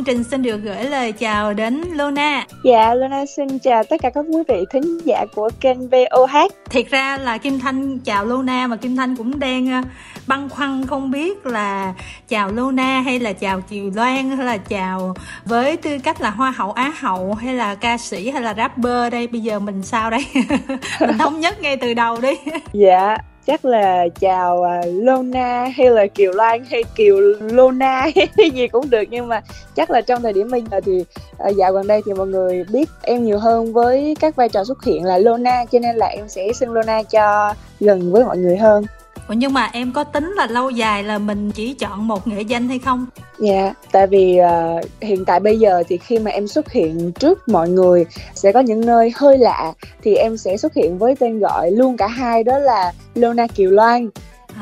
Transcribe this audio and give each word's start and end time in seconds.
Chương 0.00 0.04
trình 0.04 0.24
xin 0.24 0.42
được 0.42 0.56
gửi 0.62 0.84
lời 0.84 1.12
chào 1.12 1.52
đến 1.52 1.82
Luna. 1.92 2.46
Dạ, 2.64 2.94
Luna 2.94 3.26
xin 3.26 3.58
chào 3.58 3.84
tất 3.84 3.96
cả 4.02 4.10
các 4.10 4.24
quý 4.28 4.38
vị 4.48 4.64
thính 4.70 4.98
giả 5.04 5.24
của 5.34 5.50
kênh 5.60 5.88
VOH. 5.88 6.36
Thiệt 6.70 6.90
ra 6.90 7.18
là 7.18 7.38
Kim 7.38 7.58
Thanh 7.58 7.98
chào 7.98 8.24
Luna 8.24 8.66
mà 8.66 8.76
Kim 8.76 8.96
Thanh 8.96 9.16
cũng 9.16 9.38
đang 9.38 9.70
ờ, 9.70 9.80
băn 10.26 10.48
khoăn 10.48 10.86
không 10.86 11.10
biết 11.10 11.46
là 11.46 11.94
chào 12.28 12.52
Luna 12.52 13.00
hay 13.00 13.20
là 13.20 13.32
chào 13.32 13.60
Kiều 13.60 13.90
Loan 13.94 14.36
hay 14.36 14.46
là 14.46 14.56
chào 14.56 15.14
với 15.44 15.76
tư 15.76 15.98
cách 16.04 16.20
là 16.20 16.30
Hoa 16.30 16.50
hậu 16.50 16.72
Á 16.72 16.92
hậu 17.00 17.34
hay 17.34 17.54
là 17.54 17.74
ca 17.74 17.98
sĩ 17.98 18.30
hay 18.30 18.42
là 18.42 18.54
rapper 18.54 19.12
đây 19.12 19.26
bây 19.26 19.40
giờ 19.40 19.58
mình 19.58 19.82
sao 19.82 20.10
đây? 20.10 20.26
mình 21.00 21.18
thống 21.18 21.40
nhất 21.40 21.62
ngay 21.62 21.76
từ 21.76 21.94
đầu 21.94 22.20
đi. 22.20 22.32
Dạ, 22.72 23.16
chắc 23.50 23.64
là 23.64 24.08
chào 24.20 24.56
uh, 24.56 24.86
Lona 25.02 25.64
hay 25.76 25.90
là 25.90 26.06
Kiều 26.06 26.32
Loan 26.32 26.64
hay 26.70 26.82
Kiều 26.94 27.20
Lona 27.40 28.06
hay 28.36 28.50
gì 28.50 28.68
cũng 28.68 28.90
được 28.90 29.02
nhưng 29.10 29.28
mà 29.28 29.42
chắc 29.76 29.90
là 29.90 30.00
trong 30.00 30.22
thời 30.22 30.32
điểm 30.32 30.50
bây 30.50 30.62
giờ 30.70 30.80
thì 30.84 31.04
uh, 31.48 31.56
dạo 31.56 31.72
gần 31.72 31.86
đây 31.86 32.02
thì 32.06 32.12
mọi 32.12 32.26
người 32.26 32.64
biết 32.72 32.88
em 33.02 33.24
nhiều 33.24 33.38
hơn 33.38 33.72
với 33.72 34.16
các 34.20 34.36
vai 34.36 34.48
trò 34.48 34.64
xuất 34.64 34.84
hiện 34.84 35.04
là 35.04 35.18
Lona 35.18 35.64
cho 35.72 35.78
nên 35.78 35.96
là 35.96 36.06
em 36.06 36.28
sẽ 36.28 36.52
xưng 36.52 36.72
Lona 36.72 37.02
cho 37.02 37.54
gần 37.80 38.12
với 38.12 38.24
mọi 38.24 38.38
người 38.38 38.56
hơn. 38.56 38.84
Ủa 39.30 39.34
nhưng 39.34 39.52
mà 39.52 39.70
em 39.72 39.92
có 39.92 40.04
tính 40.04 40.32
là 40.36 40.46
lâu 40.46 40.70
dài 40.70 41.02
là 41.02 41.18
mình 41.18 41.50
chỉ 41.50 41.74
chọn 41.74 42.08
một 42.08 42.26
nghệ 42.26 42.42
danh 42.42 42.68
hay 42.68 42.78
không? 42.78 43.06
Dạ, 43.38 43.52
yeah, 43.52 43.76
tại 43.92 44.06
vì 44.06 44.38
uh, 44.40 44.84
hiện 45.00 45.24
tại 45.24 45.40
bây 45.40 45.58
giờ 45.58 45.82
thì 45.88 45.96
khi 45.98 46.18
mà 46.18 46.30
em 46.30 46.46
xuất 46.46 46.72
hiện 46.72 47.12
trước 47.12 47.48
mọi 47.48 47.68
người 47.68 48.06
sẽ 48.34 48.52
có 48.52 48.60
những 48.60 48.86
nơi 48.86 49.12
hơi 49.16 49.38
lạ 49.38 49.72
thì 50.02 50.14
em 50.14 50.36
sẽ 50.36 50.56
xuất 50.56 50.74
hiện 50.74 50.98
với 50.98 51.14
tên 51.16 51.38
gọi 51.38 51.70
luôn 51.70 51.96
cả 51.96 52.06
hai 52.06 52.44
đó 52.44 52.58
là 52.58 52.92
Lona 53.14 53.46
Kiều 53.46 53.70
Loan 53.70 54.10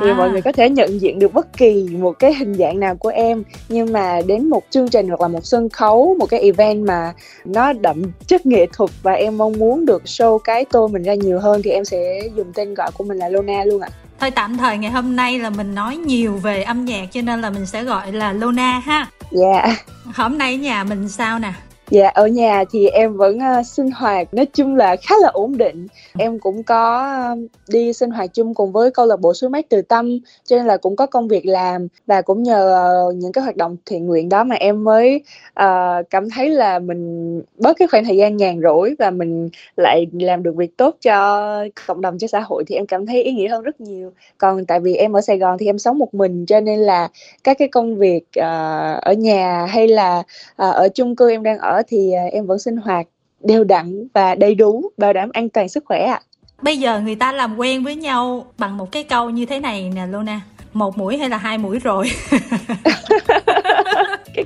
thì 0.00 0.10
à. 0.10 0.14
mọi 0.14 0.30
người 0.30 0.42
có 0.42 0.52
thể 0.52 0.70
nhận 0.70 1.00
diện 1.00 1.18
được 1.18 1.34
bất 1.34 1.56
kỳ 1.56 1.88
một 1.98 2.18
cái 2.18 2.34
hình 2.34 2.54
dạng 2.54 2.80
nào 2.80 2.96
của 2.96 3.08
em 3.08 3.42
nhưng 3.68 3.92
mà 3.92 4.20
đến 4.26 4.50
một 4.50 4.62
chương 4.70 4.88
trình 4.88 5.08
hoặc 5.08 5.20
là 5.20 5.28
một 5.28 5.46
sân 5.46 5.68
khấu 5.68 6.16
một 6.18 6.26
cái 6.30 6.40
event 6.40 6.86
mà 6.86 7.12
nó 7.44 7.72
đậm 7.72 8.02
chất 8.26 8.46
nghệ 8.46 8.66
thuật 8.72 8.90
và 9.02 9.12
em 9.12 9.38
mong 9.38 9.52
muốn 9.58 9.86
được 9.86 10.02
show 10.04 10.38
cái 10.38 10.64
tôi 10.64 10.88
mình 10.88 11.02
ra 11.02 11.14
nhiều 11.14 11.40
hơn 11.40 11.62
thì 11.64 11.70
em 11.70 11.84
sẽ 11.84 12.20
dùng 12.36 12.52
tên 12.54 12.74
gọi 12.74 12.90
của 12.98 13.04
mình 13.04 13.18
là 13.18 13.28
Lona 13.28 13.64
luôn 13.64 13.80
ạ 13.80 13.88
thôi 14.20 14.30
tạm 14.30 14.56
thời 14.56 14.78
ngày 14.78 14.90
hôm 14.90 15.16
nay 15.16 15.38
là 15.38 15.50
mình 15.50 15.74
nói 15.74 15.96
nhiều 15.96 16.36
về 16.36 16.62
âm 16.62 16.84
nhạc 16.84 17.06
cho 17.12 17.22
nên 17.22 17.40
là 17.40 17.50
mình 17.50 17.66
sẽ 17.66 17.84
gọi 17.84 18.12
là 18.12 18.32
Lona 18.32 18.78
ha 18.78 19.06
dạ 19.30 19.60
yeah. 19.64 19.78
hôm 20.14 20.38
nay 20.38 20.56
nhà 20.56 20.84
mình 20.84 21.08
sao 21.08 21.38
nè 21.38 21.52
Dạ 21.90 22.08
ở 22.08 22.26
nhà 22.26 22.64
thì 22.70 22.88
em 22.88 23.16
vẫn 23.16 23.38
uh, 23.38 23.66
sinh 23.66 23.90
hoạt 23.90 24.34
nói 24.34 24.46
chung 24.46 24.76
là 24.76 24.96
khá 24.96 25.14
là 25.22 25.28
ổn 25.28 25.58
định. 25.58 25.86
Em 26.18 26.38
cũng 26.38 26.62
có 26.62 27.12
uh, 27.32 27.38
đi 27.68 27.92
sinh 27.92 28.10
hoạt 28.10 28.34
chung 28.34 28.54
cùng 28.54 28.72
với 28.72 28.90
câu 28.90 29.06
lạc 29.06 29.20
bộ 29.20 29.34
suối 29.34 29.50
mát 29.50 29.66
từ 29.68 29.82
tâm 29.82 30.18
cho 30.44 30.56
nên 30.56 30.66
là 30.66 30.76
cũng 30.76 30.96
có 30.96 31.06
công 31.06 31.28
việc 31.28 31.46
làm 31.46 31.88
và 32.06 32.22
cũng 32.22 32.42
nhờ 32.42 32.92
uh, 33.08 33.14
những 33.14 33.32
cái 33.32 33.44
hoạt 33.44 33.56
động 33.56 33.76
thiện 33.86 34.06
nguyện 34.06 34.28
đó 34.28 34.44
mà 34.44 34.56
em 34.56 34.84
mới 34.84 35.22
uh, 35.60 36.10
cảm 36.10 36.30
thấy 36.30 36.48
là 36.50 36.78
mình 36.78 37.42
bớt 37.56 37.76
cái 37.78 37.88
khoảng 37.88 38.04
thời 38.04 38.16
gian 38.16 38.36
nhàn 38.36 38.60
rỗi 38.62 38.94
và 38.98 39.10
mình 39.10 39.48
lại 39.76 40.06
làm 40.12 40.42
được 40.42 40.56
việc 40.56 40.76
tốt 40.76 40.96
cho 41.02 41.64
cộng 41.86 42.00
đồng 42.00 42.18
cho 42.18 42.26
xã 42.26 42.40
hội 42.40 42.64
thì 42.66 42.74
em 42.74 42.86
cảm 42.86 43.06
thấy 43.06 43.22
ý 43.22 43.32
nghĩa 43.32 43.48
hơn 43.48 43.62
rất 43.62 43.80
nhiều. 43.80 44.12
Còn 44.38 44.66
tại 44.66 44.80
vì 44.80 44.94
em 44.94 45.12
ở 45.12 45.20
Sài 45.20 45.38
Gòn 45.38 45.58
thì 45.58 45.66
em 45.66 45.78
sống 45.78 45.98
một 45.98 46.14
mình 46.14 46.46
cho 46.46 46.60
nên 46.60 46.78
là 46.78 47.08
các 47.44 47.58
cái 47.58 47.68
công 47.68 47.96
việc 47.96 48.24
uh, 48.38 49.02
ở 49.02 49.12
nhà 49.18 49.66
hay 49.66 49.88
là 49.88 50.18
uh, 50.18 50.74
ở 50.74 50.88
chung 50.94 51.16
cư 51.16 51.30
em 51.30 51.42
đang 51.42 51.58
ở 51.58 51.77
thì 51.88 52.12
à, 52.12 52.24
em 52.32 52.46
vẫn 52.46 52.58
sinh 52.58 52.76
hoạt 52.76 53.06
đều 53.40 53.64
đặn 53.64 54.06
và 54.14 54.34
đầy 54.34 54.54
đủ 54.54 54.90
bảo 54.96 55.12
đảm 55.12 55.30
an 55.32 55.48
toàn 55.48 55.68
sức 55.68 55.84
khỏe 55.86 56.04
ạ. 56.04 56.20
À. 56.22 56.26
Bây 56.62 56.78
giờ 56.78 57.00
người 57.00 57.14
ta 57.14 57.32
làm 57.32 57.56
quen 57.56 57.84
với 57.84 57.96
nhau 57.96 58.46
bằng 58.58 58.76
một 58.76 58.92
cái 58.92 59.04
câu 59.04 59.30
như 59.30 59.46
thế 59.46 59.60
này 59.60 59.90
nè 59.94 60.06
Luna, 60.06 60.40
một 60.72 60.98
mũi 60.98 61.18
hay 61.18 61.28
là 61.28 61.36
hai 61.36 61.58
mũi 61.58 61.78
rồi? 61.78 62.10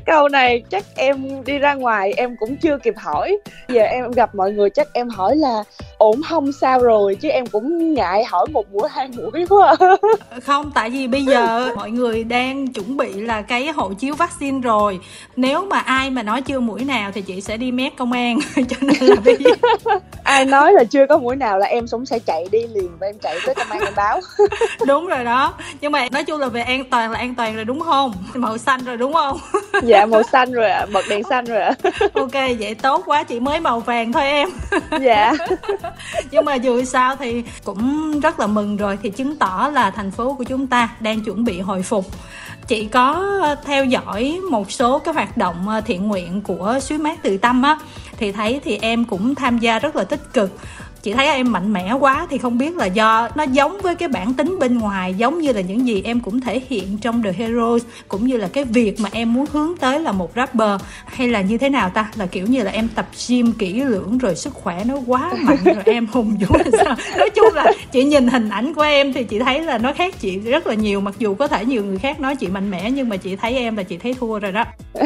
câu 0.06 0.28
này 0.28 0.62
chắc 0.70 0.84
em 0.96 1.44
đi 1.44 1.58
ra 1.58 1.74
ngoài 1.74 2.12
em 2.16 2.36
cũng 2.36 2.56
chưa 2.56 2.78
kịp 2.78 2.94
hỏi. 2.96 3.38
Giờ 3.68 3.82
em 3.82 4.10
gặp 4.10 4.34
mọi 4.34 4.52
người 4.52 4.70
chắc 4.70 4.88
em 4.92 5.08
hỏi 5.08 5.36
là 5.36 5.64
ổn 5.98 6.22
không 6.28 6.52
sao 6.52 6.78
rồi 6.78 7.14
chứ 7.14 7.28
em 7.28 7.46
cũng 7.46 7.94
ngại 7.94 8.24
hỏi 8.24 8.46
một 8.52 8.72
mũi 8.72 8.88
hai 8.91 9.08
mũi 9.08 9.46
quá. 9.48 9.76
Không 10.42 10.70
tại 10.74 10.91
vì 10.91 11.06
bây 11.06 11.24
giờ 11.24 11.72
mọi 11.76 11.91
người 11.91 12.24
đang 12.24 12.66
chuẩn 12.66 12.96
bị 12.96 13.12
là 13.12 13.42
cái 13.42 13.72
hộ 13.72 13.92
chiếu 13.92 14.14
vaccine 14.14 14.60
rồi. 14.60 15.00
Nếu 15.36 15.64
mà 15.64 15.78
ai 15.78 16.10
mà 16.10 16.22
nói 16.22 16.42
chưa 16.42 16.60
mũi 16.60 16.84
nào 16.84 17.10
thì 17.14 17.22
chị 17.22 17.41
sẽ 17.41 17.56
đi 17.56 17.72
mét 17.72 17.96
công 17.96 18.12
an. 18.12 18.38
Cho 18.68 18.76
nên 18.80 18.96
là 19.00 19.16
bây 19.24 19.36
giờ 19.36 19.50
ai 20.24 20.44
nói 20.44 20.72
là 20.72 20.84
chưa 20.84 21.06
có 21.06 21.18
mũi 21.18 21.36
nào 21.36 21.58
là 21.58 21.66
em 21.66 21.86
cũng 21.91 22.06
sẽ 22.06 22.18
chạy 22.18 22.46
đi 22.52 22.66
liền 22.74 22.91
và 23.00 23.06
em 23.06 23.18
chạy 23.18 23.38
tới 23.46 23.54
công 23.54 23.70
an 23.70 23.80
em 23.80 23.94
báo. 23.96 24.20
Đúng 24.86 25.06
rồi 25.06 25.24
đó. 25.24 25.54
Nhưng 25.80 25.92
mà 25.92 26.08
nói 26.12 26.24
chung 26.24 26.41
là 26.41 26.48
về 26.48 26.60
an 26.60 26.84
toàn 26.91 27.10
là 27.10 27.18
an 27.18 27.34
toàn 27.34 27.56
rồi 27.56 27.64
đúng 27.64 27.80
không? 27.80 28.12
Màu 28.34 28.58
xanh 28.58 28.84
rồi 28.84 28.96
đúng 28.96 29.12
không? 29.12 29.38
Dạ 29.82 29.91
màu 30.06 30.22
xanh 30.22 30.53
rồi 30.53 30.70
ạ 30.70 30.78
à, 30.78 30.86
bật 30.92 31.04
đèn 31.08 31.22
xanh 31.25 31.44
rồi 31.44 31.62
ạ. 31.62 31.75
À. 31.82 31.91
ok 32.14 32.32
vậy 32.32 32.75
tốt 32.82 33.03
quá 33.06 33.22
chị 33.25 33.41
mới 33.41 33.60
màu 33.60 33.80
vàng 33.80 34.12
thôi 34.12 34.22
em. 34.22 34.48
Dạ. 35.03 35.32
Nhưng 36.30 36.44
mà 36.44 36.54
dù 36.54 36.84
sao 36.84 37.16
thì 37.16 37.42
cũng 37.64 38.20
rất 38.20 38.41
là 38.41 38.47
mừng 38.47 38.76
rồi 38.76 38.98
thì 39.03 39.10
chứng 39.10 39.36
tỏ 39.36 39.70
là 39.72 39.91
thành 39.91 40.10
phố 40.10 40.34
của 40.34 40.44
chúng 40.44 40.66
ta 40.66 40.88
đang 41.00 41.25
chuẩn 41.25 41.44
bị 41.44 41.60
hồi 41.60 41.82
phục. 41.82 42.06
Chị 42.66 42.84
có 42.84 43.25
theo 43.64 43.84
dõi 43.84 44.41
một 44.50 44.72
số 44.72 44.98
cái 44.98 45.14
hoạt 45.14 45.36
động 45.36 45.69
ờ, 45.69 45.80
thiện 45.80 46.09
nguyện 46.09 46.41
của 46.41 46.78
suối 46.82 46.98
mát 46.98 47.19
từ 47.22 47.36
tâm 47.36 47.62
á 47.62 47.78
thì 48.16 48.32
thấy 48.32 48.60
thì 48.64 48.78
em 48.82 49.04
cũng 49.04 49.34
tham 49.34 49.59
gia 49.59 49.78
rất 49.78 49.97
là 49.97 50.04
tích 50.04 50.32
cực 50.32 50.50
chị 51.02 51.12
thấy 51.12 51.26
em 51.26 51.52
mạnh 51.52 51.72
mẽ 51.72 51.92
quá 51.92 52.26
thì 52.30 52.38
không 52.38 52.58
biết 52.58 52.76
là 52.76 52.86
do 52.86 53.28
nó 53.34 53.44
giống 53.44 53.78
với 53.82 53.94
cái 53.94 54.08
bản 54.08 54.34
tính 54.34 54.58
bên 54.58 54.78
ngoài 54.78 55.14
giống 55.14 55.38
như 55.38 55.52
là 55.52 55.60
những 55.60 55.86
gì 55.86 56.02
em 56.04 56.20
cũng 56.20 56.40
thể 56.40 56.60
hiện 56.68 56.98
trong 57.00 57.22
The 57.22 57.32
Heroes 57.32 57.82
cũng 58.08 58.26
như 58.26 58.36
là 58.36 58.48
cái 58.52 58.64
việc 58.64 59.00
mà 59.00 59.08
em 59.12 59.32
muốn 59.32 59.46
hướng 59.52 59.76
tới 59.76 60.00
là 60.00 60.12
một 60.12 60.30
rapper. 60.36 60.80
Hay 61.04 61.28
là 61.28 61.41
như 61.41 61.58
thế 61.58 61.68
nào 61.68 61.91
ta? 61.91 62.10
Là 62.14 62.26
kiểu 62.26 62.46
như 62.46 62.62
là 62.62 62.70
em 62.70 62.88
tập 62.94 63.06
gym 63.28 63.52
kỹ 63.52 63.72
lưỡng 63.72 64.18
rồi 64.18 64.36
sức 64.36 64.54
khỏe 64.54 64.82
nó 64.84 64.94
quá 65.06 65.32
mạnh 65.38 65.58
rồi 65.64 65.82
em 65.84 66.06
hùng 66.06 66.36
dũng 66.41 66.56
là 66.56 66.84
sao? 66.84 66.96
Nói 67.18 67.30
chung 67.30 67.54
là 67.54 67.72
chị 67.92 68.04
nhìn 68.04 68.28
hình 68.28 68.48
ảnh 68.48 68.74
của 68.74 68.82
em 68.82 69.12
thì 69.12 69.24
chị 69.24 69.38
thấy 69.38 69.60
là 69.60 69.78
nó 69.78 69.92
khác 69.92 70.14
chị 70.20 70.38
rất 70.38 70.66
là 70.66 70.74
nhiều 70.74 71.00
mặc 71.00 71.14
dù 71.18 71.34
có 71.34 71.46
thể 71.48 71.64
nhiều 71.64 71.84
người 71.84 71.98
khác 71.98 72.20
nói 72.20 72.36
chị 72.36 72.46
mạnh 72.46 72.70
mẽ 72.70 72.91
nhưng 72.91 73.08
mà 73.08 73.16
chị 73.16 73.36
thấy 73.36 73.56
em 73.56 73.76
là 73.76 73.82
chị 73.82 73.98
thấy 73.98 74.14
thua 74.20 74.38
rồi 74.38 74.52
đó. 74.52 74.64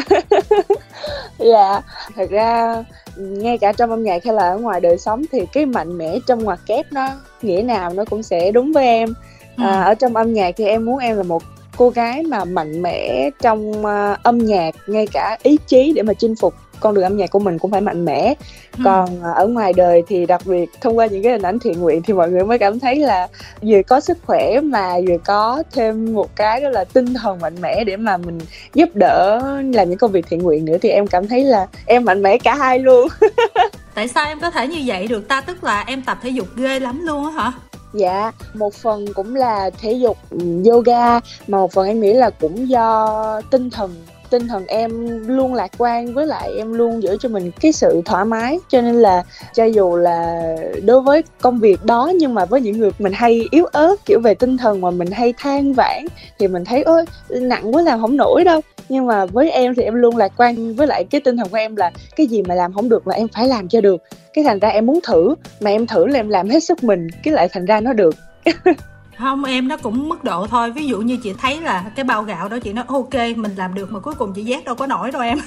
Dạ 1.38 1.80
thật 2.16 2.30
ra 2.30 2.82
ngay 3.16 3.59
cả 3.59 3.72
trong 3.72 3.91
âm 3.91 4.03
nhạc 4.03 4.25
hay 4.25 4.34
là 4.34 4.50
ở 4.50 4.59
ngoài 4.59 4.81
đời 4.81 4.99
sống 4.99 5.22
thì 5.32 5.41
cái 5.53 5.66
mạnh 5.66 5.99
mẽ 5.99 6.19
trong 6.27 6.44
ngoặc 6.44 6.60
kép 6.66 6.93
nó 6.93 7.09
nghĩa 7.43 7.62
nào 7.62 7.93
nó 7.94 8.04
cũng 8.04 8.22
sẽ 8.22 8.50
đúng 8.50 8.72
với 8.72 8.87
em 8.87 9.15
ừ. 9.56 9.65
à, 9.65 9.82
ở 9.82 9.94
trong 9.94 10.16
âm 10.16 10.32
nhạc 10.32 10.54
thì 10.56 10.65
em 10.65 10.84
muốn 10.84 10.99
em 10.99 11.16
là 11.16 11.22
một 11.22 11.43
cô 11.77 11.91
gái 11.91 12.22
mà 12.22 12.44
mạnh 12.44 12.82
mẽ 12.82 13.31
trong 13.43 13.71
uh, 13.71 14.22
âm 14.22 14.38
nhạc 14.38 14.75
ngay 14.87 15.06
cả 15.12 15.38
ý 15.43 15.59
chí 15.66 15.93
để 15.97 16.03
mà 16.03 16.12
chinh 16.15 16.34
phục 16.37 16.54
con 16.81 16.94
đường 16.94 17.04
âm 17.04 17.16
nhạc 17.16 17.31
của 17.31 17.38
mình 17.38 17.59
cũng 17.59 17.70
phải 17.70 17.81
mạnh 17.81 18.04
mẽ. 18.04 18.34
Ừ. 18.78 18.82
còn 18.84 19.19
uh, 19.19 19.37
ở 19.37 19.47
ngoài 19.47 19.72
đời 19.72 20.03
thì 20.09 20.26
đặc 20.26 20.41
biệt 20.44 20.70
thông 20.81 20.98
qua 20.98 21.06
những 21.06 21.22
cái 21.22 21.32
hình 21.32 21.42
ảnh 21.42 21.59
thiện 21.59 21.81
nguyện 21.81 22.03
thì 22.03 22.14
mọi 22.14 22.31
người 22.31 22.44
mới 22.44 22.59
cảm 22.59 22.81
thấy 22.81 22.97
là 22.97 23.28
vừa 23.62 23.82
có 23.82 24.00
sức 24.00 24.19
khỏe 24.26 24.60
mà 24.60 24.94
vừa 25.09 25.19
có 25.25 25.62
thêm 25.72 26.15
một 26.15 26.36
cái 26.36 26.60
đó 26.60 26.69
là 26.69 26.84
tinh 26.84 27.15
thần 27.15 27.41
mạnh 27.41 27.56
mẽ 27.60 27.84
để 27.84 27.97
mà 27.97 28.16
mình 28.16 28.38
giúp 28.75 28.88
đỡ 28.94 29.41
làm 29.75 29.88
những 29.88 29.98
công 29.98 30.12
việc 30.12 30.26
thiện 30.31 30.42
nguyện 30.42 30.65
nữa. 30.65 30.76
Thì 30.82 30.88
em 30.88 31.06
cảm 31.06 31.28
thấy 31.28 31.44
là 31.44 31.66
em 31.86 32.04
mạnh 32.04 32.22
mẽ 32.22 32.38
cả 32.38 32.54
hai 32.54 32.78
luôn. 32.78 33.09
Tại 33.94 34.09
sao 34.09 34.26
em 34.26 34.41
có 34.41 34.50
thể 34.50 34.66
như 34.66 34.82
vậy 34.86 35.06
được 35.06 35.28
ta? 35.28 35.41
Tức 35.41 35.65
là 35.65 35.84
em 35.86 36.03
tập 36.03 36.19
thể 36.22 36.31
dục 36.31 36.47
ghê 36.56 36.81
lắm 36.81 37.06
luôn 37.06 37.25
á 37.25 37.31
hả? 37.31 37.53
Dạ 37.92 38.32
một 38.54 38.75
phần 38.75 39.06
cũng 39.15 39.34
là 39.34 39.70
thể 39.81 39.92
dục 39.92 40.19
yoga 40.66 41.20
mà 41.47 41.59
một 41.59 41.72
phần 41.72 41.86
em 41.86 42.00
nghĩ 42.00 42.12
là 42.12 42.31
cũng 42.31 42.69
do 42.69 43.41
tinh 43.50 43.70
thần 43.70 43.94
tinh 44.31 44.48
thần 44.48 44.66
em 44.66 45.20
luôn 45.28 45.54
lạc 45.54 45.70
quan, 45.78 46.15
với 46.15 46.27
lại 46.27 46.50
em 46.56 46.72
luôn 46.72 47.03
giữ 47.03 47.16
cho 47.21 47.28
mình 47.28 47.50
cái 47.60 47.72
sự 47.72 48.03
thoải 48.04 48.24
mái. 48.24 48.59
Cho 48.68 48.80
nên 48.80 48.95
là 48.95 49.22
cho 49.54 49.65
dù 49.65 49.97
là 49.97 50.42
đối 50.84 51.00
với 51.00 51.22
công 51.41 51.59
việc 51.59 51.84
đó, 51.84 52.12
nhưng 52.15 52.34
mà 52.34 52.45
với 52.45 52.60
những 52.60 52.78
người 52.78 52.91
mình 52.98 53.12
hay 53.12 53.48
yếu 53.50 53.65
ớt, 53.65 53.97
kiểu 54.06 54.21
về 54.21 54.34
tinh 54.34 54.56
thần 54.56 54.80
mà 54.80 54.91
mình 54.91 55.10
hay 55.10 55.34
than 55.39 55.72
vãn, 55.72 56.06
thì 56.39 56.48
mình 56.48 56.65
thấy, 56.65 56.83
ôi, 56.83 57.04
nặng 57.28 57.74
quá 57.74 57.83
làm 57.83 58.00
không 58.00 58.16
nổi 58.16 58.45
đâu. 58.45 58.60
Nhưng 58.89 59.06
mà 59.06 59.27
với 59.27 59.50
em 59.50 59.74
thì 59.74 59.83
em 59.83 59.95
luôn 59.95 60.16
lạc 60.16 60.33
quan, 60.36 60.74
với 60.74 60.86
lại 60.86 61.04
cái 61.04 61.21
tinh 61.21 61.36
thần 61.36 61.48
của 61.48 61.56
em 61.56 61.77
là 61.77 61.91
cái 62.16 62.27
gì 62.27 62.42
mà 62.42 62.54
làm 62.54 62.72
không 62.72 62.89
được 62.89 63.06
là 63.06 63.15
em 63.15 63.28
phải 63.28 63.48
làm 63.48 63.68
cho 63.68 63.80
được. 63.80 64.03
Cái 64.33 64.45
thành 64.45 64.59
ra 64.59 64.68
em 64.68 64.86
muốn 64.86 65.00
thử, 65.03 65.34
mà 65.60 65.71
em 65.71 65.86
thử 65.86 66.06
là 66.06 66.18
em 66.18 66.28
làm 66.28 66.48
hết 66.48 66.60
sức 66.60 66.84
mình, 66.84 67.09
cái 67.22 67.34
lại 67.34 67.48
thành 67.53 67.65
ra 67.65 67.80
nó 67.80 67.92
được. 67.92 68.15
không 69.18 69.45
em 69.45 69.68
nó 69.68 69.77
cũng 69.77 70.09
mức 70.09 70.24
độ 70.24 70.47
thôi. 70.47 70.71
Ví 70.71 70.86
dụ 70.86 70.98
như 70.98 71.16
chị 71.22 71.33
thấy 71.33 71.60
là 71.60 71.84
cái 71.97 72.04
bao 72.04 72.22
gạo 72.22 72.48
đó 72.48 72.59
chị 72.59 72.72
nói 72.72 72.84
ok 72.89 73.15
mình 73.36 73.54
làm 73.57 73.74
được 73.74 73.92
mà 73.92 74.01
cuối 74.01 74.15
cùng 74.15 74.33
chị 74.33 74.45
giác 74.45 74.65
đâu 74.65 74.74
có 74.74 74.86
nổi 74.86 75.10
đâu 75.10 75.22
em. 75.22 75.39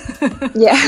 Dạ. 0.54 0.74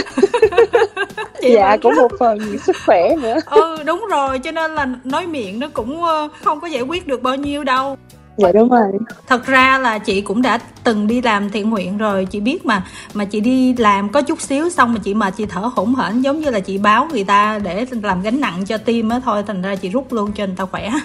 Chị 1.42 1.54
dạ 1.54 1.78
cũng 1.82 1.96
một 1.96 2.12
phần 2.20 2.60
sức 2.60 2.76
khỏe 2.86 3.16
nữa. 3.22 3.36
Ừ 3.46 3.84
đúng 3.86 4.06
rồi 4.12 4.40
cho 4.40 4.52
nên 4.52 4.76
là 4.76 4.88
nói 5.04 5.28
miệng 5.28 5.60
nó 5.60 5.68
cũng 5.74 6.04
ờ, 6.04 6.28
không 6.44 6.60
có 6.60 6.68
giải 6.68 6.82
quyết 6.82 7.08
được 7.08 7.22
bao 7.22 7.36
nhiêu 7.36 7.64
đâu 7.64 7.98
dạ 8.42 8.52
đúng 8.52 8.70
rồi. 8.70 8.92
Thật 9.28 9.46
ra 9.46 9.78
là 9.78 9.98
chị 9.98 10.22
cũng 10.22 10.42
đã 10.42 10.60
từng 10.84 11.08
đi 11.08 11.22
làm 11.22 11.50
thiện 11.50 11.70
nguyện 11.70 11.98
rồi. 11.98 12.26
Chị 12.26 12.40
biết 12.40 12.66
mà 12.66 12.84
mà 13.14 13.26
chị 13.26 13.40
đi 13.40 13.74
làm 13.74 14.10
có 14.10 14.22
chút 14.22 14.42
xíu 14.42 14.70
xong 14.70 14.94
mà 14.94 15.00
chị 15.04 15.14
mà 15.14 15.30
chị 15.30 15.46
thở 15.46 15.62
hổn 15.76 15.96
hển 15.96 16.22
giống 16.22 16.40
như 16.40 16.50
là 16.50 16.60
chị 16.60 16.78
báo 16.78 17.08
người 17.12 17.24
ta 17.24 17.60
để 17.64 17.86
làm 18.04 18.22
gánh 18.22 18.42
nặng 18.42 18.64
cho 18.66 18.78
tim 18.78 19.10
á. 19.10 19.22
Thôi 19.26 19.44
thành 19.48 19.62
ra 19.62 19.76
chị 19.76 19.90
rút 19.90 20.14
luôn 20.14 20.32
cho 20.32 20.46
người 20.46 20.56
ta 20.58 20.66
khỏe. 20.66 20.92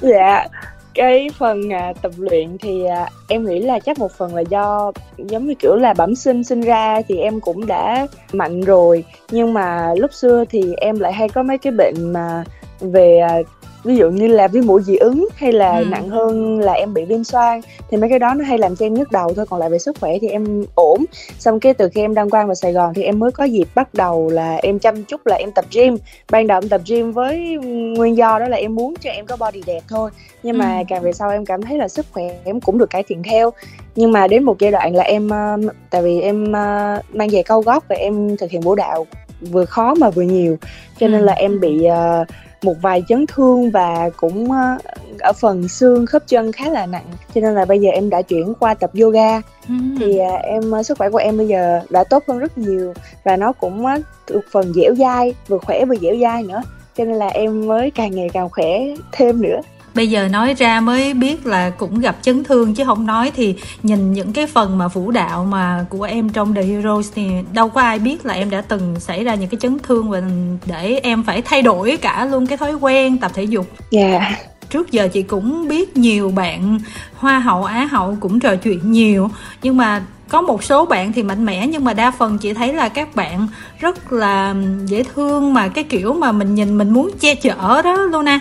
Dạ 0.00 0.46
cái 0.94 1.30
phần 1.38 1.72
à, 1.72 1.92
tập 2.02 2.12
luyện 2.16 2.56
thì 2.58 2.84
à, 2.84 3.08
em 3.28 3.46
nghĩ 3.46 3.60
là 3.60 3.78
chắc 3.78 3.98
một 3.98 4.12
phần 4.12 4.34
là 4.34 4.40
do 4.40 4.92
giống 5.16 5.46
như 5.46 5.54
kiểu 5.54 5.76
là 5.76 5.94
bẩm 5.94 6.14
sinh 6.14 6.44
sinh 6.44 6.60
ra 6.60 7.02
thì 7.08 7.16
em 7.16 7.40
cũng 7.40 7.66
đã 7.66 8.06
mạnh 8.32 8.60
rồi. 8.60 9.04
Nhưng 9.30 9.54
mà 9.54 9.94
lúc 9.96 10.14
xưa 10.14 10.44
thì 10.50 10.74
em 10.76 11.00
lại 11.00 11.12
hay 11.12 11.28
có 11.28 11.42
mấy 11.42 11.58
cái 11.58 11.72
bệnh 11.72 12.12
mà 12.12 12.44
về 12.80 13.18
à, 13.18 13.38
ví 13.84 13.96
dụ 13.96 14.10
như 14.10 14.26
là 14.26 14.48
viêm 14.48 14.66
mũi 14.66 14.82
dị 14.82 14.96
ứng 14.96 15.28
hay 15.36 15.52
là 15.52 15.78
ừ. 15.78 15.84
nặng 15.84 16.08
hơn 16.08 16.60
là 16.60 16.72
em 16.72 16.94
bị 16.94 17.04
viêm 17.04 17.24
xoang 17.24 17.60
thì 17.90 17.96
mấy 17.96 18.10
cái 18.10 18.18
đó 18.18 18.34
nó 18.34 18.44
hay 18.44 18.58
làm 18.58 18.76
cho 18.76 18.86
em 18.86 18.94
nhức 18.94 19.12
đầu 19.12 19.34
thôi 19.34 19.46
còn 19.50 19.60
lại 19.60 19.70
về 19.70 19.78
sức 19.78 19.96
khỏe 20.00 20.12
thì 20.20 20.28
em 20.28 20.64
ổn 20.74 21.04
xong 21.38 21.60
cái 21.60 21.74
từ 21.74 21.88
khi 21.88 22.00
em 22.00 22.14
đăng 22.14 22.30
quang 22.30 22.46
vào 22.46 22.54
Sài 22.54 22.72
Gòn 22.72 22.94
thì 22.94 23.02
em 23.02 23.18
mới 23.18 23.32
có 23.32 23.44
dịp 23.44 23.68
bắt 23.74 23.94
đầu 23.94 24.30
là 24.30 24.56
em 24.56 24.78
chăm 24.78 25.04
chút 25.04 25.26
là 25.26 25.36
em 25.36 25.52
tập 25.52 25.64
gym 25.72 25.96
ban 26.30 26.46
đầu 26.46 26.60
em 26.62 26.68
tập 26.68 26.80
gym 26.86 27.12
với 27.12 27.56
nguyên 27.96 28.16
do 28.16 28.38
đó 28.38 28.48
là 28.48 28.56
em 28.56 28.74
muốn 28.74 28.94
cho 29.00 29.10
em 29.10 29.26
có 29.26 29.36
body 29.36 29.62
đẹp 29.66 29.80
thôi 29.88 30.10
nhưng 30.42 30.58
mà 30.58 30.78
ừ. 30.78 30.84
càng 30.88 31.02
về 31.02 31.12
sau 31.12 31.30
em 31.30 31.44
cảm 31.44 31.62
thấy 31.62 31.78
là 31.78 31.88
sức 31.88 32.06
khỏe 32.12 32.24
em 32.44 32.60
cũng 32.60 32.78
được 32.78 32.90
cải 32.90 33.02
thiện 33.02 33.22
theo 33.22 33.50
nhưng 33.96 34.12
mà 34.12 34.26
đến 34.26 34.44
một 34.44 34.56
giai 34.58 34.70
đoạn 34.70 34.94
là 34.94 35.02
em 35.02 35.26
uh, 35.26 35.72
tại 35.90 36.02
vì 36.02 36.20
em 36.20 36.42
uh, 36.42 37.14
mang 37.14 37.30
giày 37.30 37.42
câu 37.42 37.60
gót 37.60 37.84
và 37.88 37.96
em 37.96 38.36
thực 38.36 38.50
hiện 38.50 38.60
bổ 38.64 38.74
đạo 38.74 39.06
vừa 39.40 39.64
khó 39.64 39.94
mà 39.94 40.10
vừa 40.10 40.22
nhiều 40.22 40.56
cho 40.98 41.08
nên 41.08 41.20
ừ. 41.20 41.24
là 41.24 41.32
em 41.32 41.60
bị 41.60 41.86
uh, 41.86 42.26
một 42.62 42.74
vài 42.82 43.02
chấn 43.08 43.26
thương 43.26 43.70
và 43.70 44.10
cũng 44.16 44.52
ờ, 44.52 44.78
ở 45.18 45.32
phần 45.32 45.68
xương 45.68 46.06
khớp 46.06 46.22
chân 46.26 46.52
khá 46.52 46.68
là 46.68 46.86
nặng. 46.86 47.06
Cho 47.34 47.40
nên 47.40 47.54
là 47.54 47.64
bây 47.64 47.80
giờ 47.80 47.90
em 47.90 48.10
đã 48.10 48.22
chuyển 48.22 48.54
qua 48.54 48.74
tập 48.74 48.90
yoga. 49.00 49.40
Ừ. 49.68 49.74
thì 50.00 50.18
ờ, 50.18 50.34
em 50.34 50.70
ờ, 50.70 50.82
sức 50.82 50.98
khỏe 50.98 51.10
của 51.10 51.18
em 51.18 51.38
bây 51.38 51.48
giờ 51.48 51.80
đã 51.90 52.04
tốt 52.04 52.24
hơn 52.28 52.38
rất 52.38 52.58
nhiều 52.58 52.94
và 53.24 53.36
nó 53.36 53.52
cũng 53.52 53.84
được 54.30 54.40
phần 54.50 54.72
dẻo 54.72 54.94
dai 54.94 55.34
vừa 55.48 55.58
khỏe 55.58 55.84
vừa 55.84 55.96
dẻo 55.96 56.14
dai 56.20 56.42
nữa. 56.42 56.62
Cho 56.96 57.04
nên 57.04 57.14
là 57.14 57.26
em 57.26 57.66
mới 57.66 57.90
càng 57.90 58.10
ngày 58.10 58.28
càng 58.32 58.50
khỏe 58.50 58.80
thêm 59.12 59.42
nữa 59.42 59.60
bây 59.94 60.10
giờ 60.10 60.28
nói 60.28 60.54
ra 60.54 60.80
mới 60.80 61.14
biết 61.14 61.46
là 61.46 61.70
cũng 61.70 62.00
gặp 62.00 62.16
chấn 62.22 62.44
thương 62.44 62.74
chứ 62.74 62.84
không 62.84 63.06
nói 63.06 63.32
thì 63.36 63.54
nhìn 63.82 64.12
những 64.12 64.32
cái 64.32 64.46
phần 64.46 64.78
mà 64.78 64.88
vũ 64.88 65.10
đạo 65.10 65.44
mà 65.44 65.86
của 65.88 66.02
em 66.02 66.28
trong 66.28 66.54
The 66.54 66.62
Heroes 66.62 67.12
thì 67.14 67.30
đâu 67.52 67.68
có 67.68 67.80
ai 67.80 67.98
biết 67.98 68.26
là 68.26 68.34
em 68.34 68.50
đã 68.50 68.60
từng 68.60 69.00
xảy 69.00 69.24
ra 69.24 69.34
những 69.34 69.48
cái 69.48 69.58
chấn 69.60 69.78
thương 69.78 70.10
và 70.10 70.22
để 70.66 71.00
em 71.02 71.22
phải 71.22 71.42
thay 71.42 71.62
đổi 71.62 71.96
cả 71.96 72.24
luôn 72.24 72.46
cái 72.46 72.58
thói 72.58 72.74
quen 72.74 73.18
tập 73.18 73.30
thể 73.34 73.44
dục. 73.44 73.66
Dạ. 73.90 74.00
Yeah 74.00 74.50
trước 74.70 74.90
giờ 74.90 75.08
chị 75.08 75.22
cũng 75.22 75.68
biết 75.68 75.96
nhiều 75.96 76.30
bạn 76.30 76.78
hoa 77.16 77.38
hậu 77.38 77.64
á 77.64 77.88
hậu 77.90 78.16
cũng 78.20 78.40
trò 78.40 78.56
chuyện 78.56 78.92
nhiều 78.92 79.30
nhưng 79.62 79.76
mà 79.76 80.02
có 80.28 80.40
một 80.40 80.64
số 80.64 80.86
bạn 80.86 81.12
thì 81.12 81.22
mạnh 81.22 81.44
mẽ 81.44 81.66
nhưng 81.66 81.84
mà 81.84 81.92
đa 81.92 82.10
phần 82.10 82.38
chị 82.38 82.52
thấy 82.52 82.72
là 82.72 82.88
các 82.88 83.16
bạn 83.16 83.48
rất 83.78 84.12
là 84.12 84.54
dễ 84.86 85.02
thương 85.02 85.54
mà 85.54 85.68
cái 85.68 85.84
kiểu 85.84 86.12
mà 86.12 86.32
mình 86.32 86.54
nhìn 86.54 86.78
mình 86.78 86.90
muốn 86.90 87.10
che 87.20 87.34
chở 87.34 87.82
đó 87.82 87.96
Luna 87.96 88.40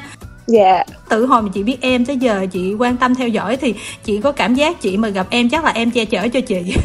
dạ. 0.50 0.74
Yeah. 0.74 0.88
từ 1.10 1.26
hồi 1.26 1.42
mà 1.42 1.50
chị 1.54 1.64
biết 1.64 1.78
em 1.82 2.06
tới 2.06 2.18
giờ 2.18 2.46
chị 2.52 2.74
quan 2.80 2.98
tâm 2.98 3.16
theo 3.16 3.28
dõi 3.28 3.58
thì 3.58 3.74
chị 4.04 4.20
có 4.24 4.32
cảm 4.32 4.56
giác 4.56 4.82
chị 4.82 4.98
mà 4.98 5.10
gặp 5.10 5.28
em 5.30 5.50
chắc 5.50 5.64
là 5.64 5.72
em 5.72 5.92
che 5.92 6.06
chở 6.06 6.28
cho 6.28 6.42
chị. 6.42 6.56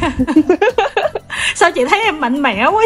Sao 1.54 1.70
chị 1.72 1.84
thấy 1.84 2.00
em 2.04 2.20
mạnh 2.20 2.42
mẽ 2.42 2.66
quá 2.66 2.84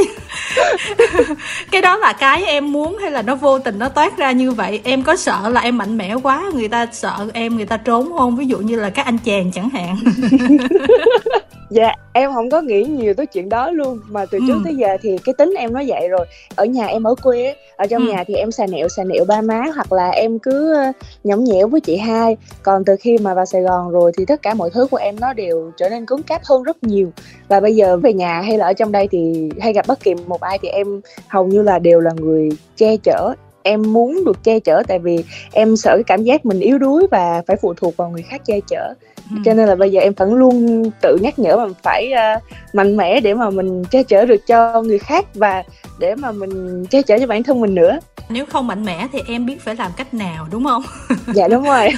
cái 1.71 1.83
đó 1.83 1.97
là 1.97 2.13
cái 2.13 2.45
em 2.45 2.73
muốn 2.73 2.99
hay 2.99 3.11
là 3.11 3.23
nó 3.23 3.35
vô 3.35 3.59
tình 3.59 3.79
nó 3.79 3.89
toát 3.89 4.17
ra 4.17 4.33
như 4.33 4.53
vậy? 4.53 4.81
Em 4.85 5.03
có 5.03 5.17
sợ 5.17 5.49
là 5.49 5.61
em 5.61 5.79
mạnh 5.79 5.97
mẽ 5.97 6.15
quá 6.15 6.45
người 6.55 6.69
ta 6.69 6.87
sợ 6.93 7.27
em 7.33 7.57
người 7.57 7.67
ta 7.67 7.77
trốn 7.77 8.13
không? 8.19 8.37
Ví 8.37 8.47
dụ 8.47 8.59
như 8.59 8.77
là 8.77 8.91
các 8.91 9.07
anh 9.07 9.19
chàng 9.19 9.51
chẳng 9.53 9.71
hạn 9.71 9.97
dạ 11.71 11.93
em 12.13 12.33
không 12.33 12.51
có 12.51 12.61
nghĩ 12.61 12.85
nhiều 12.85 13.15
tới 13.15 13.27
chuyện 13.27 13.49
đó 13.49 13.71
luôn. 13.71 14.01
Mà 14.09 14.27
từ 14.27 14.39
trước 14.47 14.55
ừ. 14.55 14.61
tới 14.65 14.75
giờ 14.77 14.97
thì 15.03 15.19
cái 15.25 15.33
tính 15.39 15.55
em 15.59 15.73
nó 15.73 15.83
vậy 15.87 16.09
rồi. 16.09 16.27
Ở 16.55 16.65
nhà 16.65 16.87
em 16.87 17.07
ở 17.07 17.15
quê 17.23 17.55
ở 17.77 17.87
trong 17.87 18.07
ừ. 18.07 18.13
nhà 18.13 18.25
thì 18.27 18.35
em 18.35 18.51
xà 18.51 18.67
nẹo 18.67 18.89
xà 18.89 19.05
nẹo 19.05 19.25
ba 19.25 19.41
má 19.41 19.63
hoặc 19.75 19.93
là 19.93 20.11
em 20.11 20.39
cứ 20.39 20.77
nhõng 21.25 21.45
nhẽo 21.45 21.69
với 21.69 21.81
chị 21.81 21.97
hai. 21.97 22.37
Còn 22.63 22.85
từ 22.85 22.97
khi 23.01 23.19
mà 23.19 23.35
vào 23.35 23.47
sài 23.47 23.63
gòn 23.63 23.91
rồi 23.91 24.13
thì 24.19 24.25
tất 24.25 24.43
cả 24.43 24.55
mọi 24.55 24.71
thứ 24.71 24.87
của 24.91 24.97
em 24.97 25.21
nó 25.21 25.33
đều 25.33 25.73
trở 25.77 25.89
nên 25.89 26.07
cứng 26.07 26.23
cáp 26.23 26.41
hơn 26.45 26.63
rất 26.63 26.83
nhiều. 26.83 27.11
Và 27.49 27.61
bây 27.61 27.77
giờ 27.77 27.97
về 27.97 28.13
nhà 28.13 28.41
hay 28.41 28.59
là 28.59 28.67
ở 28.67 28.73
trong 28.73 28.93
đây 28.93 29.09
thì 29.11 29.51
hay 29.61 29.73
gặp 29.73 29.87
bất 29.87 30.01
kỳ 30.01 30.15
một 30.15 30.41
ai 30.41 30.59
thì 30.63 30.69
em 30.69 31.01
hầu 31.29 31.47
như 31.47 31.63
là 31.63 31.79
đều 31.79 32.01
là 32.01 32.11
người 32.21 32.49
che 32.77 32.97
chở 32.97 33.35
em 33.69 33.93
muốn 33.93 34.25
được 34.25 34.45
che 34.45 34.61
chở 34.61 34.83
tại 34.89 34.99
vì 34.99 35.25
em 35.53 35.77
sợ 35.77 35.91
cái 35.95 36.05
cảm 36.07 36.25
giác 36.25 36.47
mình 36.47 36.61
yếu 36.61 36.79
đuối 36.79 37.07
và 37.11 37.43
phải 37.47 37.57
phụ 37.63 37.75
thuộc 37.75 37.97
vào 37.97 38.11
người 38.11 38.23
khác 38.23 38.43
che 38.47 38.61
chở. 38.69 38.95
Ừ. 39.31 39.37
cho 39.45 39.55
nên 39.55 39.69
là 39.69 39.75
bây 39.75 39.91
giờ 39.91 40.01
em 40.01 40.13
vẫn 40.17 40.35
luôn 40.35 40.85
tự 41.03 41.17
nhắc 41.23 41.39
nhở 41.39 41.57
mình 41.57 41.73
phải 41.83 42.13
uh, 42.37 42.43
mạnh 42.75 42.97
mẽ 42.97 43.21
để 43.21 43.35
mà 43.35 43.51
mình 43.51 43.85
che 43.85 44.03
chở 44.03 44.25
được 44.25 44.47
cho 44.47 44.83
người 44.83 44.99
khác 44.99 45.35
và 45.35 45.63
để 45.99 46.15
mà 46.15 46.33
mình 46.33 46.85
che 46.87 47.03
chở 47.03 47.19
cho 47.19 47.27
bản 47.27 47.43
thân 47.43 47.61
mình 47.61 47.75
nữa. 47.75 47.99
Nếu 48.29 48.47
không 48.47 48.67
mạnh 48.67 48.85
mẽ 48.85 49.09
thì 49.13 49.23
em 49.29 49.47
biết 49.47 49.61
phải 49.61 49.75
làm 49.75 49.91
cách 49.97 50.15
nào 50.15 50.47
đúng 50.51 50.65
không? 50.65 50.83
Dạ 51.35 51.49
đúng 51.49 51.65
rồi. 51.65 51.89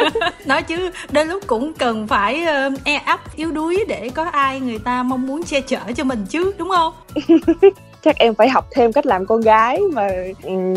Nói 0.46 0.62
chứ 0.62 0.90
đến 1.10 1.28
lúc 1.28 1.42
cũng 1.46 1.74
cần 1.74 2.06
phải 2.06 2.46
uh, 2.68 2.80
e 2.84 3.02
ấp 3.06 3.20
yếu 3.36 3.50
đuối 3.52 3.84
để 3.88 4.10
có 4.14 4.24
ai 4.24 4.60
người 4.60 4.78
ta 4.78 5.02
mong 5.02 5.26
muốn 5.26 5.42
che 5.42 5.60
chở 5.60 5.80
cho 5.96 6.04
mình 6.04 6.26
chứ 6.28 6.52
đúng 6.58 6.68
không 6.68 6.92
chắc 8.06 8.18
em 8.18 8.34
phải 8.34 8.48
học 8.48 8.68
thêm 8.70 8.92
cách 8.92 9.06
làm 9.06 9.26
con 9.26 9.40
gái 9.40 9.80
mà 9.92 10.08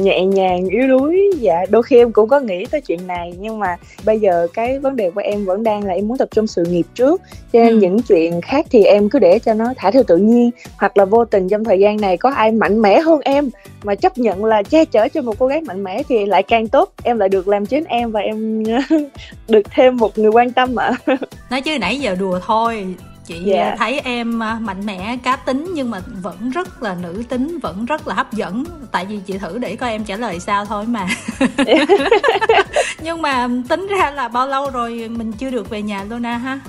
nhẹ 0.01 0.25
nhàng 0.25 0.65
yếu 0.69 0.87
đuối. 0.87 1.31
Dạ 1.39 1.65
đôi 1.69 1.83
khi 1.83 1.97
em 1.97 2.11
cũng 2.11 2.29
có 2.29 2.39
nghĩ 2.39 2.65
tới 2.65 2.81
chuyện 2.81 3.07
này 3.07 3.33
nhưng 3.39 3.59
mà 3.59 3.77
bây 4.05 4.19
giờ 4.19 4.47
cái 4.53 4.79
vấn 4.79 4.95
đề 4.95 5.11
của 5.11 5.21
em 5.21 5.45
vẫn 5.45 5.63
đang 5.63 5.85
là 5.85 5.93
em 5.93 6.07
muốn 6.07 6.17
tập 6.17 6.27
trung 6.31 6.47
sự 6.47 6.65
nghiệp 6.65 6.85
trước. 6.95 7.21
Cho 7.53 7.59
nên 7.59 7.69
ừ. 7.69 7.77
những 7.77 8.01
chuyện 8.01 8.41
khác 8.41 8.65
thì 8.71 8.83
em 8.83 9.09
cứ 9.09 9.19
để 9.19 9.39
cho 9.39 9.53
nó 9.53 9.73
thả 9.77 9.91
theo 9.91 10.03
tự 10.03 10.17
nhiên. 10.17 10.51
Hoặc 10.77 10.97
là 10.97 11.05
vô 11.05 11.25
tình 11.25 11.49
trong 11.49 11.63
thời 11.63 11.79
gian 11.79 12.01
này 12.01 12.17
có 12.17 12.29
ai 12.29 12.51
mạnh 12.51 12.81
mẽ 12.81 12.99
hơn 12.99 13.19
em 13.23 13.49
mà 13.83 13.95
chấp 13.95 14.17
nhận 14.17 14.45
là 14.45 14.63
che 14.63 14.85
chở 14.85 15.07
cho 15.07 15.21
một 15.21 15.33
cô 15.39 15.47
gái 15.47 15.61
mạnh 15.61 15.83
mẽ 15.83 16.03
thì 16.09 16.25
lại 16.25 16.43
càng 16.43 16.67
tốt. 16.67 16.93
Em 17.03 17.19
lại 17.19 17.29
được 17.29 17.47
làm 17.47 17.65
chính 17.65 17.83
em 17.83 18.11
và 18.11 18.19
em 18.19 18.63
được 19.47 19.63
thêm 19.71 19.97
một 19.97 20.17
người 20.17 20.31
quan 20.31 20.51
tâm 20.51 20.75
ạ. 20.75 20.91
À. 21.05 21.17
nói 21.49 21.61
chứ 21.61 21.79
nãy 21.79 21.99
giờ 21.99 22.15
đùa 22.19 22.39
thôi 22.45 22.85
chị 23.29 23.35
yeah. 23.35 23.45
Dạ. 23.45 23.75
thấy 23.79 23.99
em 23.99 24.43
à, 24.43 24.59
mạnh 24.61 24.85
mẽ 24.85 25.17
cá 25.23 25.35
tính 25.35 25.71
nhưng 25.73 25.91
mà 25.91 26.01
vẫn 26.21 26.49
rất 26.49 26.83
là 26.83 26.95
nữ 27.01 27.23
tính 27.29 27.59
vẫn 27.61 27.85
rất 27.85 28.07
là 28.07 28.15
hấp 28.15 28.33
dẫn. 28.33 28.63
Tại 28.91 29.05
vì 29.05 29.19
chị 29.25 29.37
thử 29.37 29.57
để 29.57 29.75
coi 29.75 29.91
em 29.91 30.03
trả 30.03 30.15
lời 30.15 30.39
sao 30.39 30.65
thôi 30.65 30.85
mà. 30.87 31.07
Nhưng 33.01 33.21
mà 33.21 33.49
tính 33.69 33.87
ra 33.87 34.11
là 34.11 34.27
bao 34.27 34.47
lâu 34.47 34.69
rồi 34.69 35.09
mình 35.09 35.31
chưa 35.31 35.49
được 35.49 35.69
về 35.69 35.81
nhà 35.81 36.03
Luna 36.09 36.37
ha? 36.37 36.59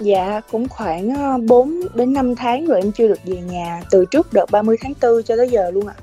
Dạ, 0.00 0.40
cũng 0.50 0.68
khoảng 0.68 1.08
4 1.46 1.82
à, 1.82 1.88
đến 1.94 2.12
5 2.12 2.34
tháng 2.34 2.66
rồi 2.66 2.80
em 2.82 2.92
chưa 2.92 3.08
được 3.08 3.18
về 3.24 3.36
nhà 3.36 3.82
Từ 3.90 4.04
trước 4.04 4.32
đợt 4.32 4.46
30 4.50 4.76
tháng 4.80 4.94
4 5.02 5.22
cho 5.22 5.36
tới 5.36 5.48
giờ 5.48 5.70
luôn 5.70 5.86
ạ. 5.86 5.94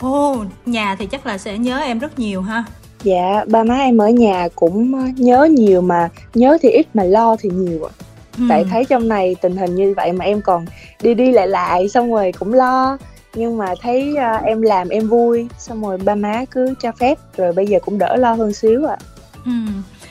Ồ, 0.00 0.32
oh, 0.32 0.46
nhà 0.66 0.96
thì 0.98 1.06
chắc 1.06 1.26
là 1.26 1.38
sẽ 1.38 1.58
nhớ 1.58 1.78
em 1.78 1.98
rất 1.98 2.18
nhiều 2.18 2.42
ha? 2.42 2.64
Dạ, 3.02 3.44
ba 3.46 3.64
má 3.64 3.74
em 3.74 3.98
ở 3.98 4.08
nhà 4.08 4.48
cũng 4.54 4.94
à, 4.94 5.12
nhớ 5.16 5.48
nhiều 5.50 5.80
mà 5.80 6.08
Nhớ 6.34 6.58
thì 6.62 6.70
ít 6.70 6.86
mà 6.94 7.04
lo 7.04 7.36
thì 7.36 7.50
nhiều 7.50 7.84
ạ 7.84 7.92
ừ. 8.38 8.44
tại 8.48 8.64
thấy 8.70 8.84
trong 8.84 9.08
này 9.08 9.36
tình 9.40 9.56
hình 9.56 9.74
như 9.74 9.94
vậy 9.96 10.12
mà 10.12 10.24
em 10.24 10.40
còn 10.40 10.64
đi 11.02 11.14
đi 11.14 11.32
lại 11.32 11.48
lại 11.48 11.88
xong 11.88 12.12
rồi 12.12 12.32
cũng 12.38 12.54
lo 12.54 12.98
nhưng 13.34 13.58
mà 13.58 13.74
thấy 13.80 14.14
uh, 14.14 14.44
em 14.44 14.62
làm 14.62 14.88
em 14.88 15.08
vui 15.08 15.48
xong 15.58 15.82
rồi 15.82 15.98
ba 15.98 16.14
má 16.14 16.44
cứ 16.50 16.74
cho 16.80 16.92
phép 16.92 17.18
rồi 17.36 17.52
bây 17.52 17.66
giờ 17.66 17.78
cũng 17.84 17.98
đỡ 17.98 18.16
lo 18.16 18.32
hơn 18.32 18.52
xíu 18.52 18.86
ạ 18.86 18.96
à. 19.00 19.04
ừ. 19.44 19.50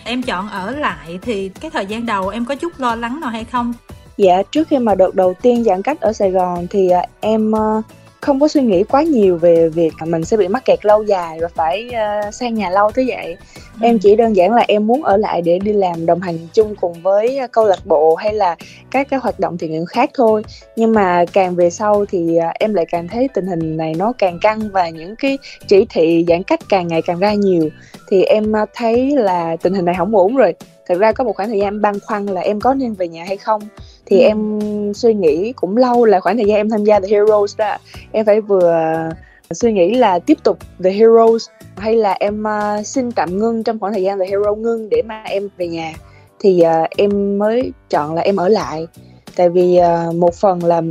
em 0.03 0.24
chọn 0.24 0.50
ở 0.50 0.72
lại 0.72 1.20
thì 1.22 1.50
cái 1.50 1.72
thời 1.72 1.86
gian 1.86 2.06
đầu 2.06 2.30
em 2.30 2.46
có 2.46 2.56
chút 2.56 2.74
lo 2.77 2.96
lắng 2.96 3.20
nào 3.20 3.30
hay 3.30 3.44
không 3.44 3.74
dạ 4.18 4.44
trước 4.51 4.68
khi 4.68 4.77
mà 4.77 4.96
đợt 4.96 5.15
đầu 5.15 5.34
tiên 5.42 5.63
giãn 5.63 5.82
cách 5.82 6.01
ở 6.01 6.13
sài 6.13 6.32
gòn 6.32 6.68
thì 6.70 6.89
uh, 7.03 7.10
em 7.20 7.51
uh, 7.51 7.86
không 8.24 8.39
có 8.39 8.48
suy 8.48 8.62
nghĩ 8.62 8.84
quá 8.84 9.03
nhiều 9.03 9.38
về 9.38 9.70
việc 9.70 9.94
mình 10.08 10.25
sẽ 10.25 10.38
bị 10.38 10.48
mắc 10.48 10.65
kẹt 10.65 10.86
lâu 10.86 11.03
dài 11.03 11.39
và 11.42 11.48
phải 11.56 11.89
uh, 11.89 12.34
sang 12.34 12.53
nhà 12.53 12.70
lâu 12.70 12.92
thế 12.92 13.06
vậy. 13.08 13.38
Ừ. 13.82 13.86
em 13.86 14.00
chỉ 14.00 14.15
đơn 14.15 14.36
giản 14.36 14.51
là 14.51 14.65
em 14.68 14.88
muốn 14.88 15.03
ở 15.03 15.18
lại 15.18 15.42
để 15.42 15.60
đi 15.60 15.74
làm 15.74 16.06
đồng 16.06 16.22
hành 16.22 16.38
chung 16.53 16.75
cùng 16.75 16.94
với 17.01 17.39
câu 17.51 17.65
lạc 17.65 17.86
bộ 17.86 18.15
hay 18.15 18.34
là 18.34 18.56
các 18.92 19.08
cái 19.10 19.20
hoạt 19.20 19.39
động 19.39 19.58
thiện 19.58 19.72
nguyện 19.72 19.86
khác 19.86 20.10
thôi. 20.13 20.44
Nhưng 20.75 20.94
mà 20.94 21.25
càng 21.34 21.56
về 21.56 21.70
sau 21.70 22.06
thì 22.06 22.38
uh, 22.38 22.44
em 22.60 22.74
lại 22.74 22.86
càng 22.92 23.08
thấy 23.08 23.30
tình 23.34 23.48
hình 23.48 23.77
này 23.77 23.94
nó 23.98 24.13
càng 24.18 24.39
căng 24.42 24.70
và 24.72 24.89
những 24.89 25.15
cái 25.15 25.38
chỉ 25.68 25.86
thị 25.89 26.25
giãn 26.27 26.44
cách 26.44 26.60
càng 26.70 26.88
ngày 26.88 27.01
càng 27.01 27.20
ra 27.20 27.34
nhiều. 27.34 27.70
Thì 28.10 28.24
em 28.24 28.51
uh, 28.63 28.70
thấy 28.74 29.18
là 29.18 29.56
tình 29.62 29.74
hình 29.74 29.86
này 29.86 29.96
không 29.98 30.15
ổn 30.15 30.36
rồi. 30.36 30.53
Thật 30.88 30.96
ra 31.00 31.12
có 31.12 31.24
một 31.24 31.36
khoảng 31.36 31.50
thời 31.50 31.60
gian 31.60 31.82
băn 31.82 32.00
khoăn 32.00 32.25
là 32.25 32.42
em 32.42 32.60
có 32.60 32.74
nên 32.74 32.94
về 32.94 33.08
nhà 33.08 33.24
hay 33.27 33.38
không 33.38 33.62
thì 34.05 34.19
ừ. 34.19 34.24
em 34.24 34.60
suy 34.93 35.13
nghĩ 35.13 35.53
cũng 35.53 35.77
lâu 35.77 36.05
là 36.05 36.19
khoảng 36.19 36.38
thời 36.38 36.45
gian 36.45 36.57
em 36.57 36.69
tham 36.69 36.83
gia 36.83 37.00
The 37.00 37.07
Heroes 37.07 37.57
đó. 37.57 37.77
Em 38.12 38.25
phải 38.25 38.41
vừa 38.41 39.10
suy 39.51 39.74
nghĩ 39.74 39.93
là 39.93 40.19
tiếp 40.19 40.38
tục 40.43 40.57
The 40.83 40.91
Heroes 40.91 41.50
hay 41.75 41.95
là 41.95 42.17
em 42.19 42.43
uh, 42.43 42.86
xin 42.86 43.12
tạm 43.12 43.38
ngưng 43.38 43.63
trong 43.63 43.79
khoảng 43.79 43.93
thời 43.93 44.03
gian 44.03 44.19
The 44.19 44.25
Hero 44.25 44.55
ngưng 44.55 44.89
để 44.89 45.01
mà 45.05 45.24
em 45.24 45.50
về 45.57 45.67
nhà. 45.67 45.93
Thì 46.39 46.63
uh, 46.83 46.89
em 46.98 47.38
mới 47.38 47.72
chọn 47.89 48.15
là 48.15 48.22
em 48.22 48.36
ở 48.36 48.50
lại. 48.50 48.88
Tại 49.36 49.50
vì 49.50 49.79
uh, 49.79 50.15
một 50.15 50.33
phần 50.33 50.63
là 50.63 50.81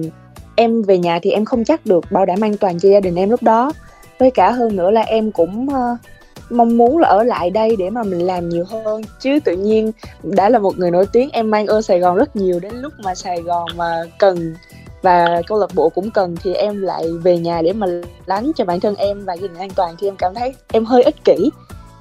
em 0.56 0.82
về 0.82 0.98
nhà 0.98 1.18
thì 1.22 1.30
em 1.30 1.44
không 1.44 1.64
chắc 1.64 1.86
được 1.86 2.04
bảo 2.10 2.26
đảm 2.26 2.40
an 2.40 2.56
toàn 2.56 2.78
cho 2.78 2.88
gia 2.88 3.00
đình 3.00 3.14
em 3.14 3.30
lúc 3.30 3.42
đó. 3.42 3.72
Với 4.18 4.30
cả 4.30 4.50
hơn 4.50 4.76
nữa 4.76 4.90
là 4.90 5.02
em 5.02 5.32
cũng 5.32 5.66
uh, 5.68 5.98
mong 6.52 6.76
muốn 6.76 6.98
là 6.98 7.08
ở 7.08 7.22
lại 7.22 7.50
đây 7.50 7.76
để 7.76 7.90
mà 7.90 8.02
mình 8.02 8.26
làm 8.26 8.48
nhiều 8.48 8.64
hơn. 8.64 9.02
Chứ 9.20 9.38
tự 9.44 9.56
nhiên 9.56 9.92
đã 10.22 10.48
là 10.48 10.58
một 10.58 10.78
người 10.78 10.90
nổi 10.90 11.06
tiếng 11.12 11.30
em 11.30 11.50
mang 11.50 11.66
ơn 11.66 11.82
Sài 11.82 11.98
Gòn 11.98 12.16
rất 12.16 12.36
nhiều. 12.36 12.60
Đến 12.60 12.72
lúc 12.74 12.92
mà 13.04 13.14
Sài 13.14 13.42
Gòn 13.42 13.68
mà 13.76 14.02
cần 14.18 14.54
và 15.02 15.42
câu 15.46 15.58
lạc 15.58 15.74
bộ 15.74 15.88
cũng 15.88 16.10
cần 16.10 16.36
thì 16.42 16.54
em 16.54 16.82
lại 16.82 17.08
về 17.22 17.38
nhà 17.38 17.62
để 17.62 17.72
mà 17.72 17.86
lánh 18.26 18.52
cho 18.56 18.64
bản 18.64 18.80
thân 18.80 18.96
em 18.96 19.24
và 19.24 19.34
gia 19.34 19.42
đình 19.42 19.54
an 19.58 19.70
toàn. 19.76 19.94
Thì 20.00 20.08
em 20.08 20.16
cảm 20.16 20.34
thấy 20.34 20.54
em 20.72 20.84
hơi 20.84 21.02
ích 21.02 21.24
kỷ 21.24 21.50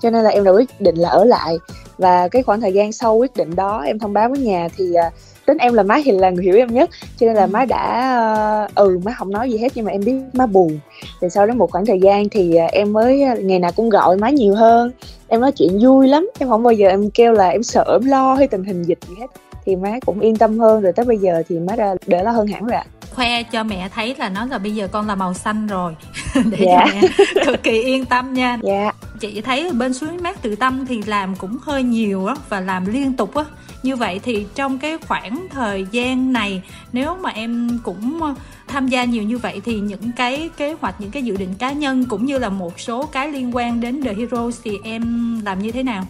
cho 0.01 0.09
nên 0.09 0.23
là 0.23 0.29
em 0.29 0.43
đã 0.43 0.51
quyết 0.51 0.81
định 0.81 0.95
là 0.95 1.09
ở 1.09 1.25
lại. 1.25 1.57
Và 1.97 2.27
cái 2.27 2.43
khoảng 2.43 2.61
thời 2.61 2.73
gian 2.73 2.91
sau 2.91 3.15
quyết 3.15 3.35
định 3.35 3.55
đó 3.55 3.83
em 3.85 3.99
thông 3.99 4.13
báo 4.13 4.29
với 4.29 4.39
nhà 4.39 4.67
thì 4.77 4.85
uh, 5.07 5.13
tính 5.51 5.57
em 5.57 5.73
là 5.73 5.83
má 5.83 5.97
thì 6.05 6.11
là 6.11 6.29
người 6.29 6.43
hiểu 6.43 6.55
em 6.55 6.73
nhất. 6.73 6.89
Cho 7.17 7.25
nên 7.27 7.35
là 7.35 7.47
má 7.47 7.65
đã 7.65 8.65
uh, 8.65 8.75
ừ 8.75 8.99
má 9.05 9.11
không 9.17 9.31
nói 9.31 9.51
gì 9.51 9.57
hết 9.57 9.71
nhưng 9.75 9.85
mà 9.85 9.91
em 9.91 10.01
biết 10.05 10.13
má 10.33 10.45
buồn. 10.45 10.79
Thì 11.21 11.29
sau 11.29 11.45
đó 11.45 11.53
một 11.53 11.71
khoảng 11.71 11.85
thời 11.85 11.99
gian 11.99 12.29
thì 12.29 12.57
uh, 12.65 12.71
em 12.71 12.93
mới 12.93 13.23
ngày 13.39 13.59
nào 13.59 13.71
cũng 13.75 13.89
gọi 13.89 14.17
má 14.17 14.29
nhiều 14.29 14.55
hơn. 14.55 14.91
Em 15.27 15.41
nói 15.41 15.51
chuyện 15.51 15.79
vui 15.81 16.07
lắm 16.07 16.29
em 16.39 16.49
không 16.49 16.63
bao 16.63 16.73
giờ 16.73 16.89
em 16.89 17.09
kêu 17.09 17.33
là 17.33 17.49
em 17.49 17.63
sợ 17.63 17.99
em 18.01 18.09
lo 18.09 18.33
hay 18.33 18.47
tình 18.47 18.63
hình 18.63 18.83
dịch 18.83 18.99
gì 19.09 19.15
hết. 19.19 19.27
Thì 19.65 19.75
má 19.75 19.99
cũng 20.05 20.19
yên 20.19 20.35
tâm 20.35 20.59
hơn 20.59 20.81
rồi 20.81 20.93
tới 20.93 21.05
bây 21.05 21.17
giờ 21.17 21.43
thì 21.49 21.59
má 21.59 21.75
đã 21.75 21.95
đỡ 22.07 22.23
lo 22.23 22.31
hơn 22.31 22.47
hẳn 22.47 22.65
rồi 22.65 22.77
ạ. 22.77 22.85
Khoe 23.15 23.43
cho 23.43 23.63
mẹ 23.63 23.89
thấy 23.93 24.15
là 24.19 24.29
nó 24.29 24.45
là 24.45 24.57
bây 24.57 24.71
giờ 24.71 24.87
con 24.91 25.07
là 25.07 25.15
màu 25.15 25.33
xanh 25.33 25.67
rồi. 25.67 25.95
Để 26.35 26.57
dạ. 26.65 26.85
cho 26.85 26.93
mẹ 26.93 27.01
cực 27.45 27.63
kỳ 27.63 27.83
yên 27.83 28.05
tâm 28.05 28.33
nha. 28.33 28.59
Dạ. 28.63 28.91
chị 29.19 29.41
thấy 29.41 29.71
bên 29.71 29.93
suối 29.93 30.09
mát 30.21 30.41
tự 30.41 30.55
tâm 30.55 30.85
thì 30.85 31.01
làm 31.05 31.35
cũng 31.35 31.57
hơi 31.61 31.83
nhiều 31.83 32.25
á 32.25 32.35
và 32.49 32.59
làm 32.59 32.85
liên 32.85 33.13
tục 33.13 33.35
á 33.35 33.43
như 33.83 33.95
vậy 33.95 34.19
thì 34.23 34.45
trong 34.55 34.79
cái 34.79 34.97
khoảng 35.07 35.47
thời 35.49 35.85
gian 35.91 36.33
này 36.33 36.61
nếu 36.93 37.15
mà 37.15 37.29
em 37.29 37.79
cũng 37.83 38.21
ờ, 38.21 38.35
tham 38.67 38.87
gia 38.87 39.03
nhiều 39.03 39.23
như 39.23 39.37
vậy 39.37 39.61
thì 39.65 39.79
những 39.79 40.11
cái 40.17 40.49
kế 40.57 40.73
hoạch 40.73 41.01
những 41.01 41.11
cái 41.11 41.23
dự 41.23 41.37
định 41.37 41.53
cá 41.59 41.71
nhân 41.71 42.05
cũng 42.09 42.25
như 42.25 42.39
là 42.39 42.49
một 42.49 42.79
số 42.79 43.05
cái 43.05 43.27
liên 43.27 43.55
quan 43.55 43.81
đến 43.81 44.03
The 44.03 44.13
Heroes 44.13 44.59
thì 44.63 44.77
em 44.83 45.41
làm 45.45 45.59
như 45.59 45.71
thế 45.71 45.83
nào? 45.83 46.03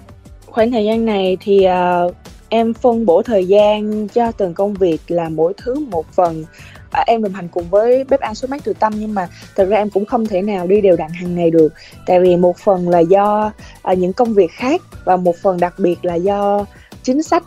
Khoảng 0.45 0.71
thời 0.71 0.85
gian 0.85 1.05
này 1.05 1.37
thì 1.39 1.67
uh, 2.07 2.15
em 2.49 2.73
phân 2.73 3.05
bổ 3.05 3.21
thời 3.21 3.45
gian 3.45 4.07
cho 4.07 4.31
từng 4.31 4.53
công 4.53 4.73
việc 4.73 5.01
là 5.07 5.29
mỗi 5.29 5.53
thứ 5.57 5.79
một 5.79 6.05
phần. 6.11 6.45
À, 6.91 7.03
em 7.07 7.23
đồng 7.23 7.33
hành 7.33 7.47
cùng 7.47 7.69
với 7.69 8.03
bếp 8.03 8.19
ăn 8.19 8.35
số 8.35 8.47
mát 8.51 8.61
từ 8.63 8.73
tâm 8.73 8.93
nhưng 8.95 9.13
mà 9.13 9.27
thật 9.55 9.65
ra 9.65 9.77
em 9.77 9.89
cũng 9.89 10.05
không 10.05 10.25
thể 10.25 10.41
nào 10.41 10.67
đi 10.67 10.81
đều 10.81 10.95
đặn 10.95 11.09
hàng 11.09 11.35
ngày 11.35 11.51
được. 11.51 11.73
Tại 12.05 12.19
vì 12.19 12.35
một 12.35 12.57
phần 12.57 12.89
là 12.89 12.99
do 12.99 13.51
à, 13.81 13.93
những 13.93 14.13
công 14.13 14.33
việc 14.33 14.51
khác 14.51 14.81
và 15.05 15.17
một 15.17 15.35
phần 15.43 15.59
đặc 15.59 15.73
biệt 15.77 16.05
là 16.05 16.15
do 16.15 16.65
chính 17.03 17.23
sách 17.23 17.43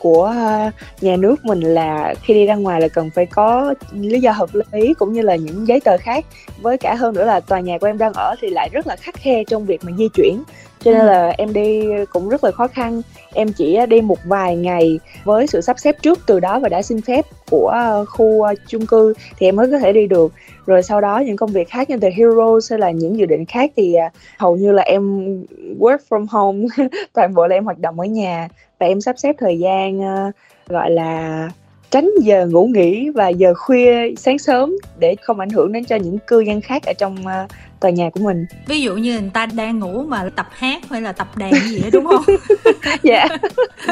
của 0.00 0.24
ờ, 0.24 0.70
nhà 1.00 1.16
nước 1.16 1.44
mình 1.44 1.60
là 1.60 2.14
khi 2.22 2.34
đi 2.34 2.46
ra 2.46 2.54
ngoài 2.54 2.80
là 2.80 2.88
cần 2.88 3.10
phải 3.14 3.26
có 3.26 3.74
lý 3.92 4.20
do 4.20 4.32
hợp 4.32 4.50
lý 4.72 4.94
cũng 4.94 5.12
như 5.12 5.22
là 5.22 5.36
những 5.36 5.68
giấy 5.68 5.80
tờ 5.80 5.96
khác. 5.98 6.24
Với 6.60 6.78
cả 6.78 6.94
hơn 6.94 7.14
nữa 7.14 7.24
là 7.24 7.40
tòa 7.40 7.60
nhà 7.60 7.78
của 7.78 7.86
em 7.86 7.98
đang 7.98 8.12
ở 8.12 8.34
thì 8.40 8.50
lại 8.50 8.68
rất 8.72 8.86
là 8.86 8.96
khắc 8.96 9.14
khe 9.14 9.44
trong 9.44 9.66
việc 9.66 9.84
mà 9.84 9.92
di 9.98 10.08
chuyển 10.08 10.42
cho 10.84 10.90
nên 10.90 11.00
ừ. 11.00 11.06
là 11.06 11.34
em 11.38 11.52
đi 11.52 11.82
cũng 12.10 12.28
rất 12.28 12.44
là 12.44 12.50
khó 12.50 12.68
khăn. 12.68 13.02
Em 13.34 13.52
chỉ 13.52 13.78
đi 13.88 14.00
một 14.00 14.18
vài 14.24 14.56
ngày 14.56 15.00
với 15.24 15.46
sự 15.46 15.60
sắp 15.60 15.78
xếp 15.78 15.96
trước 16.02 16.18
từ 16.26 16.40
đó 16.40 16.60
và 16.60 16.68
đã 16.68 16.82
xin 16.82 17.00
phép 17.00 17.26
của 17.50 18.04
khu 18.08 18.46
chung 18.66 18.86
cư 18.86 19.14
thì 19.38 19.48
em 19.48 19.56
mới 19.56 19.70
có 19.70 19.78
thể 19.78 19.92
đi 19.92 20.06
được. 20.06 20.32
Rồi 20.66 20.82
sau 20.82 21.00
đó 21.00 21.18
những 21.18 21.36
công 21.36 21.52
việc 21.52 21.68
khác 21.68 21.90
như 21.90 21.98
The 21.98 22.10
Heroes 22.10 22.70
hay 22.70 22.78
là 22.78 22.90
những 22.90 23.18
dự 23.18 23.26
định 23.26 23.44
khác 23.44 23.70
thì 23.76 23.94
à, 23.94 24.10
hầu 24.38 24.56
như 24.56 24.72
là 24.72 24.82
em 24.82 25.02
work 25.78 25.98
from 26.08 26.26
home. 26.30 26.66
Toàn 27.12 27.34
bộ 27.34 27.46
là 27.46 27.56
em 27.56 27.64
hoạt 27.64 27.78
động 27.78 28.00
ở 28.00 28.06
nhà 28.06 28.48
và 28.78 28.86
em 28.86 29.00
sắp 29.00 29.18
xếp 29.18 29.36
thời 29.38 29.58
gian 29.58 30.00
gọi 30.68 30.90
là 30.90 31.48
tránh 31.90 32.10
giờ 32.22 32.46
ngủ 32.46 32.66
nghỉ 32.66 33.10
và 33.10 33.28
giờ 33.28 33.54
khuya 33.54 34.14
sáng 34.16 34.38
sớm 34.38 34.74
để 34.98 35.16
không 35.22 35.40
ảnh 35.40 35.50
hưởng 35.50 35.72
đến 35.72 35.84
cho 35.84 35.96
những 35.96 36.18
cư 36.26 36.40
dân 36.40 36.60
khác 36.60 36.82
ở 36.86 36.92
trong 36.98 37.16
tòa 37.80 37.90
nhà 37.90 38.10
của 38.10 38.20
mình. 38.20 38.46
Ví 38.66 38.80
dụ 38.80 38.96
như 38.96 39.20
người 39.20 39.30
ta 39.34 39.46
đang 39.46 39.78
ngủ 39.78 40.02
mà 40.08 40.30
tập 40.36 40.46
hát 40.50 40.82
hay 40.90 41.02
là 41.02 41.12
tập 41.12 41.28
đàn 41.36 41.52
gì 41.68 41.80
đó 41.80 41.88
đúng 41.92 42.06
không? 42.06 42.24
Dạ. 43.02 43.26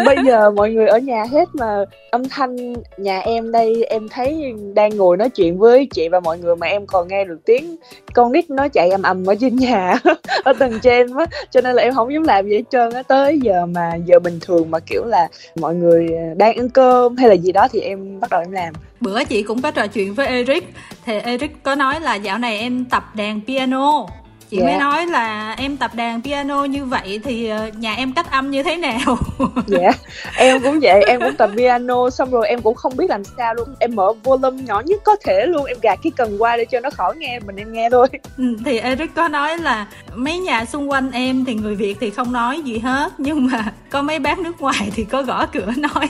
Bây 0.06 0.16
giờ 0.26 0.50
mọi 0.50 0.70
người 0.70 0.86
ở 0.86 0.98
nhà 0.98 1.24
hết 1.30 1.48
mà 1.52 1.84
âm 2.10 2.28
thanh 2.28 2.74
nhà 2.96 3.20
em 3.20 3.52
đây 3.52 3.84
em 3.84 4.08
thấy 4.08 4.54
đang 4.74 4.96
ngồi 4.96 5.16
nói 5.16 5.30
chuyện 5.30 5.58
với 5.58 5.86
chị 5.94 6.08
và 6.08 6.20
mọi 6.20 6.38
người 6.38 6.56
mà 6.56 6.66
em 6.66 6.86
còn 6.86 7.08
nghe 7.08 7.24
được 7.24 7.38
tiếng 7.44 7.76
con 8.14 8.32
nít 8.32 8.50
nó 8.50 8.68
chạy 8.68 8.90
ầm 8.90 9.02
ầm 9.02 9.26
ở 9.26 9.34
trên 9.40 9.56
nhà 9.56 9.94
ở 10.44 10.52
tầng 10.58 10.78
trên 10.82 11.16
á. 11.16 11.26
Cho 11.50 11.60
nên 11.60 11.76
là 11.76 11.82
em 11.82 11.94
không 11.94 12.12
dám 12.12 12.22
làm 12.22 12.48
gì 12.48 12.56
hết 12.56 12.64
trơn 12.70 12.92
á. 12.92 13.02
Tới 13.02 13.38
giờ 13.42 13.66
mà 13.66 13.94
giờ 14.06 14.18
bình 14.18 14.38
thường 14.40 14.70
mà 14.70 14.78
kiểu 14.86 15.04
là 15.04 15.28
mọi 15.60 15.74
người 15.74 16.08
đang 16.36 16.56
ăn 16.56 16.68
cơm 16.68 17.16
hay 17.16 17.28
là 17.28 17.34
gì 17.34 17.52
đó 17.52 17.68
thì 17.72 17.80
em 17.80 18.20
bắt 18.20 18.30
đầu 18.30 18.40
em 18.40 18.52
làm 18.52 18.74
bữa 19.00 19.24
chị 19.24 19.42
cũng 19.42 19.62
có 19.62 19.70
trò 19.70 19.86
chuyện 19.86 20.14
với 20.14 20.26
Eric. 20.26 20.74
Thì 21.04 21.18
Eric 21.18 21.62
có 21.62 21.74
nói 21.74 22.00
là 22.00 22.14
dạo 22.14 22.38
này 22.38 22.58
em 22.58 22.84
tập 22.84 23.04
đàn 23.14 23.40
piano 23.46 24.06
chị 24.50 24.56
yeah. 24.56 24.66
mới 24.66 24.74
dạ. 24.74 24.80
nói 24.80 25.06
là 25.06 25.54
em 25.58 25.76
tập 25.76 25.90
đàn 25.94 26.22
piano 26.22 26.64
như 26.64 26.84
vậy 26.84 27.20
thì 27.24 27.48
ờ, 27.48 27.68
nhà 27.68 27.94
em 27.94 28.12
cách 28.12 28.30
âm 28.30 28.50
như 28.50 28.62
thế 28.62 28.76
nào 28.76 29.18
dạ 29.66 29.92
em 30.36 30.62
cũng 30.62 30.78
vậy 30.82 31.02
em 31.08 31.20
cũng 31.20 31.34
tập 31.38 31.50
piano 31.56 32.10
xong 32.10 32.30
rồi 32.30 32.48
em 32.48 32.62
cũng 32.62 32.74
không 32.74 32.96
biết 32.96 33.10
làm 33.10 33.24
sao 33.24 33.54
luôn 33.54 33.68
em 33.78 33.94
mở 33.94 34.12
volume 34.24 34.62
nhỏ 34.62 34.82
nhất 34.86 35.00
có 35.04 35.16
thể 35.24 35.46
luôn 35.46 35.64
em 35.64 35.76
gạt 35.82 35.98
cái 36.02 36.12
cần 36.16 36.42
qua 36.42 36.56
để 36.56 36.64
cho 36.64 36.80
nó 36.80 36.90
khỏi 36.90 37.16
nghe 37.16 37.40
mình 37.46 37.56
em 37.56 37.72
nghe 37.72 37.90
thôi 37.90 38.06
ừ, 38.38 38.44
thì 38.64 38.78
Eric 38.78 39.14
có 39.14 39.28
nói 39.28 39.58
là 39.58 39.86
mấy 40.14 40.38
nhà 40.38 40.64
xung 40.64 40.90
quanh 40.90 41.10
em 41.10 41.44
thì 41.44 41.54
người 41.54 41.74
Việt 41.74 41.96
thì 42.00 42.10
không 42.10 42.32
nói 42.32 42.60
gì 42.60 42.78
hết 42.78 43.12
nhưng 43.18 43.46
mà 43.46 43.72
có 43.90 44.02
mấy 44.02 44.18
bác 44.18 44.38
nước 44.38 44.60
ngoài 44.60 44.90
thì 44.94 45.04
có 45.04 45.22
gõ 45.22 45.46
cửa 45.46 45.72
nói 45.76 46.08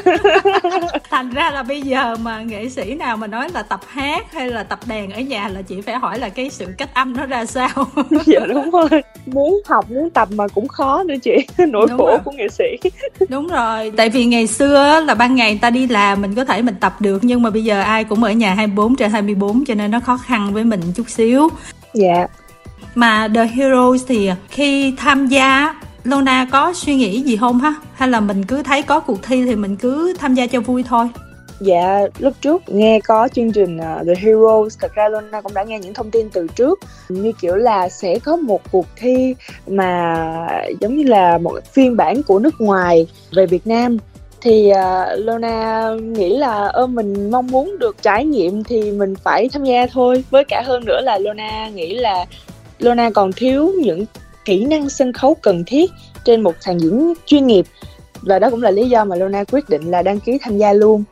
thành 1.10 1.30
ra 1.30 1.50
là 1.50 1.62
bây 1.62 1.82
giờ 1.82 2.16
mà 2.16 2.42
nghệ 2.42 2.68
sĩ 2.68 2.94
nào 2.94 3.16
mà 3.16 3.26
nói 3.26 3.48
là 3.54 3.62
tập 3.62 3.80
hát 3.86 4.32
hay 4.32 4.50
là 4.50 4.62
tập 4.62 4.78
đàn 4.86 5.10
ở 5.10 5.20
nhà 5.20 5.48
là 5.48 5.62
chị 5.62 5.80
phải 5.80 5.94
hỏi 5.94 6.18
là 6.18 6.28
cái 6.28 6.50
sự 6.50 6.66
cách 6.78 6.94
âm 6.94 7.16
nó 7.16 7.26
ra 7.26 7.46
sao 7.46 7.61
sao? 7.68 7.86
Dạ 8.26 8.40
đúng 8.46 8.70
rồi. 8.70 8.88
Muốn 9.26 9.62
học 9.66 9.90
muốn 9.90 10.10
tập 10.10 10.28
mà 10.34 10.48
cũng 10.48 10.68
khó 10.68 11.02
nữa 11.02 11.14
chị. 11.22 11.36
Nỗi 11.68 11.86
đúng 11.88 11.98
khổ 11.98 12.06
rồi. 12.06 12.18
của 12.24 12.32
nghệ 12.32 12.48
sĩ. 12.48 12.90
Đúng 13.28 13.46
rồi. 13.48 13.92
Tại 13.96 14.10
vì 14.10 14.24
ngày 14.24 14.46
xưa 14.46 15.00
là 15.00 15.14
ban 15.14 15.34
ngày 15.34 15.58
ta 15.62 15.70
đi 15.70 15.86
làm 15.86 16.22
mình 16.22 16.34
có 16.34 16.44
thể 16.44 16.62
mình 16.62 16.74
tập 16.80 17.00
được 17.00 17.24
nhưng 17.24 17.42
mà 17.42 17.50
bây 17.50 17.64
giờ 17.64 17.80
ai 17.80 18.04
cũng 18.04 18.24
ở 18.24 18.32
nhà 18.32 18.54
24 18.54 18.96
trên 18.96 19.10
24 19.10 19.64
cho 19.64 19.74
nên 19.74 19.90
nó 19.90 20.00
khó 20.00 20.16
khăn 20.16 20.54
với 20.54 20.64
mình 20.64 20.80
chút 20.94 21.10
xíu. 21.10 21.48
Dạ. 21.94 22.26
Mà 22.94 23.28
The 23.34 23.46
Heroes 23.46 24.02
thì 24.08 24.30
khi 24.48 24.94
tham 24.96 25.26
gia 25.26 25.74
Lona 26.04 26.46
có 26.50 26.72
suy 26.72 26.96
nghĩ 26.96 27.22
gì 27.22 27.36
không 27.36 27.60
ha? 27.60 27.74
Hay 27.94 28.08
là 28.08 28.20
mình 28.20 28.44
cứ 28.44 28.62
thấy 28.62 28.82
có 28.82 29.00
cuộc 29.00 29.22
thi 29.22 29.44
thì 29.44 29.56
mình 29.56 29.76
cứ 29.76 30.14
tham 30.18 30.34
gia 30.34 30.46
cho 30.46 30.60
vui 30.60 30.82
thôi 30.82 31.08
Dạ, 31.64 32.00
lúc 32.18 32.34
trước 32.40 32.62
nghe 32.66 33.00
có 33.00 33.28
chương 33.34 33.52
trình 33.52 33.76
uh, 33.76 34.06
The 34.06 34.14
Heroes, 34.16 34.78
thật 34.80 34.94
ra 34.94 35.08
Luna 35.08 35.40
cũng 35.40 35.54
đã 35.54 35.62
nghe 35.62 35.78
những 35.78 35.94
thông 35.94 36.10
tin 36.10 36.30
từ 36.30 36.46
trước. 36.56 36.80
Như 37.08 37.32
kiểu 37.40 37.56
là 37.56 37.88
sẽ 37.88 38.18
có 38.18 38.36
một 38.36 38.60
cuộc 38.72 38.86
thi 38.96 39.34
mà 39.66 40.26
giống 40.80 40.96
như 40.96 41.04
là 41.04 41.38
một 41.38 41.60
phiên 41.72 41.96
bản 41.96 42.22
của 42.22 42.38
nước 42.38 42.60
ngoài 42.60 43.06
về 43.32 43.46
Việt 43.46 43.66
Nam. 43.66 43.96
Thì 44.40 44.70
ờ, 44.70 45.14
uh, 45.14 45.24
Lona 45.24 45.90
nghĩ 46.00 46.36
là 46.36 46.66
ơ 46.66 46.86
mình 46.86 47.30
mong 47.30 47.46
muốn 47.46 47.78
được 47.78 47.96
trải 48.02 48.24
nghiệm 48.24 48.64
thì 48.64 48.90
mình 48.92 49.14
phải 49.24 49.48
tham 49.52 49.64
gia 49.64 49.86
thôi. 49.86 50.24
Với 50.30 50.44
cả 50.44 50.62
hơn 50.66 50.84
nữa 50.84 51.00
là 51.02 51.18
Lona 51.18 51.68
nghĩ 51.68 51.94
là 51.94 52.24
Lona 52.78 53.10
còn 53.10 53.32
thiếu 53.32 53.72
những 53.78 54.04
kỹ 54.44 54.64
năng 54.64 54.88
sân 54.88 55.12
khấu 55.12 55.34
cần 55.34 55.64
thiết 55.66 55.90
trên 56.24 56.40
một 56.40 56.54
sàn 56.60 56.78
diễn 56.78 57.14
chuyên 57.26 57.46
nghiệp. 57.46 57.66
Và 58.22 58.38
đó 58.38 58.50
cũng 58.50 58.62
là 58.62 58.70
lý 58.70 58.88
do 58.88 59.04
mà 59.04 59.16
Lona 59.16 59.44
quyết 59.44 59.68
định 59.68 59.90
là 59.90 60.02
đăng 60.02 60.20
ký 60.20 60.38
tham 60.42 60.58
gia 60.58 60.72
luôn 60.72 61.04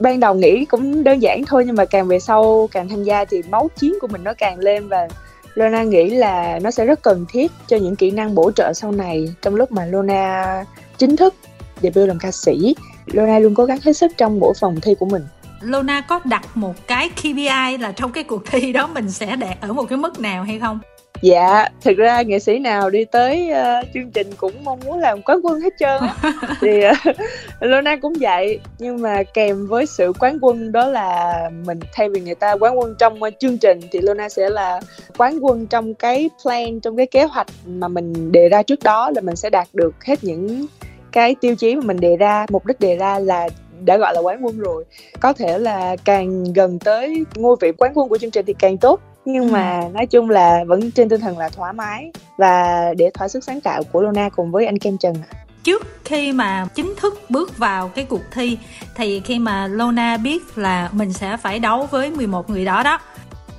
ban 0.00 0.20
đầu 0.20 0.34
nghĩ 0.34 0.64
cũng 0.64 1.04
đơn 1.04 1.22
giản 1.22 1.44
thôi, 1.46 1.64
nhưng 1.66 1.76
mà 1.76 1.84
càng 1.84 2.08
về 2.08 2.18
sau 2.18 2.68
càng 2.72 2.88
tham 2.88 3.04
gia 3.04 3.24
thì 3.24 3.42
máu 3.50 3.70
chiến 3.76 3.94
của 4.00 4.06
mình 4.06 4.24
nó 4.24 4.34
càng 4.34 4.58
lên 4.58 4.88
và 4.88 5.08
Lona 5.54 5.82
nghĩ 5.82 6.10
là 6.10 6.58
nó 6.62 6.70
sẽ 6.70 6.86
rất 6.86 7.02
cần 7.02 7.26
thiết 7.28 7.52
cho 7.66 7.76
những 7.76 7.96
kỹ 7.96 8.10
năng 8.10 8.34
bổ 8.34 8.50
trợ 8.52 8.72
sau 8.74 8.92
này 8.92 9.34
trong 9.42 9.54
lúc 9.54 9.72
mà 9.72 9.86
Lona 9.86 10.64
chính 10.98 11.16
thức 11.16 11.34
debut 11.82 12.08
làm 12.08 12.18
ca 12.18 12.30
sĩ. 12.30 12.74
Lona 13.06 13.38
luôn 13.38 13.54
cố 13.54 13.64
gắng 13.64 13.78
hết 13.84 13.92
sức 13.92 14.12
trong 14.16 14.40
mỗi 14.40 14.54
phòng 14.60 14.80
thi 14.80 14.94
của 14.94 15.06
mình. 15.06 15.22
Lona 15.60 16.00
có 16.00 16.20
đặt 16.24 16.56
một 16.56 16.74
cái 16.86 17.08
KPI 17.08 17.78
là 17.80 17.92
trong 17.96 18.12
cái 18.12 18.24
cuộc 18.24 18.42
thi 18.50 18.72
đó 18.72 18.86
mình 18.86 19.10
sẽ 19.10 19.36
đạt 19.36 19.60
ở 19.60 19.72
một 19.72 19.84
cái 19.88 19.98
mức 19.98 20.20
nào 20.20 20.44
hay 20.44 20.58
không? 20.58 20.80
Dạ 21.22 21.68
thực 21.80 21.96
ra 21.96 22.22
nghệ 22.22 22.38
sĩ 22.38 22.58
nào 22.58 22.90
đi 22.90 23.04
tới 23.04 23.50
uh, 23.50 23.86
chương 23.94 24.10
trình 24.10 24.30
cũng 24.36 24.52
mong 24.64 24.80
muốn 24.84 24.98
làm 24.98 25.22
quán 25.22 25.40
quân 25.42 25.60
hết 25.60 25.74
trơn 25.78 26.02
thì 26.60 26.82
uh, 26.86 27.16
Lona 27.60 27.96
cũng 27.96 28.12
vậy 28.20 28.60
nhưng 28.78 29.02
mà 29.02 29.22
kèm 29.22 29.66
với 29.66 29.86
sự 29.86 30.12
quán 30.18 30.38
quân 30.40 30.72
đó 30.72 30.88
là 30.88 31.34
mình 31.64 31.80
thay 31.92 32.08
vì 32.08 32.20
người 32.20 32.34
ta 32.34 32.52
quán 32.52 32.78
quân 32.78 32.94
trong 32.98 33.22
uh, 33.22 33.34
chương 33.38 33.58
trình 33.58 33.80
thì 33.92 34.00
Lona 34.00 34.28
sẽ 34.28 34.50
là 34.50 34.80
quán 35.18 35.38
quân 35.40 35.66
trong 35.66 35.94
cái 35.94 36.30
plan 36.42 36.80
trong 36.80 36.96
cái 36.96 37.06
kế 37.06 37.24
hoạch 37.24 37.46
mà 37.66 37.88
mình 37.88 38.32
đề 38.32 38.48
ra 38.48 38.62
trước 38.62 38.82
đó 38.82 39.10
là 39.14 39.20
mình 39.20 39.36
sẽ 39.36 39.50
đạt 39.50 39.68
được 39.72 40.04
hết 40.04 40.24
những 40.24 40.66
cái 41.12 41.34
tiêu 41.40 41.54
chí 41.54 41.74
mà 41.74 41.82
mình 41.84 42.00
đề 42.00 42.16
ra. 42.16 42.46
Mục 42.50 42.66
đích 42.66 42.80
đề 42.80 42.96
ra 42.96 43.18
là 43.18 43.48
đã 43.84 43.96
gọi 43.96 44.14
là 44.14 44.20
quán 44.20 44.44
quân 44.44 44.58
rồi. 44.58 44.84
Có 45.20 45.32
thể 45.32 45.58
là 45.58 45.96
càng 46.04 46.44
gần 46.54 46.78
tới 46.78 47.24
ngôi 47.36 47.56
vị 47.60 47.72
quán 47.72 47.92
quân 47.94 48.08
của 48.08 48.18
chương 48.18 48.30
trình 48.30 48.46
thì 48.46 48.54
càng 48.58 48.78
tốt 48.78 49.00
nhưng 49.24 49.52
mà 49.52 49.88
nói 49.94 50.06
chung 50.06 50.30
là 50.30 50.64
vẫn 50.66 50.90
trên 50.90 51.08
tinh 51.08 51.20
thần 51.20 51.38
là 51.38 51.48
thoải 51.48 51.72
mái 51.72 52.12
và 52.36 52.84
để 52.96 53.10
thỏa 53.14 53.28
sức 53.28 53.44
sáng 53.44 53.60
tạo 53.60 53.82
của 53.92 54.00
Luna 54.00 54.28
cùng 54.28 54.50
với 54.50 54.66
anh 54.66 54.78
Kem 54.78 54.98
Trần 54.98 55.14
trước 55.62 55.86
khi 56.04 56.32
mà 56.32 56.66
chính 56.74 56.94
thức 56.96 57.20
bước 57.28 57.58
vào 57.58 57.88
cái 57.88 58.04
cuộc 58.04 58.22
thi 58.32 58.58
thì 58.96 59.20
khi 59.20 59.38
mà 59.38 59.66
Lona 59.66 60.16
biết 60.16 60.58
là 60.58 60.88
mình 60.92 61.12
sẽ 61.12 61.36
phải 61.36 61.58
đấu 61.58 61.88
với 61.90 62.10
11 62.10 62.50
người 62.50 62.64
đó 62.64 62.82
đó. 62.82 62.98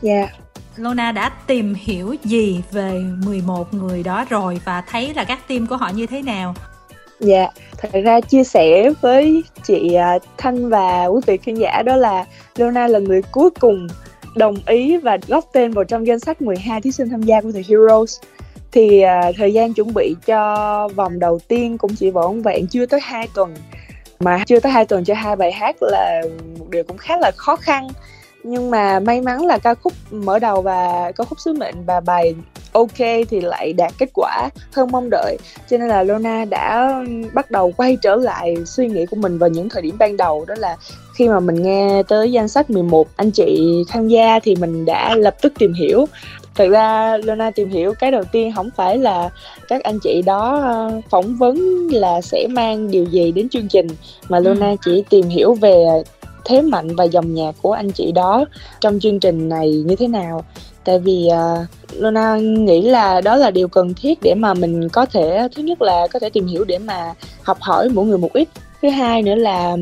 Dạ. 0.01 0.13
Yeah. 0.13 0.29
Lona 0.77 1.11
đã 1.11 1.31
tìm 1.47 1.73
hiểu 1.73 2.15
gì 2.23 2.63
về 2.71 3.03
11 3.25 3.73
người 3.73 4.03
đó 4.03 4.25
rồi 4.29 4.61
và 4.65 4.81
thấy 4.81 5.13
là 5.13 5.23
các 5.23 5.47
team 5.47 5.67
của 5.67 5.77
họ 5.77 5.89
như 5.89 6.05
thế 6.05 6.21
nào? 6.21 6.55
Dạ, 7.19 7.47
thật 7.77 7.89
ra 8.03 8.21
chia 8.21 8.43
sẻ 8.43 8.93
với 9.01 9.43
chị 9.63 9.93
à, 9.93 10.17
Thanh 10.37 10.69
và 10.69 11.05
quý 11.05 11.21
vị 11.27 11.37
khán 11.37 11.55
giả 11.55 11.81
đó 11.85 11.95
là 11.95 12.25
Lona 12.57 12.87
là 12.87 12.99
người 12.99 13.21
cuối 13.31 13.49
cùng 13.59 13.87
đồng 14.35 14.55
ý 14.65 14.97
và 14.97 15.17
góp 15.27 15.45
tên 15.53 15.71
vào 15.71 15.83
trong 15.83 16.07
danh 16.07 16.19
sách 16.19 16.41
12 16.41 16.81
thí 16.81 16.91
sinh 16.91 17.09
tham 17.09 17.21
gia 17.21 17.41
của 17.41 17.51
The 17.51 17.61
Heroes. 17.69 18.19
Thì 18.71 19.03
uh, 19.03 19.35
thời 19.37 19.53
gian 19.53 19.73
chuẩn 19.73 19.93
bị 19.93 20.15
cho 20.25 20.89
vòng 20.95 21.19
đầu 21.19 21.39
tiên 21.47 21.77
cũng 21.77 21.95
chỉ 21.95 22.09
vỏn 22.09 22.41
vẹn 22.41 22.67
chưa 22.67 22.85
tới 22.85 22.99
2 23.03 23.27
tuần. 23.35 23.55
Mà 24.19 24.43
chưa 24.47 24.59
tới 24.59 24.71
2 24.71 24.85
tuần 24.85 25.03
cho 25.03 25.13
hai 25.13 25.35
bài 25.35 25.51
hát 25.51 25.75
là 25.81 26.21
một 26.59 26.69
điều 26.69 26.83
cũng 26.83 26.97
khá 26.97 27.17
là 27.17 27.31
khó 27.35 27.55
khăn. 27.55 27.87
Nhưng 28.43 28.71
mà 28.71 28.99
may 28.99 29.21
mắn 29.21 29.45
là 29.45 29.57
ca 29.57 29.73
khúc 29.73 29.93
mở 30.11 30.39
đầu 30.39 30.61
và 30.61 31.11
ca 31.15 31.23
khúc 31.23 31.39
sứ 31.39 31.53
mệnh 31.53 31.75
và 31.85 31.99
bài 31.99 32.35
ok 32.71 32.97
thì 33.29 33.41
lại 33.41 33.73
đạt 33.73 33.93
kết 33.97 34.09
quả 34.13 34.49
hơn 34.73 34.91
mong 34.91 35.09
đợi. 35.11 35.37
Cho 35.69 35.77
nên 35.77 35.87
là 35.87 36.03
Lona 36.03 36.45
đã 36.45 36.95
bắt 37.33 37.51
đầu 37.51 37.71
quay 37.77 37.97
trở 38.01 38.15
lại 38.15 38.55
suy 38.65 38.87
nghĩ 38.87 39.05
của 39.05 39.15
mình 39.15 39.37
vào 39.37 39.49
những 39.49 39.69
thời 39.69 39.81
điểm 39.81 39.95
ban 39.99 40.17
đầu 40.17 40.45
đó 40.47 40.55
là 40.57 40.77
khi 41.15 41.29
mà 41.29 41.39
mình 41.39 41.61
nghe 41.61 42.03
tới 42.07 42.31
danh 42.31 42.47
sách 42.47 42.69
11 42.69 43.07
anh 43.15 43.31
chị 43.31 43.83
tham 43.87 44.07
gia 44.07 44.39
thì 44.39 44.55
mình 44.55 44.85
đã 44.85 45.15
lập 45.15 45.35
tức 45.41 45.53
tìm 45.59 45.73
hiểu. 45.73 46.05
Thực 46.55 46.69
ra 46.69 47.17
Lona 47.17 47.51
tìm 47.51 47.69
hiểu 47.69 47.93
cái 47.99 48.11
đầu 48.11 48.23
tiên 48.31 48.51
không 48.55 48.69
phải 48.75 48.97
là 48.97 49.29
các 49.67 49.83
anh 49.83 49.99
chị 50.03 50.21
đó 50.25 50.59
ờ, 50.63 51.01
phỏng 51.09 51.35
vấn 51.35 51.87
là 51.91 52.21
sẽ 52.21 52.47
mang 52.49 52.91
điều 52.91 53.05
gì 53.05 53.31
đến 53.31 53.49
chương 53.49 53.67
trình 53.67 53.87
mà 54.29 54.39
Lona 54.39 54.69
ừ. 54.69 54.75
chỉ 54.85 55.03
tìm 55.09 55.29
hiểu 55.29 55.53
về 55.53 56.03
thế 56.45 56.61
mạnh 56.61 56.95
và 56.95 57.03
dòng 57.03 57.33
nhạc 57.33 57.55
của 57.61 57.73
anh 57.73 57.91
chị 57.91 58.11
đó 58.11 58.45
trong 58.79 58.99
chương 58.99 59.19
trình 59.19 59.49
này 59.49 59.83
như 59.85 59.95
thế 59.95 60.07
nào 60.07 60.45
tại 60.85 60.99
vì 60.99 61.29
uh, 61.31 61.67
Luna 61.97 62.37
nghĩ 62.37 62.81
là 62.81 63.21
đó 63.21 63.35
là 63.35 63.51
điều 63.51 63.67
cần 63.67 63.93
thiết 63.93 64.19
để 64.21 64.35
mà 64.35 64.53
mình 64.53 64.89
có 64.89 65.05
thể 65.05 65.47
thứ 65.55 65.63
nhất 65.63 65.81
là 65.81 66.07
có 66.13 66.19
thể 66.19 66.29
tìm 66.29 66.47
hiểu 66.47 66.63
để 66.63 66.77
mà 66.79 67.13
học 67.43 67.57
hỏi 67.61 67.89
mỗi 67.89 68.05
người 68.05 68.17
một 68.17 68.33
ít. 68.33 68.49
Thứ 68.81 68.89
hai 68.89 69.21
nữa 69.21 69.35
là 69.35 69.77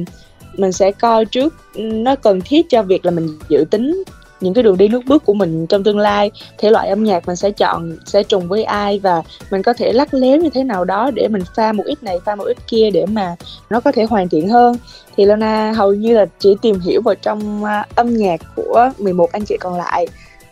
mình 0.58 0.72
sẽ 0.72 0.92
coi 0.92 1.26
trước 1.26 1.54
nó 1.76 2.16
cần 2.16 2.42
thiết 2.42 2.70
cho 2.70 2.84
việc 2.84 3.06
là 3.06 3.12
mình 3.12 3.40
dự 3.50 3.66
tính 3.72 4.04
những 4.42 4.54
cái 4.54 4.64
đường 4.64 4.78
đi 4.78 4.88
nước 4.88 5.02
bước 5.06 5.26
của 5.26 5.34
mình 5.34 5.68
trong 5.68 5.84
tương 5.84 5.98
lai. 5.98 6.32
Thể 6.58 6.70
loại 6.70 6.90
âm 6.90 7.04
nhạc 7.04 7.28
mình 7.28 7.36
sẽ 7.36 7.52
chọn 7.52 7.98
sẽ 8.06 8.24
trùng 8.24 8.48
với 8.48 8.64
ai 8.64 9.00
và 9.00 9.22
mình 9.52 9.64
có 9.64 9.74
thể 9.74 9.94
lắc 9.94 10.14
léo 10.14 10.38
như 10.38 10.50
thế 10.50 10.64
nào 10.64 10.86
đó 10.86 11.12
để 11.14 11.28
mình 11.28 11.42
pha 11.56 11.72
một 11.72 11.84
ít 11.86 12.04
này 12.04 12.20
pha 12.26 12.36
một 12.36 12.44
ít 12.44 12.58
kia 12.68 12.90
để 12.94 13.06
mà 13.06 13.36
nó 13.70 13.80
có 13.80 13.92
thể 13.92 14.04
hoàn 14.04 14.30
thiện 14.30 14.50
hơn. 14.50 14.76
Thì 15.18 15.26
Lona 15.26 15.72
hầu 15.72 15.94
như 15.94 16.18
là 16.18 16.26
chỉ 16.40 16.56
tìm 16.62 16.80
hiểu 16.80 17.02
vào 17.02 17.16
trong 17.16 17.64
ờ, 17.64 17.84
âm 17.96 18.18
nhạc 18.18 18.42
của 18.56 18.90
11 19.00 19.32
anh 19.32 19.46
chị 19.46 19.58
còn 19.60 19.78
lại 19.78 20.08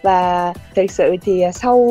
và 0.08 0.54
thực 0.76 0.92
sự 0.92 1.16
thì 1.22 1.44
uh, 1.48 1.56
sau 1.56 1.88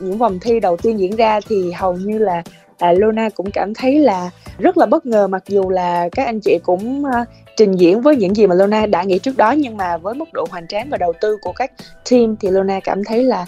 những 0.00 0.18
vòng 0.18 0.38
thi 0.40 0.60
đầu 0.60 0.76
tiên 0.76 0.98
diễn 0.98 1.16
ra 1.16 1.40
thì 1.48 1.72
hầu 1.72 1.94
như 1.94 2.18
là 2.18 2.42
à, 2.78 2.92
Luna 2.92 3.28
cũng 3.28 3.50
cảm 3.50 3.74
thấy 3.74 3.98
là 3.98 4.30
rất 4.58 4.78
là 4.78 4.86
bất 4.86 5.06
ngờ 5.06 5.26
mặc 5.26 5.42
dù 5.48 5.70
là 5.70 6.08
các 6.12 6.26
anh 6.26 6.40
chị 6.40 6.58
cũng 6.62 7.04
uh, 7.04 7.28
trình 7.56 7.72
diễn 7.72 8.00
với 8.00 8.16
những 8.16 8.36
gì 8.36 8.46
mà 8.46 8.54
Luna 8.54 8.86
đã 8.86 9.02
nghĩ 9.02 9.18
trước 9.18 9.36
đó 9.36 9.52
nhưng 9.52 9.76
mà 9.76 9.96
với 9.96 10.14
mức 10.14 10.32
độ 10.32 10.46
hoành 10.50 10.68
tráng 10.68 10.90
và 10.90 10.98
đầu 10.98 11.12
tư 11.20 11.36
của 11.40 11.52
các 11.52 11.72
team 12.10 12.36
thì 12.40 12.50
Luna 12.50 12.80
cảm 12.80 13.04
thấy 13.04 13.22
là 13.22 13.44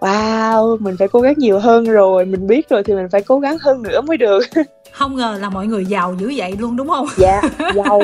wow 0.00 0.78
mình 0.80 0.96
phải 0.98 1.08
cố 1.08 1.20
gắng 1.20 1.34
nhiều 1.36 1.58
hơn 1.58 1.84
rồi 1.84 2.24
mình 2.24 2.46
biết 2.46 2.68
rồi 2.68 2.82
thì 2.84 2.94
mình 2.94 3.08
phải 3.12 3.22
cố 3.22 3.38
gắng 3.40 3.56
hơn 3.60 3.82
nữa 3.82 4.00
mới 4.00 4.16
được. 4.16 4.40
Không 4.92 5.16
ngờ 5.16 5.38
là 5.40 5.50
mọi 5.50 5.66
người 5.66 5.86
giàu 5.86 6.14
dữ 6.18 6.32
vậy 6.36 6.54
luôn 6.58 6.76
đúng 6.76 6.88
không? 6.88 7.06
Dạ 7.16 7.42
giàu 7.74 8.00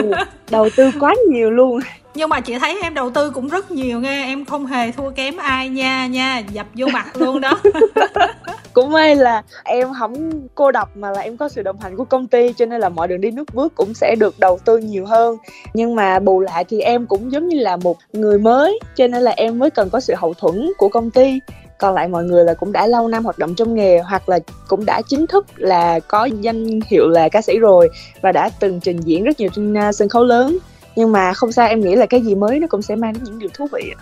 đầu 0.50 0.68
tư 0.76 0.90
quá 1.00 1.14
nhiều 1.30 1.50
luôn 1.50 1.80
nhưng 2.16 2.28
mà 2.28 2.40
chị 2.40 2.58
thấy 2.58 2.78
em 2.82 2.94
đầu 2.94 3.10
tư 3.10 3.30
cũng 3.30 3.48
rất 3.48 3.70
nhiều 3.70 4.00
nghe, 4.00 4.24
em 4.24 4.44
không 4.44 4.66
hề 4.66 4.92
thua 4.92 5.10
kém 5.10 5.36
ai 5.36 5.68
nha 5.68 6.06
nha, 6.06 6.38
dập 6.52 6.66
vô 6.74 6.86
mặt 6.92 7.16
luôn 7.16 7.40
đó. 7.40 7.60
Cũng 8.72 8.90
may 8.90 9.16
là 9.16 9.42
em 9.64 9.88
không 9.98 10.30
cô 10.54 10.72
độc 10.72 10.96
mà 10.96 11.10
là 11.10 11.20
em 11.20 11.36
có 11.36 11.48
sự 11.48 11.62
đồng 11.62 11.80
hành 11.80 11.96
của 11.96 12.04
công 12.04 12.26
ty, 12.26 12.52
cho 12.52 12.66
nên 12.66 12.80
là 12.80 12.88
mọi 12.88 13.08
đường 13.08 13.20
đi 13.20 13.30
nước 13.30 13.54
bước 13.54 13.74
cũng 13.74 13.94
sẽ 13.94 14.14
được 14.18 14.34
đầu 14.38 14.58
tư 14.64 14.78
nhiều 14.78 15.06
hơn. 15.06 15.36
Nhưng 15.74 15.94
mà 15.94 16.18
bù 16.18 16.40
lại 16.40 16.64
thì 16.64 16.80
em 16.80 17.06
cũng 17.06 17.32
giống 17.32 17.48
như 17.48 17.58
là 17.58 17.76
một 17.76 17.96
người 18.12 18.38
mới, 18.38 18.78
cho 18.96 19.06
nên 19.06 19.22
là 19.22 19.30
em 19.30 19.58
mới 19.58 19.70
cần 19.70 19.90
có 19.90 20.00
sự 20.00 20.14
hậu 20.16 20.34
thuẫn 20.34 20.72
của 20.78 20.88
công 20.88 21.10
ty. 21.10 21.40
Còn 21.78 21.94
lại 21.94 22.08
mọi 22.08 22.24
người 22.24 22.44
là 22.44 22.54
cũng 22.54 22.72
đã 22.72 22.86
lâu 22.86 23.08
năm 23.08 23.24
hoạt 23.24 23.38
động 23.38 23.54
trong 23.54 23.74
nghề, 23.74 23.98
hoặc 23.98 24.28
là 24.28 24.38
cũng 24.68 24.84
đã 24.84 25.02
chính 25.08 25.26
thức 25.26 25.46
là 25.56 26.00
có 26.00 26.24
danh 26.24 26.80
hiệu 26.86 27.08
là 27.08 27.28
ca 27.28 27.42
sĩ 27.42 27.58
rồi 27.58 27.88
và 28.20 28.32
đã 28.32 28.50
từng 28.60 28.80
trình 28.80 29.00
diễn 29.00 29.24
rất 29.24 29.40
nhiều 29.40 29.48
trên 29.54 29.76
à, 29.76 29.92
sân 29.92 30.08
khấu 30.08 30.24
lớn 30.24 30.58
nhưng 30.96 31.12
mà 31.12 31.32
không 31.32 31.52
sao 31.52 31.68
em 31.68 31.80
nghĩ 31.80 31.94
là 31.94 32.06
cái 32.06 32.20
gì 32.20 32.34
mới 32.34 32.58
nó 32.58 32.66
cũng 32.66 32.82
sẽ 32.82 32.96
mang 32.96 33.12
đến 33.12 33.24
những 33.24 33.38
điều 33.38 33.48
thú 33.54 33.68
vị 33.72 33.92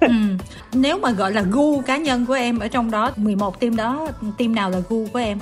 ừ. 0.00 0.08
nếu 0.72 0.98
mà 0.98 1.10
gọi 1.10 1.32
là 1.32 1.44
gu 1.50 1.80
cá 1.80 1.96
nhân 1.96 2.26
của 2.26 2.34
em 2.34 2.58
ở 2.58 2.68
trong 2.68 2.90
đó 2.90 3.10
11 3.16 3.60
team 3.60 3.76
đó 3.76 4.08
team 4.38 4.54
nào 4.54 4.70
là 4.70 4.78
gu 4.88 5.06
của 5.12 5.18
em 5.18 5.38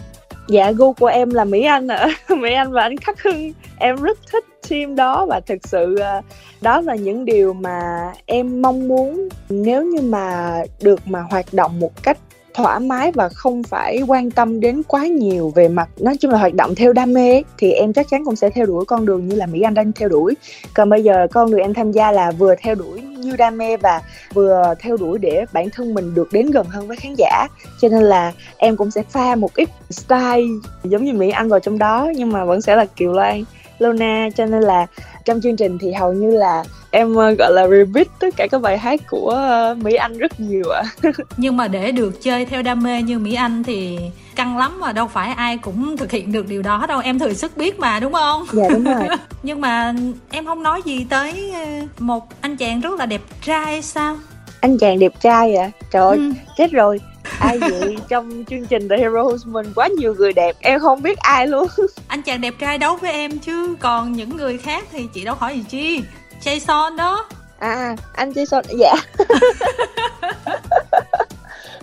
dạ 0.48 0.70
gu 0.70 0.92
của 0.92 1.07
em 1.07 1.31
là 1.31 1.44
mỹ 1.44 1.62
anh 1.62 1.88
ạ 1.88 2.09
à. 2.29 2.35
mỹ 2.40 2.53
anh 2.53 2.72
và 2.72 2.83
anh 2.83 2.96
khắc 2.96 3.22
hưng 3.22 3.53
em 3.79 3.96
rất 3.96 4.18
thích 4.33 4.44
team 4.70 4.96
đó 4.96 5.27
và 5.27 5.40
thực 5.40 5.59
sự 5.68 5.96
à, 5.96 6.22
đó 6.61 6.81
là 6.81 6.94
những 6.94 7.25
điều 7.25 7.53
mà 7.53 7.81
em 8.27 8.62
mong 8.62 8.88
muốn 8.88 9.29
nếu 9.48 9.85
như 9.85 10.01
mà 10.03 10.57
được 10.83 11.01
mà 11.07 11.20
hoạt 11.31 11.46
động 11.53 11.81
một 11.81 12.03
cách 12.03 12.18
thoải 12.54 12.80
mái 12.80 13.12
và 13.12 13.28
không 13.28 13.62
phải 13.62 14.00
quan 14.06 14.30
tâm 14.30 14.60
đến 14.60 14.82
quá 14.88 15.06
nhiều 15.06 15.52
về 15.54 15.68
mặt, 15.68 15.88
nói 16.00 16.16
chung 16.16 16.30
là 16.30 16.38
hoạt 16.38 16.54
động 16.54 16.74
theo 16.74 16.92
đam 16.92 17.12
mê 17.12 17.42
thì 17.58 17.72
em 17.72 17.92
chắc 17.92 18.06
chắn 18.10 18.24
cũng 18.24 18.36
sẽ 18.36 18.50
theo 18.50 18.66
đuổi 18.66 18.84
con 18.84 19.06
đường 19.06 19.28
như 19.28 19.36
là 19.36 19.46
Mỹ 19.46 19.60
Anh 19.60 19.74
đang 19.74 19.92
theo 19.92 20.08
đuổi. 20.08 20.34
Còn 20.74 20.90
bây 20.90 21.04
giờ 21.04 21.26
con 21.32 21.50
đường 21.50 21.60
em 21.60 21.74
tham 21.74 21.92
gia 21.92 22.12
là 22.12 22.30
vừa 22.30 22.54
theo 22.62 22.74
đuổi 22.74 23.00
như 23.00 23.36
đam 23.36 23.58
mê 23.58 23.76
và 23.76 24.02
vừa 24.34 24.74
theo 24.80 24.96
đuổi 24.96 25.18
để 25.18 25.44
bản 25.52 25.70
thân 25.70 25.94
mình 25.94 26.14
được 26.14 26.32
đến 26.32 26.50
gần 26.50 26.66
hơn 26.66 26.88
với 26.88 26.96
khán 26.96 27.14
giả. 27.18 27.46
Cho 27.80 27.88
nên 27.88 28.02
là 28.02 28.32
em 28.56 28.76
cũng 28.76 28.90
sẽ 28.90 29.02
pha 29.10 29.34
một 29.34 29.54
ít 29.54 29.68
style 29.90 30.42
giống 30.84 31.04
như 31.04 31.12
Mỹ 31.12 31.30
Anh 31.30 31.48
vào 31.48 31.60
trong 31.60 31.78
đó, 31.78 32.10
nhưng 32.16 32.32
mà 32.32 32.44
vẫn 32.44 32.60
sẽ 32.60 32.76
là 32.76 32.84
Kiều 32.84 33.12
Loan. 33.12 33.44
Lona 33.83 34.29
cho 34.37 34.47
nên 34.47 34.62
là 34.62 34.87
trong 35.25 35.40
chương 35.40 35.57
trình 35.57 35.79
thì 35.79 35.92
hầu 35.92 36.12
như 36.12 36.31
là 36.31 36.64
em 36.90 37.14
ờ, 37.14 37.31
gọi 37.31 37.53
là 37.53 37.68
repeat 37.68 38.07
tất 38.18 38.29
cả 38.37 38.47
các 38.51 38.62
bài 38.62 38.79
hát 38.79 39.01
của 39.11 39.31
ờ, 39.31 39.77
Mỹ 39.83 39.95
Anh 39.95 40.18
rất 40.18 40.40
nhiều 40.40 40.64
ạ. 40.71 40.83
À. 41.03 41.11
Nhưng 41.37 41.57
mà 41.57 41.68
để 41.68 41.92
được 41.92 42.23
chơi 42.23 42.45
theo 42.45 42.62
đam 42.62 42.83
mê 42.83 43.03
như 43.03 43.18
Mỹ 43.18 43.35
Anh 43.35 43.64
thì 43.64 43.99
căng 44.37 44.59
lắm 44.59 44.81
mà 44.81 44.92
đâu 44.92 45.07
phải 45.07 45.33
ai 45.33 45.59
cũng 45.59 45.97
thực 45.97 46.11
hiện 46.11 46.33
được 46.33 46.49
điều 46.49 46.62
đó 46.62 46.87
đâu 46.88 47.01
em 47.01 47.18
thừa 47.18 47.33
sức 47.33 47.57
biết 47.57 47.79
mà 47.79 48.01
đúng 48.01 48.12
không 48.12 48.45
dạ 48.53 48.68
đúng 48.68 48.85
rồi 48.85 49.09
nhưng 49.42 49.61
mà 49.61 49.95
em 50.31 50.47
không 50.47 50.62
nói 50.62 50.83
gì 50.85 51.07
tới 51.11 51.53
ờ, 51.55 51.66
một 51.99 52.29
anh 52.40 52.57
chàng 52.57 52.81
rất 52.81 52.99
là 52.99 53.07
đẹp 53.07 53.21
trai 53.42 53.83
sao 53.83 54.16
anh 54.61 54.79
chàng 54.79 54.99
đẹp 54.99 55.12
trai 55.21 55.57
à 55.57 55.71
trời 55.90 56.03
ơi 56.03 56.16
ừ. 56.16 56.33
chết 56.57 56.73
rồi 56.73 57.01
ai 57.40 57.59
vậy? 57.59 57.97
Trong 58.09 58.45
chương 58.51 58.66
trình 58.66 58.88
The 58.88 58.97
Heroes 58.97 59.47
mình 59.47 59.73
quá 59.75 59.88
nhiều 59.99 60.14
người 60.14 60.33
đẹp 60.33 60.57
em 60.61 60.81
không 60.81 61.03
biết 61.03 61.18
ai 61.18 61.47
luôn. 61.47 61.66
Anh 62.09 62.23
chàng 62.23 62.40
đẹp 62.40 62.55
trai 62.61 62.79
đấu 62.79 62.97
với 62.97 63.12
em 63.12 63.38
chứ 63.38 63.77
còn 63.81 64.12
những 64.12 64.37
người 64.37 64.59
khác 64.59 64.85
thì 64.92 65.07
chị 65.14 65.25
đâu 65.25 65.35
hỏi 65.35 65.55
gì 65.55 65.64
chi? 65.68 66.03
Jason 66.45 66.97
đó. 66.97 67.29
À 67.59 67.97
anh 68.14 68.31
Jason 68.31 68.62
dạ. 68.79 68.95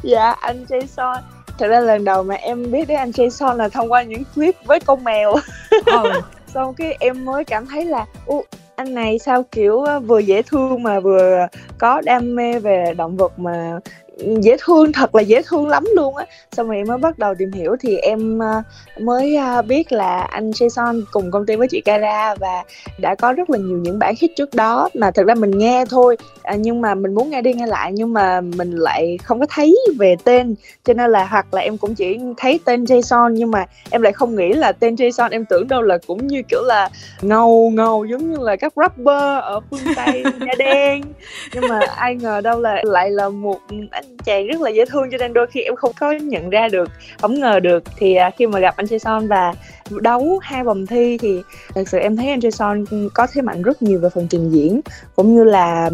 Dạ 0.03 0.31
anh 0.31 0.65
Jason. 0.69 1.21
Thật 1.57 1.67
ra 1.67 1.79
lần 1.79 2.05
đầu 2.05 2.23
mà 2.23 2.35
em 2.35 2.71
biết 2.71 2.87
đến 2.87 2.97
anh 2.97 3.11
Jason 3.11 3.55
là 3.55 3.69
thông 3.69 3.91
qua 3.91 4.03
những 4.03 4.23
clip 4.35 4.55
với 4.65 4.79
con 4.79 5.03
mèo. 5.03 5.35
Ừ. 5.85 6.11
xong 6.53 6.73
cái 6.73 6.97
em 6.99 7.25
mới 7.25 7.43
cảm 7.43 7.65
thấy 7.65 7.85
là 7.85 8.05
u 8.25 8.43
anh 8.75 8.93
này 8.93 9.19
sao 9.19 9.43
kiểu 9.51 9.85
vừa 10.05 10.19
dễ 10.19 10.41
thương 10.41 10.83
mà 10.83 10.99
vừa 10.99 11.47
có 11.77 12.01
đam 12.01 12.35
mê 12.35 12.59
về 12.59 12.93
động 12.97 13.17
vật 13.17 13.39
mà 13.39 13.79
dễ 14.41 14.57
thương, 14.59 14.91
thật 14.91 15.15
là 15.15 15.21
dễ 15.21 15.41
thương 15.47 15.67
lắm 15.67 15.83
luôn 15.95 16.15
á. 16.15 16.25
Xong 16.51 16.67
rồi 16.67 16.77
em 16.77 16.87
mới 16.87 16.97
bắt 16.97 17.19
đầu 17.19 17.33
tìm 17.35 17.51
hiểu 17.51 17.75
thì 17.79 17.97
em 17.97 18.39
ờ, 18.39 18.61
mới 18.99 19.35
ờ, 19.35 19.61
biết 19.61 19.91
là 19.91 20.19
anh 20.19 20.51
Jason 20.51 21.01
cùng 21.11 21.31
công 21.31 21.45
ty 21.45 21.55
với 21.55 21.67
chị 21.67 21.81
Cara 21.81 22.35
và 22.35 22.63
đã 22.97 23.15
có 23.15 23.33
rất 23.33 23.49
là 23.49 23.57
nhiều 23.57 23.77
những 23.77 23.99
bản 23.99 24.15
hit 24.19 24.31
trước 24.35 24.53
đó. 24.53 24.89
Mà 24.93 25.11
thật 25.11 25.23
ra 25.27 25.35
mình 25.35 25.57
nghe 25.57 25.85
thôi 25.89 26.17
à, 26.43 26.55
nhưng 26.55 26.81
mà 26.81 26.95
mình 26.95 27.13
muốn 27.13 27.29
nghe 27.29 27.41
đi 27.41 27.53
nghe 27.53 27.67
lại 27.67 27.91
nhưng 27.93 28.13
mà 28.13 28.41
mình 28.41 28.71
lại 28.71 29.17
không 29.23 29.39
có 29.39 29.45
thấy 29.49 29.77
về 29.99 30.15
tên. 30.23 30.55
Cho 30.85 30.93
nên 30.93 31.11
là 31.11 31.25
hoặc 31.25 31.53
là 31.53 31.61
em 31.61 31.77
cũng 31.77 31.95
chỉ 31.95 32.19
thấy 32.37 32.59
tên 32.65 32.83
Jason 32.83 33.29
nhưng 33.29 33.51
mà 33.51 33.65
em 33.89 34.01
lại 34.01 34.13
không 34.13 34.35
nghĩ 34.35 34.53
là 34.53 34.71
tên 34.71 34.95
Jason 34.95 35.29
em 35.31 35.45
tưởng 35.45 35.67
đâu 35.67 35.81
là 35.81 35.97
cũng 36.07 36.27
như 36.27 36.41
kiểu 36.49 36.63
là 36.63 36.89
ngầu 37.21 37.69
ngầu 37.69 38.05
giống 38.05 38.31
như 38.31 38.37
là 38.39 38.55
các 38.55 38.73
rapper 38.75 39.41
ở 39.43 39.59
phương 39.69 39.95
Tây 39.95 40.23
da 40.39 40.53
đen. 40.57 41.01
Nhưng 41.53 41.67
mà 41.69 41.79
ai 41.95 42.15
ngờ 42.15 42.41
đâu 42.41 42.59
là 42.59 42.81
lại 42.83 43.11
là 43.11 43.29
một 43.29 43.59
anh 43.91 44.08
chàng 44.25 44.47
rất 44.47 44.61
là 44.61 44.69
dễ 44.69 44.85
thương 44.85 45.09
cho 45.11 45.17
nên 45.17 45.33
đôi 45.33 45.47
khi 45.47 45.61
em 45.61 45.75
không 45.75 45.91
có 45.99 46.11
nhận 46.11 46.49
ra 46.49 46.67
được, 46.67 46.89
không 47.21 47.39
ngờ 47.39 47.59
được. 47.59 47.83
Thì 47.97 48.15
à, 48.15 48.31
khi 48.37 48.47
mà 48.47 48.59
gặp 48.59 48.73
anh 48.77 48.85
Jason 48.85 49.27
và 49.27 49.53
đấu 50.01 50.39
hai 50.41 50.63
vòng 50.63 50.85
thi 50.85 51.17
thì 51.17 51.41
thật 51.75 51.89
sự 51.89 51.97
em 51.97 52.15
thấy 52.15 52.29
anh 52.29 52.39
Jason 52.39 52.85
có 53.13 53.27
thế 53.33 53.41
mạnh 53.41 53.61
rất 53.61 53.81
nhiều 53.81 53.99
về 53.99 54.09
phần 54.15 54.27
trình 54.29 54.49
diễn, 54.49 54.81
cũng 55.15 55.35
như 55.35 55.43
là 55.43 55.89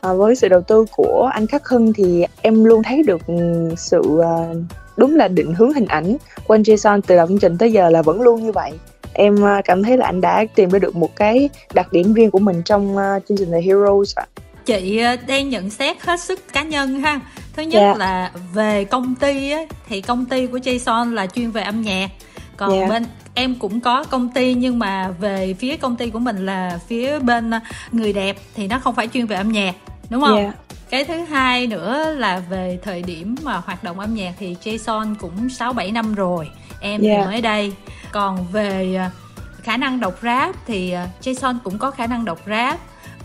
à, 0.00 0.12
với 0.12 0.36
sự 0.36 0.48
đầu 0.48 0.60
tư 0.60 0.84
của 0.96 1.30
anh 1.34 1.46
Khắc 1.46 1.68
Hưng 1.68 1.92
thì 1.92 2.24
em 2.42 2.64
luôn 2.64 2.82
thấy 2.82 3.02
được 3.02 3.20
sự 3.76 4.20
à, 4.22 4.34
đúng 4.96 5.16
là 5.16 5.28
định 5.28 5.54
hướng 5.54 5.72
hình 5.72 5.86
ảnh 5.86 6.16
của 6.46 6.54
anh 6.54 6.62
Jason 6.62 7.00
từ 7.06 7.16
đầu 7.16 7.26
chương 7.26 7.38
trình 7.38 7.58
tới 7.58 7.72
giờ 7.72 7.90
là 7.90 8.02
vẫn 8.02 8.20
luôn 8.20 8.44
như 8.44 8.52
vậy. 8.52 8.72
Em 9.12 9.36
cảm 9.64 9.82
thấy 9.82 9.96
là 9.96 10.06
anh 10.06 10.20
đã 10.20 10.44
tìm 10.54 10.70
ra 10.70 10.78
được 10.78 10.96
một 10.96 11.16
cái 11.16 11.48
đặc 11.74 11.92
điểm 11.92 12.14
riêng 12.14 12.30
của 12.30 12.38
mình 12.38 12.62
trong 12.64 12.96
chương 13.28 13.38
trình 13.38 13.50
The 13.52 13.60
Heroes 13.60 14.16
ạ. 14.16 14.26
Chị 14.64 15.02
đang 15.26 15.48
nhận 15.48 15.70
xét 15.70 16.00
hết 16.00 16.20
sức 16.20 16.40
cá 16.52 16.62
nhân 16.62 17.00
ha 17.00 17.20
thứ 17.52 17.62
nhất 17.62 17.80
yeah. 17.80 17.96
Dạ. 17.98 18.06
là 18.06 18.30
về 18.52 18.84
công 18.84 19.14
ty 19.14 19.50
á, 19.50 19.60
thì 19.88 20.00
công 20.00 20.26
ty 20.26 20.46
của 20.46 20.58
Jason 20.58 21.12
là 21.14 21.26
chuyên 21.26 21.50
về 21.50 21.62
âm 21.62 21.82
nhạc 21.82 22.10
còn 22.56 22.70
yeah. 22.70 22.82
Dạ. 22.82 22.88
bên 22.88 23.06
em 23.34 23.54
cũng 23.54 23.80
có 23.80 24.04
công 24.04 24.28
ty 24.28 24.54
nhưng 24.54 24.78
mà 24.78 25.10
về 25.20 25.54
phía 25.58 25.76
công 25.76 25.96
ty 25.96 26.10
của 26.10 26.18
mình 26.18 26.46
là 26.46 26.78
phía 26.88 27.18
bên 27.18 27.50
ờ, 27.50 27.60
người 27.92 28.12
đẹp 28.12 28.36
thì 28.54 28.68
nó 28.68 28.78
không 28.78 28.94
phải 28.94 29.08
chuyên 29.08 29.26
về 29.26 29.36
âm 29.36 29.52
nhạc 29.52 29.74
đúng 30.10 30.22
không? 30.22 30.36
Yeah. 30.36 30.54
cái 30.90 31.04
thứ 31.04 31.24
hai 31.24 31.66
nữa 31.66 32.14
là 32.16 32.38
về 32.38 32.78
thời 32.82 33.02
điểm 33.02 33.34
mà 33.42 33.56
hoạt 33.56 33.84
động 33.84 34.00
âm 34.00 34.14
nhạc 34.14 34.32
thì 34.38 34.56
Jason 34.64 35.14
cũng 35.20 35.48
6 35.48 35.72
7 35.72 35.90
năm 35.90 36.14
rồi 36.14 36.50
em 36.80 37.02
yeah. 37.02 37.18
thì 37.20 37.26
mới 37.26 37.40
đây 37.40 37.72
còn 38.12 38.46
về 38.52 38.94
à, 38.94 39.10
khả 39.62 39.76
năng 39.76 40.00
đọc 40.00 40.14
rap 40.22 40.54
thì 40.66 40.90
à, 40.90 41.08
Jason 41.22 41.56
cũng 41.64 41.78
có 41.78 41.90
khả 41.90 42.06
năng 42.06 42.24
đọc 42.24 42.38
rap 42.46 42.80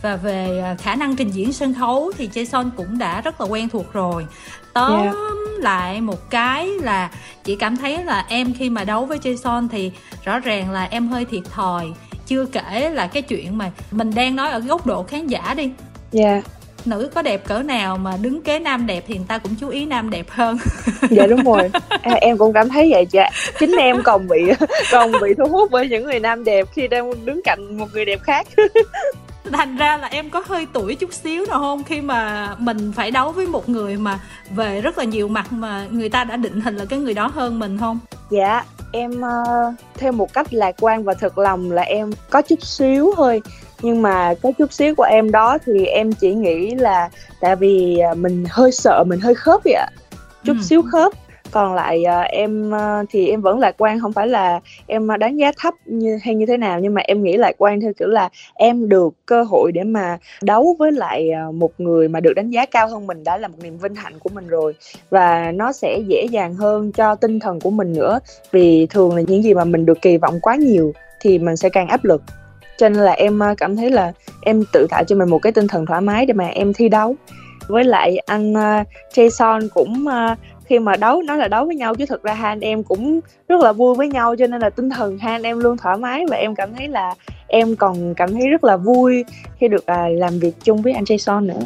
và 0.05 0.15
về 0.15 0.61
à, 0.63 0.75
khả 0.75 0.95
năng 0.95 1.15
trình 1.15 1.29
diễn 1.29 1.53
sân 1.53 1.73
khấu 1.73 2.11
thì 2.17 2.29
Jason 2.33 2.69
cũng 2.77 2.97
đã 2.97 3.21
rất 3.21 3.41
là 3.41 3.47
quen 3.47 3.69
thuộc 3.69 3.93
rồi. 3.93 4.25
Tóm 4.73 5.01
yeah. 5.01 5.15
lại 5.57 6.01
một 6.01 6.29
cái 6.29 6.69
là 6.81 7.11
chị 7.43 7.55
cảm 7.55 7.77
thấy 7.77 8.03
là 8.03 8.25
em 8.29 8.53
khi 8.53 8.69
mà 8.69 8.83
đấu 8.83 9.05
với 9.05 9.17
Jason 9.17 9.67
thì 9.71 9.91
rõ 10.23 10.39
ràng 10.39 10.71
là 10.71 10.87
em 10.91 11.07
hơi 11.07 11.25
thiệt 11.25 11.43
thòi. 11.53 11.87
Chưa 12.27 12.45
kể 12.45 12.89
là 12.89 13.07
cái 13.07 13.21
chuyện 13.21 13.57
mà 13.57 13.71
mình 13.91 14.11
đang 14.15 14.35
nói 14.35 14.49
ở 14.49 14.59
góc 14.59 14.85
độ 14.85 15.03
khán 15.03 15.27
giả 15.27 15.53
đi. 15.57 15.71
Yeah 16.11 16.43
nữ 16.87 17.09
có 17.15 17.21
đẹp 17.21 17.47
cỡ 17.47 17.63
nào 17.63 17.97
mà 17.97 18.17
đứng 18.21 18.41
kế 18.41 18.59
nam 18.59 18.87
đẹp 18.87 19.03
thì 19.07 19.15
người 19.15 19.25
ta 19.27 19.37
cũng 19.37 19.55
chú 19.59 19.69
ý 19.69 19.85
nam 19.85 20.09
đẹp 20.09 20.25
hơn. 20.29 20.57
Dạ 21.09 21.27
đúng 21.27 21.43
rồi. 21.43 21.69
À, 22.01 22.13
em 22.21 22.37
cũng 22.37 22.53
cảm 22.53 22.69
thấy 22.69 22.89
vậy 22.91 23.05
chị 23.05 23.19
chính 23.59 23.71
em 23.79 24.01
còn 24.03 24.27
bị 24.27 24.41
còn 24.91 25.11
bị 25.21 25.33
thu 25.37 25.45
hút 25.45 25.71
bởi 25.71 25.89
những 25.89 26.03
người 26.03 26.19
nam 26.19 26.43
đẹp 26.43 26.67
khi 26.73 26.87
đang 26.87 27.25
đứng 27.25 27.41
cạnh 27.43 27.77
một 27.77 27.85
người 27.93 28.05
đẹp 28.05 28.19
khác 28.23 28.47
thành 29.53 29.77
ra 29.77 29.97
là 29.97 30.07
em 30.07 30.29
có 30.29 30.43
hơi 30.45 30.67
tuổi 30.73 30.95
chút 30.95 31.13
xíu 31.13 31.45
nào 31.45 31.59
không? 31.59 31.83
Khi 31.83 32.01
mà 32.01 32.49
mình 32.59 32.91
phải 32.95 33.11
đấu 33.11 33.31
với 33.31 33.47
một 33.47 33.69
người 33.69 33.97
mà 33.97 34.19
về 34.49 34.81
rất 34.81 34.97
là 34.97 35.03
nhiều 35.03 35.27
mặt 35.27 35.53
mà 35.53 35.87
người 35.91 36.09
ta 36.09 36.23
đã 36.23 36.37
định 36.37 36.61
hình 36.61 36.75
là 36.75 36.85
cái 36.85 36.99
người 36.99 37.13
đó 37.13 37.31
hơn 37.33 37.59
mình 37.59 37.77
không? 37.77 37.99
Dạ 38.29 38.63
em 38.91 39.11
uh, 39.11 39.73
theo 39.97 40.11
một 40.11 40.33
cách 40.33 40.53
lạc 40.53 40.75
quan 40.81 41.03
và 41.03 41.13
thật 41.13 41.37
lòng 41.37 41.71
là 41.71 41.81
em 41.81 42.11
có 42.29 42.41
chút 42.41 42.63
xíu 42.63 43.13
thôi. 43.15 43.41
Nhưng 43.81 44.01
mà 44.01 44.33
cái 44.41 44.53
chút 44.53 44.73
xíu 44.73 44.95
của 44.95 45.03
em 45.03 45.31
đó 45.31 45.57
thì 45.65 45.85
em 45.85 46.13
chỉ 46.13 46.33
nghĩ 46.33 46.75
là 46.75 47.09
tại 47.39 47.55
vì 47.55 47.97
ờ, 47.97 48.15
mình 48.15 48.45
hơi 48.49 48.71
sợ 48.71 49.03
mình 49.07 49.19
hơi 49.19 49.35
khớp 49.35 49.61
vậy 49.63 49.73
ạ. 49.73 49.87
Chút 50.43 50.55
ừ. 50.57 50.63
xíu 50.63 50.81
khớp 50.81 51.13
còn 51.51 51.73
lại 51.73 52.03
uh, 52.03 52.31
em 52.31 52.71
uh, 52.71 53.07
thì 53.09 53.27
em 53.27 53.41
vẫn 53.41 53.59
lạc 53.59 53.75
quan 53.77 53.99
không 53.99 54.13
phải 54.13 54.27
là 54.27 54.59
em 54.87 55.07
đánh 55.19 55.37
giá 55.37 55.51
thấp 55.57 55.73
như 55.85 56.19
hay 56.23 56.35
như 56.35 56.45
thế 56.45 56.57
nào 56.57 56.79
nhưng 56.79 56.93
mà 56.93 57.01
em 57.01 57.23
nghĩ 57.23 57.37
lạc 57.37 57.51
quan 57.57 57.81
theo 57.81 57.93
kiểu 57.99 58.07
là 58.07 58.29
em 58.53 58.89
được 58.89 59.13
cơ 59.25 59.43
hội 59.43 59.71
để 59.71 59.83
mà 59.83 60.17
đấu 60.41 60.75
với 60.79 60.91
lại 60.91 61.29
uh, 61.49 61.55
một 61.55 61.71
người 61.77 62.07
mà 62.07 62.19
được 62.19 62.33
đánh 62.33 62.49
giá 62.49 62.65
cao 62.65 62.87
hơn 62.87 63.07
mình 63.07 63.23
đã 63.23 63.37
là 63.37 63.47
một 63.47 63.57
niềm 63.63 63.77
vinh 63.77 63.95
hạnh 63.95 64.13
của 64.19 64.29
mình 64.33 64.47
rồi. 64.47 64.73
Và 65.09 65.51
nó 65.51 65.71
sẽ 65.71 65.99
dễ 66.07 66.25
dàng 66.31 66.53
hơn 66.53 66.91
cho 66.91 67.15
tinh 67.15 67.39
thần 67.39 67.59
của 67.59 67.69
mình 67.69 67.93
nữa 67.93 68.19
vì 68.51 68.85
thường 68.89 69.15
là 69.15 69.21
những 69.21 69.43
gì 69.43 69.53
mà 69.53 69.63
mình 69.63 69.85
được 69.85 70.01
kỳ 70.01 70.17
vọng 70.17 70.39
quá 70.41 70.55
nhiều 70.55 70.93
thì 71.21 71.39
mình 71.39 71.57
sẽ 71.57 71.69
càng 71.69 71.87
áp 71.87 72.05
lực. 72.05 72.21
Cho 72.77 72.89
nên 72.89 72.99
là 72.99 73.11
em 73.11 73.39
cảm 73.57 73.75
thấy 73.75 73.89
là 73.89 74.13
em 74.41 74.63
tự 74.73 74.87
tạo 74.89 75.03
cho 75.03 75.15
mình 75.15 75.29
một 75.29 75.39
cái 75.39 75.51
tinh 75.51 75.67
thần 75.67 75.85
thoải 75.85 76.01
mái 76.01 76.25
để 76.25 76.33
mà 76.33 76.47
em 76.47 76.73
thi 76.73 76.89
đấu. 76.89 77.15
Với 77.67 77.83
lại 77.83 78.17
anh 78.17 78.53
uh, 78.53 78.87
Jason 79.13 79.67
cũng 79.73 80.05
uh, 80.07 80.37
khi 80.65 80.79
mà 80.79 80.95
đấu 80.95 81.21
nói 81.21 81.37
là 81.37 81.47
đấu 81.47 81.65
với 81.65 81.75
nhau 81.75 81.95
chứ 81.95 82.05
thực 82.05 82.23
ra 82.23 82.33
hai 82.33 82.49
anh 82.49 82.59
em 82.59 82.83
cũng 82.83 83.19
rất 83.47 83.61
là 83.61 83.71
vui 83.71 83.95
với 83.95 84.07
nhau 84.07 84.35
cho 84.39 84.47
nên 84.47 84.61
là 84.61 84.69
tinh 84.69 84.89
thần 84.89 85.17
hai 85.17 85.31
anh 85.31 85.43
em 85.43 85.59
luôn 85.59 85.77
thoải 85.77 85.97
mái 85.97 86.25
và 86.29 86.37
em 86.37 86.55
cảm 86.55 86.73
thấy 86.73 86.87
là 86.87 87.13
em 87.47 87.75
còn 87.75 88.13
cảm 88.13 88.33
thấy 88.33 88.47
rất 88.47 88.63
là 88.63 88.77
vui 88.77 89.25
khi 89.57 89.67
được 89.67 89.85
à, 89.85 90.07
làm 90.09 90.39
việc 90.39 90.53
chung 90.63 90.81
với 90.81 90.93
anh 90.93 91.03
Jason 91.03 91.45
nữa 91.45 91.61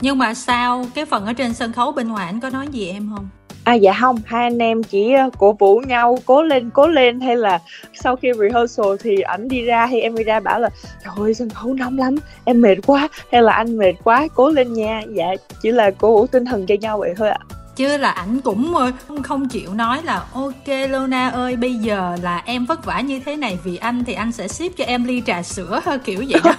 nhưng 0.00 0.18
mà 0.18 0.34
sao 0.34 0.84
cái 0.94 1.04
phần 1.04 1.26
ở 1.26 1.32
trên 1.32 1.54
sân 1.54 1.72
khấu 1.72 1.92
bên 1.92 2.08
ngoài 2.08 2.26
anh 2.26 2.40
có 2.40 2.50
nói 2.50 2.68
gì 2.68 2.90
em 2.90 3.10
không 3.14 3.28
À 3.64 3.74
dạ 3.74 3.92
không, 4.00 4.16
hai 4.24 4.42
anh 4.42 4.58
em 4.58 4.82
chỉ 4.82 5.12
ờ, 5.12 5.30
cổ 5.38 5.52
vũ 5.52 5.78
nhau 5.78 6.18
cố 6.26 6.42
lên 6.42 6.70
cố 6.70 6.88
lên 6.88 7.20
hay 7.20 7.36
là 7.36 7.58
sau 7.94 8.16
khi 8.16 8.32
rehearsal 8.38 8.86
thì 9.00 9.20
ảnh 9.20 9.48
đi 9.48 9.62
ra 9.62 9.86
hay 9.86 10.00
em 10.00 10.14
đi 10.14 10.24
ra 10.24 10.40
bảo 10.40 10.60
là 10.60 10.70
trời 11.04 11.14
ơi 11.16 11.34
sân 11.34 11.50
khấu 11.50 11.74
nóng 11.74 11.98
lắm, 11.98 12.16
em 12.44 12.60
mệt 12.60 12.76
quá 12.86 13.08
hay 13.32 13.42
là 13.42 13.52
anh 13.52 13.78
mệt 13.78 13.92
quá, 14.04 14.28
cố 14.34 14.48
lên 14.50 14.72
nha. 14.72 15.02
Dạ 15.14 15.26
chỉ 15.62 15.70
là 15.70 15.90
cổ 15.90 16.12
vũ 16.12 16.26
tinh 16.26 16.44
thần 16.44 16.66
cho 16.66 16.74
nhau 16.80 16.98
vậy 16.98 17.14
thôi 17.16 17.28
ạ. 17.28 17.38
À 17.48 17.63
chứ 17.76 17.96
là 17.96 18.10
ảnh 18.10 18.40
cũng 18.40 18.74
không 19.22 19.48
chịu 19.48 19.74
nói 19.74 20.00
là 20.04 20.24
ok 20.32 20.90
Lona 20.90 21.28
ơi 21.28 21.56
bây 21.56 21.74
giờ 21.74 22.16
là 22.22 22.42
em 22.46 22.64
vất 22.64 22.84
vả 22.84 23.00
như 23.00 23.20
thế 23.24 23.36
này 23.36 23.58
vì 23.64 23.76
anh 23.76 24.04
thì 24.04 24.14
anh 24.14 24.32
sẽ 24.32 24.48
ship 24.48 24.76
cho 24.76 24.84
em 24.84 25.04
ly 25.04 25.22
trà 25.26 25.42
sữa. 25.42 25.80
Kiểu 26.04 26.24
vậy 26.28 26.40
đó. 26.44 26.54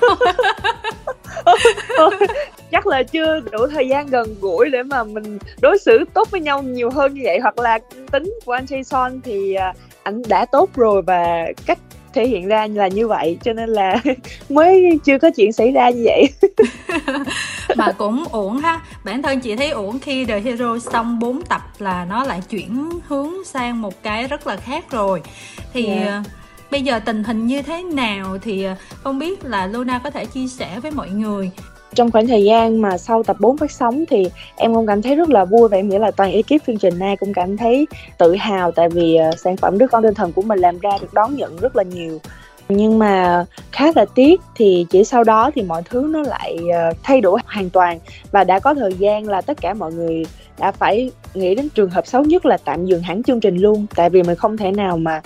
Chắc 2.71 2.88
là 2.88 3.04
chưa 3.04 3.39
đủ 3.51 3.67
thời 3.67 3.88
gian 3.88 4.08
gần 4.08 4.36
gũi 4.41 4.69
để 4.69 4.84
mà 4.84 5.04
mình 5.04 5.38
đối 5.62 5.78
xử 5.78 6.04
tốt 6.13 6.32
với 6.32 6.41
nhau 6.41 6.63
nhiều 6.63 6.89
hơn 6.89 7.13
như 7.13 7.21
vậy. 7.23 7.39
Hoặc 7.39 7.60
là 7.60 7.80
tính 8.12 8.34
của 8.45 8.51
anh 8.51 8.65
Jason 8.65 9.19
thì 9.23 9.54
à, 9.54 9.73
anh 10.04 10.21
đã 10.28 10.45
tốt 10.45 10.69
rồi 10.75 11.01
và 11.01 11.45
cách 11.65 11.80
thể 12.15 12.28
hiện 12.28 12.47
ra 12.47 12.67
là 12.67 12.88
như 12.88 13.08
vậy 13.08 13.38
cho 13.43 13.54
nên 13.54 13.69
là 13.69 14.01
mới 14.49 14.99
chưa 15.04 15.19
có 15.19 15.30
chuyện 15.36 15.54
xảy 15.54 15.71
ra 15.71 15.89
như 15.89 16.04
vậy 16.06 16.28
mà 17.77 17.91
cũng 17.91 18.23
ổn 18.31 18.57
ha 18.57 18.81
bản 19.03 19.21
thân 19.21 19.39
chị 19.39 19.55
thấy 19.55 19.69
ổn 19.69 19.99
khi 19.99 20.25
The 20.25 20.39
Hero 20.39 20.79
xong 20.79 21.19
4 21.19 21.41
tập 21.41 21.61
là 21.79 22.05
nó 22.09 22.23
lại 22.23 22.41
chuyển 22.49 22.89
hướng 23.07 23.45
sang 23.45 23.81
một 23.81 24.03
cái 24.03 24.27
rất 24.27 24.47
là 24.47 24.55
khác 24.55 24.91
rồi 24.91 25.21
thì 25.73 25.85
yeah. 25.85 26.05
Dạ. 26.05 26.23
bây 26.71 26.81
giờ 26.81 26.99
tình 26.99 27.23
hình 27.23 27.47
như 27.47 27.61
thế 27.61 27.83
nào 27.83 28.38
thì 28.41 28.63
ờ, 28.63 28.75
không 29.03 29.19
biết 29.19 29.45
là 29.45 29.67
Luna 29.67 29.99
có 29.99 30.09
thể 30.09 30.25
chia 30.25 30.47
sẻ 30.47 30.79
với 30.79 30.91
mọi 30.91 31.09
người 31.09 31.51
trong 31.95 32.11
khoảng 32.11 32.27
thời 32.27 32.43
gian 32.43 32.81
mà 32.81 32.97
sau 32.97 33.23
tập 33.23 33.38
4 33.39 33.57
phát 33.57 33.71
sóng 33.71 34.05
thì 34.09 34.29
em 34.55 34.73
cũng 34.73 34.88
cảm 34.88 35.01
thấy 35.01 35.15
rất 35.15 35.29
là 35.29 35.45
vui 35.45 35.69
và 35.69 35.77
em 35.77 35.89
nghĩ 35.89 35.97
là 35.97 36.11
toàn 36.11 36.31
ekip 36.31 36.65
chương 36.67 36.77
trình 36.77 36.99
này 36.99 37.17
cũng 37.17 37.33
cảm 37.33 37.57
thấy 37.57 37.88
tự 38.17 38.35
hào 38.35 38.71
tại 38.71 38.89
vì 38.89 39.17
uh, 39.29 39.39
sản 39.39 39.57
phẩm 39.57 39.77
đứa 39.77 39.88
con 39.88 40.03
tinh 40.03 40.13
thần 40.13 40.31
của 40.31 40.41
mình 40.41 40.59
làm 40.59 40.79
ra 40.79 40.91
được 41.01 41.13
đón 41.13 41.35
nhận 41.35 41.57
rất 41.57 41.75
là 41.75 41.83
nhiều 41.83 42.19
nhưng 42.69 42.99
mà 42.99 43.45
khá 43.71 43.86
là 43.95 44.06
tiếc 44.15 44.41
thì 44.56 44.86
chỉ 44.89 45.04
sau 45.04 45.23
đó 45.23 45.51
thì 45.56 45.62
mọi 45.62 45.82
thứ 45.89 46.10
nó 46.12 46.21
lại 46.21 46.58
ờ, 46.73 46.91
thay 47.04 47.21
đổi 47.21 47.39
hoàn 47.45 47.69
toàn. 47.69 47.99
Và 48.32 48.43
đã 48.43 48.60
có 48.60 48.73
thời 48.73 48.93
gian 48.93 49.28
là 49.28 49.41
tất 49.41 49.62
cả 49.62 49.73
mọi 49.73 49.93
người 49.93 50.25
đã 50.60 50.71
phải 50.71 51.12
nghĩ 51.34 51.56
đến 51.56 51.69
trường 51.69 51.89
hợp 51.89 52.08
xấu 52.08 52.23
nhất 52.23 52.45
là 52.45 52.58
tạm 52.65 52.86
dừng 52.86 53.01
hẳn 53.01 53.23
chương 53.23 53.39
trình 53.39 53.58
luôn. 53.58 53.86
Tại 53.95 54.10
vì 54.10 54.23
mình 54.23 54.36
không 54.36 54.58
thể 54.58 54.71
nào 54.71 54.97
mà 54.97 55.21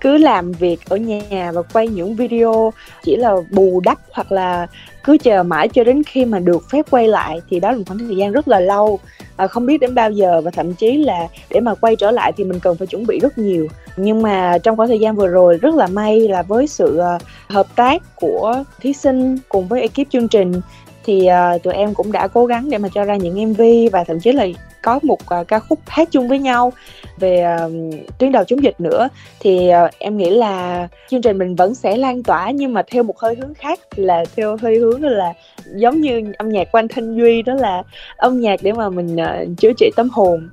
cứ 0.00 0.16
làm 0.16 0.52
việc 0.52 0.80
ở 0.88 0.96
nhà 0.96 1.52
và 1.52 1.62
quay 1.62 1.88
những 1.88 2.16
video 2.16 2.72
chỉ 3.02 3.16
là 3.16 3.32
bù 3.50 3.80
đắp 3.84 3.98
hoặc 4.12 4.32
là 4.32 4.66
cứ 5.04 5.18
chờ 5.18 5.42
mãi 5.42 5.68
cho 5.68 5.84
đến 5.84 6.02
khi 6.02 6.24
mà 6.24 6.38
được 6.38 6.70
phép 6.70 6.86
quay 6.90 7.08
lại 7.08 7.40
thì 7.50 7.60
đó 7.60 7.70
là 7.70 7.76
một 7.76 7.84
khoảng 7.86 7.98
thời 7.98 8.16
gian 8.16 8.32
rất 8.32 8.48
là 8.48 8.60
lâu 8.60 8.98
à, 9.36 9.46
không 9.46 9.66
biết 9.66 9.80
đến 9.80 9.94
bao 9.94 10.10
giờ. 10.10 10.40
Và 10.40 10.50
thậm 10.50 10.74
chí 10.74 10.96
là 10.96 11.28
để 11.50 11.60
mà 11.60 11.74
quay 11.74 11.96
trở 11.96 12.10
lại 12.10 12.32
thì 12.36 12.44
mình 12.44 12.60
cần 12.60 12.76
phải 12.76 12.86
chuẩn 12.86 13.06
bị 13.06 13.18
rất 13.18 13.38
nhiều 13.38 13.68
nhưng 13.96 14.22
mà 14.22 14.58
trong 14.58 14.76
khoảng 14.76 14.88
thời 14.88 15.00
gian 15.00 15.16
vừa 15.16 15.26
rồi 15.26 15.58
rất 15.62 15.74
là 15.74 15.86
may 15.86 16.20
là 16.20 16.42
với 16.42 16.66
sự 16.66 17.00
uh, 17.16 17.22
hợp 17.48 17.66
tác 17.76 18.02
của 18.16 18.64
thí 18.80 18.92
sinh 18.92 19.38
cùng 19.48 19.68
với 19.68 19.80
ekip 19.80 20.10
chương 20.10 20.28
trình 20.28 20.60
thì 21.04 21.28
uh, 21.54 21.62
tụi 21.62 21.74
em 21.74 21.94
cũng 21.94 22.12
đã 22.12 22.28
cố 22.28 22.46
gắng 22.46 22.70
để 22.70 22.78
mà 22.78 22.88
cho 22.94 23.04
ra 23.04 23.16
những 23.16 23.52
mv 23.52 23.62
và 23.92 24.04
thậm 24.04 24.20
chí 24.20 24.32
là 24.32 24.46
có 24.82 25.00
một 25.02 25.18
uh, 25.40 25.48
ca 25.48 25.58
khúc 25.58 25.78
hát 25.86 26.08
chung 26.10 26.28
với 26.28 26.38
nhau 26.38 26.72
về 27.18 27.56
uh, 27.66 27.72
tuyến 28.18 28.32
đầu 28.32 28.44
chống 28.44 28.62
dịch 28.62 28.80
nữa. 28.80 29.08
Thì 29.40 29.70
uh, 29.84 29.90
em 29.98 30.16
nghĩ 30.16 30.30
là 30.30 30.88
chương 31.10 31.22
trình 31.22 31.38
mình 31.38 31.54
vẫn 31.54 31.74
sẽ 31.74 31.96
lan 31.96 32.22
tỏa 32.22 32.50
nhưng 32.50 32.72
mà 32.72 32.82
theo 32.90 33.02
một 33.02 33.18
hơi 33.18 33.34
hướng 33.34 33.54
khác 33.54 33.80
là 33.96 34.24
theo 34.36 34.56
hơi 34.62 34.78
hướng 34.78 35.02
là 35.02 35.32
giống 35.74 36.00
như 36.00 36.32
âm 36.38 36.48
nhạc 36.48 36.72
của 36.72 36.78
anh 36.78 36.88
Thanh 36.88 37.16
Duy 37.16 37.42
đó 37.42 37.54
là 37.54 37.82
âm 38.16 38.40
nhạc 38.40 38.62
để 38.62 38.72
mà 38.72 38.88
mình 38.88 39.16
uh, 39.16 39.58
chữa 39.58 39.72
trị 39.76 39.90
tâm 39.96 40.08
hồn. 40.12 40.48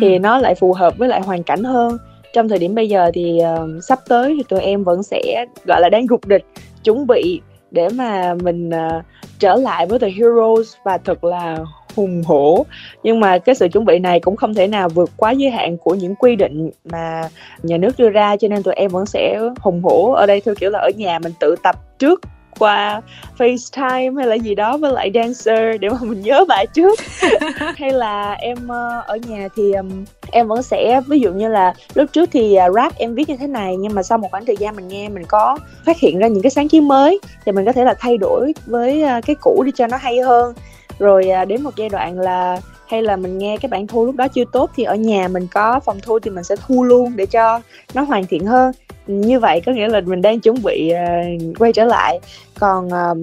Thì 0.00 0.12
ừ. 0.12 0.18
nó 0.18 0.38
lại 0.38 0.54
phù 0.54 0.72
hợp 0.72 0.98
với 0.98 1.08
lại 1.08 1.20
hoàn 1.20 1.42
cảnh 1.42 1.64
hơn 1.64 1.98
trong 2.32 2.48
thời 2.48 2.58
điểm 2.58 2.74
bây 2.74 2.88
giờ 2.88 3.10
thì 3.14 3.40
uh, 3.42 3.84
sắp 3.84 3.98
tới 4.08 4.34
thì 4.36 4.42
tụi 4.48 4.60
em 4.60 4.84
vẫn 4.84 5.02
sẽ 5.02 5.46
gọi 5.64 5.80
là 5.80 5.88
đang 5.88 6.06
gục 6.06 6.26
địch 6.26 6.44
chuẩn 6.84 7.06
bị 7.06 7.40
để 7.70 7.88
mà 7.88 8.34
mình 8.34 8.68
uh, 8.68 9.04
trở 9.38 9.54
lại 9.54 9.86
với 9.86 9.98
The 9.98 10.10
Heroes 10.10 10.74
và 10.84 10.98
thật 10.98 11.24
là 11.24 11.58
hùng 11.96 12.22
hổ. 12.26 12.66
Nhưng 13.02 13.20
mà 13.20 13.38
cái 13.38 13.54
sự 13.54 13.68
chuẩn 13.68 13.84
bị 13.84 13.98
này 13.98 14.20
cũng 14.20 14.36
không 14.36 14.54
thể 14.54 14.66
nào 14.66 14.88
vượt 14.88 15.10
quá 15.16 15.30
giới 15.30 15.50
hạn 15.50 15.76
của 15.78 15.94
những 15.94 16.14
quy 16.14 16.36
định 16.36 16.70
mà 16.84 17.28
nhà 17.62 17.76
nước 17.76 17.98
đưa 17.98 18.08
ra 18.08 18.36
cho 18.36 18.48
nên 18.48 18.62
tụi 18.62 18.74
em 18.74 18.90
vẫn 18.90 19.06
sẽ 19.06 19.40
hùng 19.60 19.82
hổ 19.82 20.12
ở 20.12 20.26
đây 20.26 20.40
theo 20.40 20.54
kiểu 20.54 20.70
là 20.70 20.78
ở 20.78 20.90
nhà 20.96 21.18
mình 21.18 21.32
tự 21.40 21.56
tập 21.62 21.98
trước 21.98 22.20
qua 22.58 23.02
FaceTime 23.38 24.16
hay 24.16 24.26
là 24.26 24.34
gì 24.34 24.54
đó 24.54 24.76
với 24.76 24.92
lại 24.92 25.10
dancer 25.14 25.80
để 25.80 25.88
mà 25.88 25.98
mình 26.00 26.22
nhớ 26.22 26.44
bài 26.48 26.66
trước. 26.66 26.98
Hay 27.76 27.92
là 27.92 28.32
em 28.32 28.56
uh, 28.64 29.06
ở 29.06 29.16
nhà 29.16 29.48
thì 29.56 29.72
um, 29.72 30.04
em 30.30 30.48
vẫn 30.48 30.62
sẽ 30.62 31.00
ví 31.06 31.20
dụ 31.20 31.32
như 31.32 31.48
là 31.48 31.74
lúc 31.94 32.12
trước 32.12 32.28
thì 32.32 32.56
uh, 32.68 32.74
rap 32.74 32.94
em 32.96 33.14
viết 33.14 33.28
như 33.28 33.36
thế 33.36 33.46
này 33.46 33.76
nhưng 33.76 33.94
mà 33.94 34.02
sau 34.02 34.18
một 34.18 34.28
khoảng 34.30 34.46
thời 34.46 34.56
gian 34.56 34.76
mình 34.76 34.88
nghe 34.88 35.08
mình 35.08 35.24
có 35.28 35.58
phát 35.86 35.98
hiện 35.98 36.18
ra 36.18 36.28
những 36.28 36.42
cái 36.42 36.50
sáng 36.50 36.68
kiến 36.68 36.88
mới 36.88 37.20
thì 37.46 37.52
mình 37.52 37.64
có 37.64 37.72
thể 37.72 37.84
là 37.84 37.94
thay 37.98 38.16
đổi 38.16 38.52
với 38.66 39.04
uh, 39.04 39.24
cái 39.26 39.36
cũ 39.40 39.62
đi 39.66 39.72
cho 39.74 39.86
nó 39.86 39.96
hay 39.96 40.20
hơn. 40.20 40.54
Rồi 40.98 41.24
đến 41.48 41.62
một 41.62 41.70
giai 41.76 41.88
đoạn 41.88 42.18
là 42.18 42.60
hay 42.92 43.02
là 43.02 43.16
mình 43.16 43.38
nghe 43.38 43.56
cái 43.56 43.68
bản 43.68 43.86
thu 43.86 44.06
lúc 44.06 44.16
đó 44.16 44.28
chưa 44.28 44.44
tốt 44.52 44.70
thì 44.76 44.84
ở 44.84 44.94
nhà 44.94 45.28
mình 45.28 45.46
có 45.46 45.80
phòng 45.80 45.98
thu 46.02 46.18
thì 46.18 46.30
mình 46.30 46.44
sẽ 46.44 46.56
thu 46.66 46.84
luôn 46.84 47.12
để 47.16 47.26
cho 47.26 47.60
nó 47.94 48.02
hoàn 48.02 48.26
thiện 48.26 48.46
hơn 48.46 48.72
như 49.06 49.40
vậy 49.40 49.60
có 49.66 49.72
nghĩa 49.72 49.88
là 49.88 50.00
mình 50.00 50.22
đang 50.22 50.40
chuẩn 50.40 50.62
bị 50.62 50.92
uh, 50.92 51.58
quay 51.58 51.72
trở 51.72 51.84
lại. 51.84 52.20
Còn 52.58 52.88
um, 52.90 53.20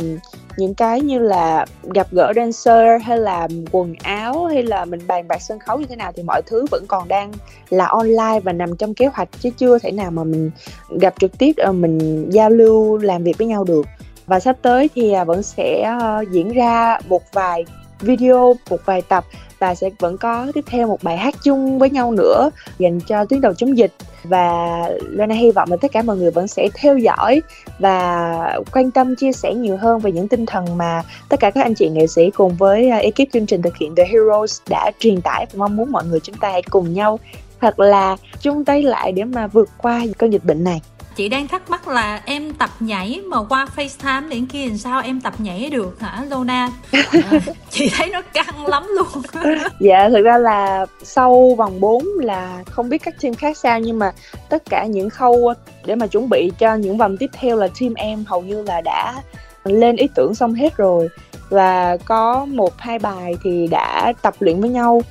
những 0.58 0.74
cái 0.74 1.02
như 1.02 1.20
là 1.20 1.66
gặp 1.94 2.08
gỡ 2.12 2.34
dancer 2.36 3.02
hay 3.04 3.18
là 3.18 3.48
quần 3.72 3.94
áo 4.04 4.46
hay 4.46 4.64
là 4.64 4.86
mình 4.86 5.00
bàn 5.08 5.28
bạc 5.28 5.42
sân 5.42 5.60
khấu 5.60 5.78
như 5.78 5.86
thế 5.90 5.96
nào 5.96 6.12
thì 6.16 6.24
mọi 6.24 6.42
thứ 6.46 6.66
vẫn 6.72 6.86
còn 6.88 7.08
đang 7.08 7.32
là 7.70 7.86
online 7.86 8.40
và 8.44 8.54
nằm 8.54 8.76
trong 8.76 8.94
kế 8.94 9.08
hoạch 9.08 9.30
chứ 9.40 9.50
chưa 9.58 9.80
thể 9.80 9.92
nào 9.92 10.12
mà 10.12 10.24
mình 10.24 10.52
gặp 11.00 11.14
trực 11.20 11.38
tiếp 11.38 11.52
uh, 11.70 11.76
mình 11.76 12.30
giao 12.30 12.50
lưu 12.50 12.98
làm 12.98 13.24
việc 13.24 13.38
với 13.38 13.48
nhau 13.48 13.64
được. 13.64 13.86
Và 14.26 14.40
sắp 14.40 14.58
tới 14.62 14.90
thì 14.96 15.14
uh, 15.22 15.28
vẫn 15.28 15.44
sẽ 15.44 15.96
uh, 15.98 16.32
diễn 16.32 16.54
ra 16.54 17.00
một 17.08 17.22
vài 17.34 17.66
video 18.00 18.56
một 18.70 18.80
vài 18.86 19.02
tập 19.02 19.24
và 19.60 19.76
sẽ 19.76 19.90
vẫn 20.00 20.18
có 20.18 20.48
tiếp 20.54 20.64
theo 20.68 20.88
một 20.88 21.04
bài 21.04 21.18
hát 21.18 21.36
chung 21.44 21.80
với 21.80 21.90
nhau 21.90 22.12
nữa 22.12 22.50
dành 22.78 23.00
cho 23.00 23.26
tuyến 23.26 23.42
đầu 23.42 23.54
chống 23.54 23.78
dịch. 23.78 23.92
Và 24.24 24.68
Lena 25.10 25.36
hy 25.36 25.52
vọng 25.52 25.72
là 25.72 25.78
tất 25.82 25.92
cả 25.92 26.02
mọi 26.02 26.18
người 26.18 26.32
vẫn 26.32 26.48
sẽ 26.48 26.70
theo 26.76 26.98
dõi 26.98 27.42
và 27.80 28.60
quan 28.72 28.92
tâm, 28.92 29.16
chia 29.16 29.32
sẻ 29.32 29.54
nhiều 29.54 29.78
hơn 29.78 30.00
về 30.00 30.12
những 30.12 30.28
tinh 30.28 30.46
thần 30.46 30.78
mà 30.78 31.04
tất 31.30 31.40
cả 31.40 31.52
các 31.52 31.64
anh 31.64 31.74
chị 31.74 31.90
nghệ 31.90 32.08
sĩ 32.08 32.30
cùng 32.30 32.56
với 32.56 32.90
à, 32.90 32.98
ekip 32.98 33.32
chương 33.34 33.46
trình 33.46 33.62
thực 33.62 33.78
hiện 33.78 33.96
The 33.96 34.06
Heroes 34.06 34.62
đã 34.70 34.92
truyền 35.00 35.22
tải. 35.22 35.46
Và 35.52 35.58
mong 35.58 35.76
muốn 35.76 35.92
mọi 35.92 36.04
người 36.06 36.20
chúng 36.20 36.36
ta 36.36 36.50
hãy 36.52 36.62
cùng 36.62 36.94
nhau 36.94 37.20
thật 37.62 37.80
là 37.80 38.18
chung 38.42 38.66
tay 38.66 38.84
lại 38.84 39.12
để 39.12 39.24
mà 39.24 39.48
vượt 39.48 39.70
qua 39.78 40.06
cơn 40.18 40.30
dịch 40.30 40.46
bệnh 40.46 40.64
này 40.64 40.82
chị 41.20 41.30
đang 41.30 41.48
thắc 41.48 41.70
mắc 41.70 41.88
là 41.88 42.22
em 42.26 42.54
tập 42.54 42.70
nhảy 42.80 43.22
mà 43.26 43.38
qua 43.50 43.68
FaceTime 43.76 44.30
đến 44.30 44.46
kia 44.46 44.66
làm 44.68 44.78
sao 44.78 45.02
em 45.02 45.22
tập 45.22 45.34
nhảy 45.38 45.70
được 45.70 46.00
hả 46.00 46.24
Lona? 46.30 46.70
À, 46.92 47.40
chị 47.70 47.90
thấy 47.98 48.10
nó 48.10 48.22
căng 48.22 48.66
lắm 48.66 48.88
luôn 48.98 49.44
dạ 49.80 50.10
thực 50.10 50.22
ra 50.22 50.38
là 50.38 50.86
sau 51.04 51.56
vòng 51.58 51.80
4 51.80 52.04
là 52.20 52.64
không 52.72 52.90
biết 52.90 52.98
các 52.98 53.22
team 53.22 53.34
khác 53.34 53.58
sao 53.58 53.80
nhưng 53.80 54.00
mà 54.00 54.12
tất 54.50 54.64
cả 54.70 54.86
những 54.86 55.10
khâu 55.10 55.54
để 55.86 55.96
mà 55.96 56.08
chuẩn 56.08 56.30
bị 56.30 56.52
cho 56.60 56.76
những 56.76 56.98
vòng 56.98 57.18
tiếp 57.18 57.30
theo 57.34 57.58
là 57.58 57.68
team 57.80 57.94
em 57.94 58.24
hầu 58.28 58.42
như 58.42 58.64
là 58.64 58.82
đã 58.82 59.22
lên 59.64 59.96
ý 59.96 60.08
tưởng 60.16 60.36
xong 60.36 60.54
hết 60.54 60.78
rồi. 60.78 61.10
Và 61.50 61.98
có 62.06 62.46
một 62.46 62.78
hai 62.78 63.00
bài 63.00 63.36
thì 63.44 63.68
đã 63.68 64.14
tập 64.22 64.34
luyện 64.40 64.62
với 64.62 64.70
nhau. 64.70 65.02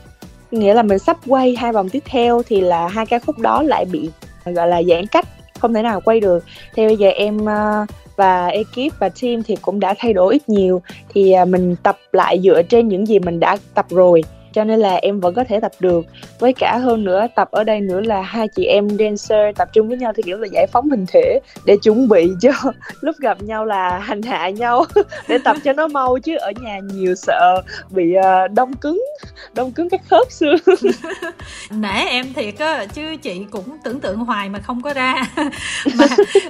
Nghĩa 0.51 0.75
là 0.75 0.83
mình 0.83 0.99
sắp 0.99 1.17
quay 1.27 1.57
hai 1.57 1.73
vòng 1.73 1.89
tiếp 1.89 2.03
theo 2.07 2.43
thì 2.47 2.61
là 2.61 2.89
hai 2.89 3.07
ca 3.07 3.19
khúc 3.19 3.39
đó 3.39 3.63
lại 3.63 3.85
bị 3.85 4.11
gọi 4.45 4.69
là 4.69 4.83
giãn 4.83 5.07
cách 5.07 5.27
không 5.59 5.75
thể 5.75 5.83
nào 5.83 6.01
quay 6.01 6.21
được. 6.21 6.45
Thì 6.75 6.87
bây 6.87 6.97
giờ 6.97 7.09
em 7.09 7.45
ờ, 7.45 7.87
và 8.17 8.47
ekip 8.47 8.99
và 8.99 9.09
team 9.09 9.43
thì 9.43 9.57
cũng 9.63 9.81
đã 9.81 9.95
thay 9.99 10.13
đổi 10.13 10.35
ít 10.35 10.49
nhiều. 10.49 10.83
Thì 11.15 11.33
ờ, 11.33 11.45
mình 11.45 11.77
tập 11.83 11.99
lại 12.13 12.41
dựa 12.45 12.63
trên 12.63 12.89
những 12.89 13.07
gì 13.07 13.19
mình 13.19 13.41
đã 13.41 13.57
tập 13.75 13.87
rồi 13.91 14.23
cho 14.53 14.65
nên 14.65 14.81
là 14.81 14.95
em 14.95 15.21
vẫn 15.21 15.35
có 15.35 15.45
thể 15.45 15.61
tập 15.61 15.73
được 15.81 16.07
với 16.39 16.53
cả 16.53 16.79
hơn 16.79 17.05
nữa 17.05 17.27
tập 17.37 17.49
ở 17.51 17.65
đây 17.65 17.81
nữa 17.81 18.01
là 18.01 18.23
hai 18.23 18.49
chị 18.57 18.65
em 18.65 18.89
dancer 18.89 19.57
tập 19.57 19.69
trung 19.73 19.89
với 19.89 19.97
nhau 19.97 20.13
thì 20.17 20.23
kiểu 20.23 20.39
là 20.39 20.49
giải 20.53 20.67
phóng 20.73 20.91
hình 20.91 21.07
thể 21.13 21.41
để 21.65 21.77
chuẩn 21.83 22.09
bị 22.09 22.31
cho 22.41 22.51
lúc 23.01 23.17
gặp 23.19 23.43
nhau 23.43 23.65
là 23.65 23.99
hành 23.99 24.23
hạ 24.23 24.49
nhau 24.49 24.85
để 25.29 25.39
tập 25.45 25.57
cho 25.65 25.73
nó 25.73 25.89
mau 25.89 26.19
chứ 26.19 26.37
ở 26.37 26.53
nhà 26.61 26.79
nhiều 26.79 27.15
sợ 27.15 27.63
bị 27.91 28.15
uh, 28.19 28.53
đông 28.53 28.77
cứng 28.77 29.05
đông 29.55 29.73
cứng 29.73 29.89
các 29.91 30.01
khớp 30.11 30.27
xương 30.31 30.57
nể 31.71 32.05
em 32.09 32.33
thiệt 32.35 32.59
á 32.59 32.87
chứ 32.95 33.17
chị 33.23 33.45
cũng 33.51 33.79
tưởng 33.85 34.01
tượng 34.01 34.17
hoài 34.17 34.49
mà 34.49 34.59
không 34.59 34.83
có 34.83 34.95
ra 34.95 35.15
mà 35.99 36.07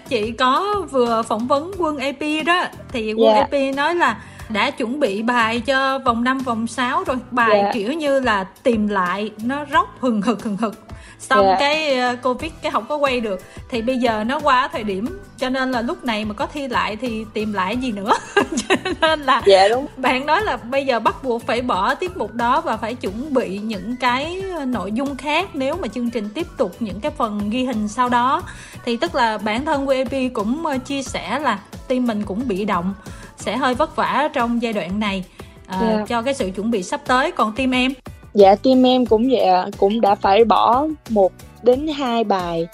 chị 0.09 0.31
có 0.31 0.87
vừa 0.91 1.23
phỏng 1.23 1.47
vấn 1.47 1.73
quân 1.79 1.99
AP 1.99 2.47
đó 2.47 2.65
thì 2.93 3.13
quân 3.13 3.35
yeah. 3.35 3.49
Dạ. 3.53 3.59
AP 3.59 3.75
nói 3.77 3.95
là 3.95 4.21
đã 4.49 4.71
chuẩn 4.71 5.01
bị 5.01 5.23
bài 5.23 5.61
cho 5.61 5.99
vòng 5.99 6.25
5 6.25 6.39
vòng 6.39 6.67
6 6.67 7.05
rồi 7.05 7.17
bài 7.31 7.51
yeah. 7.51 7.65
Dạ. 7.65 7.73
kiểu 7.73 7.93
như 7.93 8.21
là 8.21 8.45
tìm 8.63 8.89
lại 8.89 9.31
nó 9.43 9.65
róc 9.73 9.97
hừng 10.01 10.23
hực 10.23 10.45
hừng 10.45 10.57
hực 10.57 10.75
xong 11.19 11.45
yeah. 11.45 11.61
Dạ. 11.61 11.67
cái 11.69 11.99
uh, 12.15 12.23
covid 12.23 12.53
cái 12.63 12.73
không 12.73 12.87
có 12.89 12.97
quay 12.97 13.21
được 13.21 13.41
thì 13.69 13.83
bây 13.83 13.99
giờ 13.99 14.25
nó 14.25 14.41
qua 14.41 14.69
thời 14.73 14.85
điểm 14.85 15.19
cho 15.37 15.49
nên 15.49 15.73
là 15.73 15.83
lúc 15.83 16.05
này 16.05 16.25
mà 16.25 16.35
có 16.35 16.47
thi 16.47 16.69
lại 16.69 16.97
thì 16.97 17.25
tìm 17.35 17.53
lại 17.53 17.77
gì 17.77 17.93
nữa 17.93 18.13
cho 18.35 18.75
nên 19.01 19.21
là 19.21 19.43
dạ, 19.47 19.69
đúng. 19.69 19.87
bạn 19.97 20.27
nói 20.27 20.43
là 20.43 20.57
bây 20.57 20.87
giờ 20.87 21.01
bắt 21.01 21.23
buộc 21.23 21.47
phải 21.47 21.63
bỏ 21.63 21.95
tiết 21.95 22.17
mục 22.17 22.35
đó 22.35 22.61
và 22.61 22.77
phải 22.77 22.95
chuẩn 22.95 23.35
bị 23.35 23.59
những 23.59 23.97
cái 23.97 24.43
nội 24.67 24.93
dung 24.93 25.17
khác 25.17 25.49
nếu 25.55 25.77
mà 25.77 25.89
chương 25.89 26.11
trình 26.11 26.29
tiếp 26.35 26.47
tục 26.57 26.77
những 26.81 27.01
cái 27.01 27.13
phần 27.17 27.51
ghi 27.51 27.65
hình 27.65 27.89
sau 27.89 28.09
đó 28.09 28.43
thì 28.85 28.97
tức 28.97 29.15
là 29.15 29.39
bản 29.39 29.65
thân 29.65 29.87
WAP 29.87 30.31
cũng 30.33 30.65
uh, 30.67 30.85
chia 30.85 31.03
sẻ 31.03 31.39
là 31.39 31.59
team 31.89 32.07
mình 32.07 32.23
cũng 32.23 32.49
bị 32.49 32.65
động 32.65 32.95
sẽ 33.39 33.57
hơi 33.57 33.75
vất 33.75 33.97
vả 33.97 34.29
trong 34.33 34.63
giai 34.63 34.73
đoạn 34.73 35.01
này 35.01 35.25
uh, 35.29 35.67
ờ, 35.67 35.81
yeah. 35.81 35.99
Dạ. 35.99 36.05
cho 36.09 36.23
cái 36.23 36.35
sự 36.35 36.51
chuẩn 36.57 36.71
bị 36.71 36.83
sắp 36.83 37.01
tới 37.07 37.33
còn 37.33 37.55
team 37.55 37.75
em 37.75 37.93
dạ 38.35 38.55
team 38.55 38.87
em 38.87 39.07
cũng 39.07 39.29
vậy 39.31 39.71
cũng 39.77 40.01
đã 40.01 40.15
phải 40.15 40.45
bỏ 40.45 40.87
một 41.09 41.33
đến 41.63 41.89
hai 41.89 42.25
bài 42.25 42.67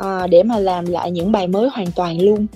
uh, 0.00 0.30
để 0.30 0.42
mà 0.42 0.58
làm 0.58 0.86
lại 0.86 1.10
những 1.10 1.32
bài 1.32 1.46
mới 1.46 1.68
hoàn 1.72 1.92
toàn 1.92 2.20
luôn. 2.20 2.46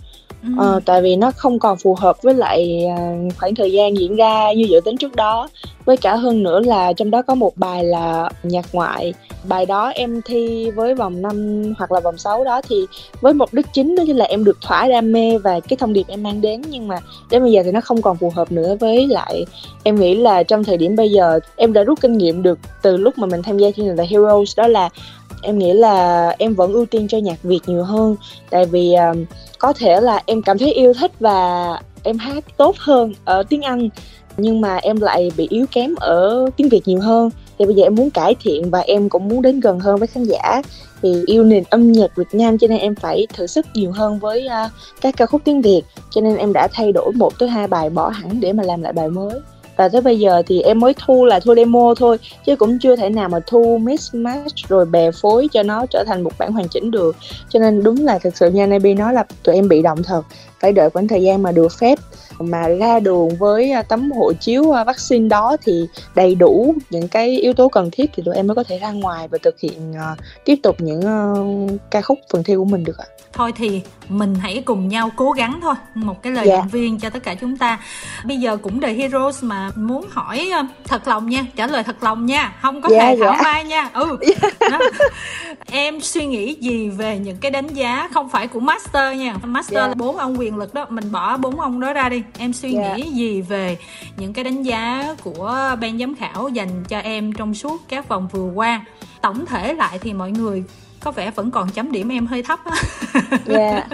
Ừ. 0.43 0.77
uh, 0.77 0.85
tại 0.85 1.03
vì 1.03 1.17
nó 1.17 1.31
không 1.31 1.59
còn 1.59 1.77
phù 1.79 1.95
hợp 1.95 2.23
với 2.23 2.35
lại 2.35 2.85
uh, 2.87 3.33
khoảng 3.39 3.55
thời 3.55 3.73
gian 3.73 3.97
diễn 3.97 4.17
ra 4.17 4.53
như 4.53 4.65
dự 4.71 4.81
tính 4.85 4.97
trước 4.97 5.17
đó. 5.17 5.49
Với 5.85 5.97
cả 5.97 6.17
hơn 6.17 6.43
nữa 6.43 6.61
là 6.61 6.93
trong 6.93 7.11
đó 7.11 7.23
có 7.23 7.35
một 7.35 7.57
bài 7.57 7.85
là 7.85 8.31
nhạc 8.43 8.67
ngoại. 8.73 9.15
Bài 9.49 9.67
đó 9.67 9.89
em 9.89 10.21
thi 10.25 10.71
với 10.71 10.95
vòng 10.95 11.23
5 11.23 11.75
hoặc 11.79 11.93
là 11.93 12.01
vòng 12.01 12.19
6 12.19 12.45
đó 12.45 12.61
thì 12.69 12.87
với 13.21 13.35
mục 13.35 13.55
đích 13.55 13.67
chính 13.73 13.97
đó 13.97 14.03
là 14.07 14.25
em 14.25 14.45
được 14.45 14.59
thỏa 14.61 14.89
đam 14.89 15.13
mê 15.13 15.39
và 15.39 15.61
cái 15.61 15.77
thông 15.77 15.93
điệp 15.93 16.07
em 16.09 16.23
mang 16.23 16.41
đến. 16.41 16.63
Nhưng 16.69 16.89
mà 16.89 16.99
đến 17.31 17.43
bây 17.43 17.53
giờ 17.53 17.63
thì 17.65 17.73
nó 17.73 17.81
không 17.81 18.03
còn 18.03 18.17
phù 18.17 18.33
hợp 18.35 18.53
nữa 18.53 18.77
với 18.81 19.07
lại 19.07 19.45
em 19.83 19.97
nghĩ 19.97 20.15
là 20.15 20.43
trong 20.43 20.65
thời 20.65 20.77
điểm 20.77 20.97
bây 20.97 21.11
giờ 21.11 21.41
em 21.57 21.73
đã 21.73 21.83
rút 21.83 22.01
kinh 22.01 22.19
nghiệm 22.19 22.43
được 22.43 22.59
từ 22.83 22.97
lúc 22.97 23.19
mà 23.19 23.27
mình 23.27 23.43
tham 23.43 23.59
gia 23.59 23.71
chương 23.71 23.87
trình 23.87 23.97
The 23.97 24.07
Heroes 24.07 24.59
đó 24.59 24.67
là 24.67 24.89
em 25.43 25.59
nghĩ 25.59 25.73
là 25.73 26.29
em 26.39 26.55
vẫn 26.55 26.73
ưu 26.73 26.87
tiên 26.87 27.09
cho 27.09 27.19
nhạc 27.19 27.43
Việt 27.43 27.61
nhiều 27.67 27.85
hơn. 27.85 28.17
Tại 28.51 28.67
vì 28.67 28.95
um, 28.95 29.25
có 29.59 29.73
thể 29.73 30.01
là 30.01 30.23
em 30.27 30.43
cảm 30.43 30.59
thấy 30.59 30.73
yêu 30.73 30.93
thích 31.01 31.13
và 31.21 31.81
em 32.03 32.19
hát 32.19 32.45
tốt 32.57 32.77
hơn 32.79 33.13
ở 33.25 33.43
tiếng 33.43 33.63
Anh 33.63 33.89
nhưng 34.37 34.61
mà 34.61 34.77
em 34.77 35.01
lại 35.01 35.33
bị 35.37 35.47
yếu 35.51 35.67
kém 35.73 35.95
ở 36.01 36.51
tiếng 36.57 36.69
Việt 36.69 36.81
nhiều 36.85 37.01
hơn. 37.01 37.31
Thì 37.59 37.65
bây 37.65 37.75
giờ 37.75 37.83
em 37.83 37.95
muốn 37.95 38.11
cải 38.11 38.35
thiện 38.43 38.71
và 38.71 38.81
em 38.81 39.09
cũng 39.09 39.29
muốn 39.29 39.43
đến 39.43 39.61
gần 39.61 39.81
hơn 39.81 39.97
với 39.97 40.07
khán 40.07 40.25
giả. 40.25 40.63
Thì 41.03 41.23
yêu 41.27 41.45
nền 41.45 41.65
âm 41.71 41.93
nhạc 41.93 42.17
Việt 42.17 42.29
Nam 42.33 42.59
cho 42.59 42.67
nên 42.67 42.79
em 42.79 42.95
phải 42.95 43.27
thử 43.35 43.47
sức 43.47 43.67
nhiều 43.75 43.93
hơn 43.93 44.19
với 44.19 44.47
uh, 44.47 44.71
các 45.01 45.17
ca 45.17 45.27
khúc 45.27 45.41
tiếng 45.45 45.63
Việt. 45.63 45.83
Cho 46.11 46.21
nên 46.21 46.37
em 46.37 46.53
đã 46.53 46.69
thay 46.73 46.93
đổi 46.93 47.13
một 47.13 47.39
tới 47.39 47.49
hai 47.49 47.69
bài 47.69 47.91
bỏ 47.91 48.09
hẳn 48.09 48.41
để 48.41 48.53
mà 48.53 48.63
làm 48.63 48.83
lại 48.83 48.93
bài 48.93 49.09
mới 49.09 49.41
và 49.83 49.89
tới 49.89 50.01
bây 50.01 50.19
giờ 50.19 50.43
thì 50.47 50.61
em 50.61 50.81
mới 50.81 50.95
thu 51.07 51.25
là 51.25 51.41
thu 51.41 51.55
demo 51.55 51.95
thôi, 51.99 52.19
chứ 52.47 52.57
cũng 52.57 52.79
chưa 52.79 52.97
thể 52.97 53.09
nào 53.09 53.29
mà 53.29 53.39
thu 53.47 53.79
mismatch 53.83 54.69
rồi 54.69 54.85
bè 54.85 55.11
phối 55.11 55.49
cho 55.53 55.63
nó 55.63 55.87
trở 55.87 56.05
thành 56.07 56.23
một 56.23 56.33
bản 56.39 56.53
hoàn 56.53 56.69
chỉnh 56.69 56.91
được. 56.91 57.17
Cho 57.49 57.59
nên 57.59 57.83
đúng 57.83 58.05
là 58.05 58.19
thực 58.19 58.37
sự 58.37 58.51
như 58.51 58.63
anh 58.63 58.99
nói 58.99 59.15
là 59.15 59.25
tụi 59.43 59.55
em 59.55 59.69
bị 59.69 59.83
động 59.83 60.03
thật 60.03 60.23
phải 60.63 60.73
đợi 60.73 60.91
khoảng 60.91 61.09
thời 61.09 61.23
gian 61.23 61.43
mà 61.43 61.53
được 61.53 61.73
phép 61.79 61.99
mà 62.39 62.69
ra 62.69 63.01
đường 63.01 63.29
với 63.39 63.71
à, 63.71 63.83
tấm 63.83 64.11
hộ 64.13 64.33
chiếu 64.33 64.77
à, 64.77 64.85
vaccine 64.85 65.29
đó 65.29 65.57
thì 65.63 65.87
đầy 66.15 66.35
đủ 66.35 66.75
những 66.91 67.09
cái 67.09 67.39
yếu 67.39 67.53
tố 67.53 67.69
cần 67.69 67.91
thiết 67.93 68.11
thì 68.15 68.23
tụi 68.27 68.35
em 68.35 68.47
mới 68.47 68.55
có 68.55 68.65
thể 68.65 68.79
ra 68.79 68.91
ngoài 68.91 69.29
và 69.29 69.39
thực 69.43 69.61
hiện 69.61 69.91
uh, 69.93 70.19
tiếp 70.45 70.57
tục 70.63 70.77
những 70.79 71.01
uh, 71.01 71.81
ca 71.91 72.03
khúc 72.03 72.19
phần 72.33 72.45
thi 72.45 72.57
của 72.57 72.65
mình 72.65 72.85
được 72.85 72.99
ạ. 72.99 73.05
Thôi 73.33 73.53
thì 73.57 73.81
mình 74.09 74.35
hãy 74.35 74.63
cùng 74.65 74.89
nhau 74.89 75.11
cố 75.17 75.31
gắng 75.31 75.59
thôi 75.63 75.75
một 75.95 76.23
cái 76.23 76.33
lời 76.33 76.47
yeah. 76.47 76.57
Dạ. 76.57 76.61
động 76.63 76.69
viên 76.69 76.99
cho 76.99 77.11
tất 77.11 77.23
cả 77.23 77.35
chúng 77.35 77.57
ta 77.57 77.81
bây 78.25 78.37
giờ 78.37 78.57
cũng 78.57 78.81
The 78.81 78.93
Heroes 78.93 79.45
mà 79.45 79.71
muốn 79.77 80.07
hỏi 80.11 80.51
thật 80.85 81.09
lòng 81.09 81.29
nha 81.29 81.47
trả 81.57 81.67
lời 81.67 81.83
thật 81.83 82.03
lòng 82.03 82.27
nha 82.27 82.55
không 82.63 82.83
có 82.83 82.89
yeah, 82.89 83.09
hề 83.09 83.17
thảo 83.25 83.37
mai 83.45 83.65
nha 83.65 83.91
ừ 83.93 84.17
yeah. 84.71 84.83
em 85.67 86.01
suy 86.01 86.27
nghĩ 86.27 86.55
gì 86.55 86.89
về 86.89 87.19
những 87.19 87.37
cái 87.37 87.51
đánh 87.51 87.69
giá 87.69 88.09
không 88.15 88.29
phải 88.29 88.47
của 88.47 88.61
master 88.61 89.19
nha 89.19 89.35
master 89.43 89.77
yeah. 89.77 89.89
là 89.89 89.95
bốn 89.95 90.17
ông 90.17 90.39
quyền 90.39 90.52
lực 90.57 90.75
đó 90.75 90.87
mình 90.91 91.13
bỏ 91.13 91.37
bốn 91.37 91.61
ông 91.61 91.81
đó 91.81 91.93
ra 91.93 92.09
đi 92.09 92.23
em 92.39 92.53
suy 92.53 92.75
yeah. 92.75 92.97
nghĩ 92.97 93.11
gì 93.11 93.41
về 93.41 93.79
những 94.17 94.33
cái 94.33 94.45
đánh 94.45 94.63
giá 94.63 95.15
của 95.23 95.77
ban 95.81 95.99
giám 95.99 96.15
khảo 96.15 96.49
dành 96.49 96.85
cho 96.89 96.99
em 96.99 97.33
trong 97.33 97.55
suốt 97.55 97.83
các 97.89 98.09
vòng 98.09 98.29
vừa 98.33 98.51
qua 98.55 98.85
tổng 99.21 99.47
thể 99.47 99.75
lại 99.75 99.99
thì 99.99 100.13
mọi 100.13 100.31
người 100.31 100.65
có 101.01 101.11
vẻ 101.11 101.31
vẫn 101.31 101.51
còn 101.51 101.71
chấm 101.71 101.93
điểm 101.93 102.09
em 102.09 102.27
hơi 102.27 102.43
thấp 102.43 102.61
á 102.65 102.77
yeah. 103.47 103.87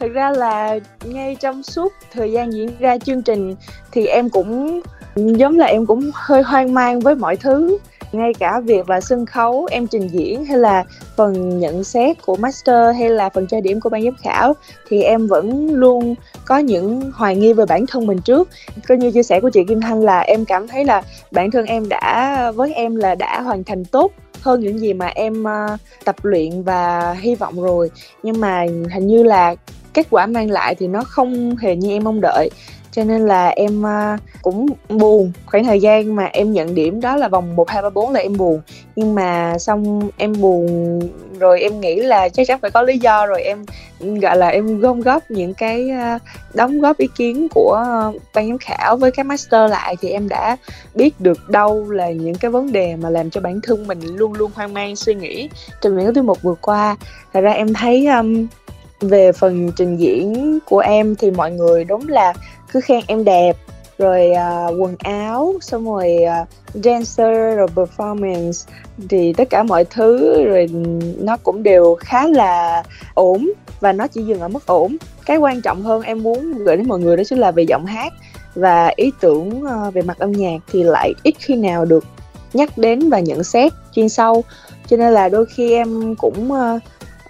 thực 0.00 0.12
ra 0.12 0.30
là 0.30 0.78
ngay 1.04 1.36
trong 1.40 1.62
suốt 1.62 1.92
thời 2.12 2.32
gian 2.32 2.52
diễn 2.52 2.70
ra 2.78 2.98
chương 2.98 3.22
trình 3.22 3.54
thì 3.92 4.06
em 4.06 4.30
cũng 4.30 4.80
giống 5.14 5.58
là 5.58 5.66
em 5.66 5.86
cũng 5.86 6.10
hơi 6.14 6.42
hoang 6.42 6.74
mang 6.74 7.00
với 7.00 7.14
mọi 7.14 7.36
thứ 7.36 7.78
ngay 8.12 8.34
cả 8.38 8.60
việc 8.60 8.90
là 8.90 9.00
sân 9.00 9.26
khấu 9.26 9.66
em 9.70 9.86
trình 9.86 10.08
diễn 10.08 10.44
hay 10.44 10.58
là 10.58 10.84
phần 11.16 11.58
nhận 11.58 11.84
xét 11.84 12.26
của 12.26 12.36
master 12.36 12.96
hay 12.98 13.10
là 13.10 13.28
phần 13.28 13.46
chơi 13.46 13.60
điểm 13.60 13.80
của 13.80 13.88
ban 13.88 14.02
giám 14.02 14.14
khảo 14.22 14.52
thì 14.88 15.02
em 15.02 15.26
vẫn 15.26 15.74
luôn 15.74 16.14
có 16.44 16.58
những 16.58 17.12
hoài 17.14 17.36
nghi 17.36 17.52
về 17.52 17.64
bản 17.68 17.86
thân 17.86 18.06
mình 18.06 18.18
trước. 18.18 18.48
Coi 18.88 18.98
như 18.98 19.10
chia 19.10 19.22
sẻ 19.22 19.40
của 19.40 19.50
chị 19.50 19.64
Kim 19.68 19.80
Thanh 19.80 20.00
là 20.00 20.20
em 20.20 20.44
cảm 20.44 20.68
thấy 20.68 20.84
là 20.84 21.02
bản 21.30 21.50
thân 21.50 21.66
em 21.66 21.88
đã 21.88 22.50
với 22.50 22.74
em 22.74 22.96
là 22.96 23.14
đã 23.14 23.40
hoàn 23.40 23.64
thành 23.64 23.84
tốt 23.84 24.12
hơn 24.42 24.60
những 24.60 24.78
gì 24.78 24.92
mà 24.92 25.06
em 25.06 25.42
uh, 25.42 25.80
tập 26.04 26.16
luyện 26.22 26.62
và 26.62 27.12
hy 27.12 27.34
vọng 27.34 27.62
rồi. 27.62 27.90
Nhưng 28.22 28.40
mà 28.40 28.64
hình 28.94 29.06
như 29.06 29.22
là 29.22 29.54
kết 29.94 30.06
quả 30.10 30.26
mang 30.26 30.50
lại 30.50 30.74
thì 30.74 30.88
nó 30.88 31.04
không 31.04 31.56
hề 31.56 31.76
như 31.76 31.90
em 31.90 32.04
mong 32.04 32.20
đợi 32.20 32.50
cho 32.98 33.04
nên 33.04 33.26
là 33.26 33.48
em 33.48 33.82
ờ, 33.82 34.16
cũng 34.42 34.66
buồn 34.88 35.32
khoảng 35.46 35.64
thời 35.64 35.80
gian 35.80 36.16
mà 36.16 36.24
em 36.24 36.52
nhận 36.52 36.74
điểm 36.74 37.00
đó 37.00 37.16
là 37.16 37.28
vòng 37.28 37.56
một 37.56 37.70
hai 37.70 37.82
ba 37.82 37.90
bốn 37.90 38.12
là 38.12 38.20
em 38.20 38.36
buồn. 38.36 38.60
Nhưng 38.96 39.14
mà 39.14 39.58
xong 39.58 40.10
em 40.16 40.32
buồn 40.40 41.00
rồi 41.38 41.60
em 41.60 41.80
nghĩ 41.80 41.96
là 41.96 42.28
chắc 42.28 42.46
chắn 42.46 42.58
phải 42.62 42.70
có 42.70 42.82
lý 42.82 42.98
do 42.98 43.26
rồi 43.26 43.42
em 43.42 43.64
gọi 44.00 44.36
là 44.36 44.48
em 44.48 44.80
gom 44.80 45.00
góp 45.00 45.30
những 45.30 45.54
cái 45.54 45.90
ờ, 45.90 46.18
đóng 46.54 46.80
góp 46.80 46.98
ý 46.98 47.08
kiến 47.16 47.48
của 47.54 47.84
ban 48.34 48.48
giám 48.48 48.58
khảo 48.58 48.96
với 48.96 49.10
các 49.10 49.26
master 49.26 49.70
lại 49.70 49.96
thì 50.00 50.08
em 50.08 50.28
đã 50.28 50.56
biết 50.94 51.20
được 51.20 51.48
đâu 51.48 51.90
là 51.90 52.10
những 52.10 52.34
cái 52.34 52.50
vấn 52.50 52.72
đề 52.72 52.96
mà 52.96 53.10
làm 53.10 53.30
cho 53.30 53.40
bản 53.40 53.60
thân 53.62 53.86
mình 53.86 54.00
luôn 54.16 54.32
luôn 54.32 54.50
hoang 54.54 54.74
mang 54.74 54.96
suy 54.96 55.14
nghĩ 55.14 55.48
trong 55.80 55.96
những 55.96 56.04
cái 56.04 56.14
tiết 56.14 56.24
mục 56.24 56.42
vừa 56.42 56.54
qua. 56.60 56.96
Thật 57.32 57.40
ra 57.40 57.50
em 57.50 57.74
thấy 57.74 58.06
um, 58.06 58.46
về 59.00 59.32
phần 59.32 59.72
trình 59.76 59.96
diễn 59.96 60.58
của 60.66 60.78
em 60.78 61.14
thì 61.16 61.30
mọi 61.30 61.50
người 61.50 61.84
đúng 61.84 62.08
là 62.08 62.32
cứ 62.72 62.80
khen 62.80 63.00
em 63.06 63.24
đẹp. 63.24 63.56
Rồi 63.98 64.30
uh, 64.32 64.80
quần 64.80 64.96
áo 64.98 65.54
xong 65.60 65.84
rồi 65.84 66.16
uh, 66.42 66.48
dancer 66.84 67.56
rồi 67.56 67.66
performance 67.74 68.68
thì 69.08 69.32
tất 69.32 69.50
cả 69.50 69.62
mọi 69.62 69.84
thứ 69.84 70.44
rồi 70.44 70.66
nó 71.18 71.36
cũng 71.36 71.62
đều 71.62 71.96
khá 72.00 72.26
là 72.26 72.82
ổn. 73.14 73.50
Và 73.80 73.92
nó 73.92 74.06
chỉ 74.06 74.22
dừng 74.22 74.40
ở 74.40 74.48
mức 74.48 74.66
ổn. 74.66 74.96
Cái 75.26 75.36
quan 75.36 75.60
trọng 75.60 75.82
hơn 75.82 76.02
em 76.02 76.22
muốn 76.22 76.52
gửi 76.52 76.76
đến 76.76 76.88
mọi 76.88 76.98
người 76.98 77.16
đó 77.16 77.22
chính 77.28 77.38
là 77.38 77.50
về 77.50 77.62
giọng 77.62 77.86
hát 77.86 78.12
và 78.54 78.92
ý 78.96 79.12
tưởng 79.20 79.62
uh, 79.62 79.94
về 79.94 80.02
mặt 80.02 80.18
âm 80.18 80.32
nhạc 80.32 80.58
thì 80.72 80.82
lại 80.82 81.14
ít 81.22 81.34
khi 81.38 81.56
nào 81.56 81.84
được 81.84 82.04
nhắc 82.52 82.78
đến 82.78 83.10
và 83.10 83.20
nhận 83.20 83.44
xét 83.44 83.72
chuyên 83.92 84.08
sâu. 84.08 84.44
Cho 84.86 84.96
nên 84.96 85.12
là 85.12 85.28
đôi 85.28 85.46
khi 85.46 85.72
em 85.72 86.14
cũng 86.14 86.52
uh, 86.52 86.82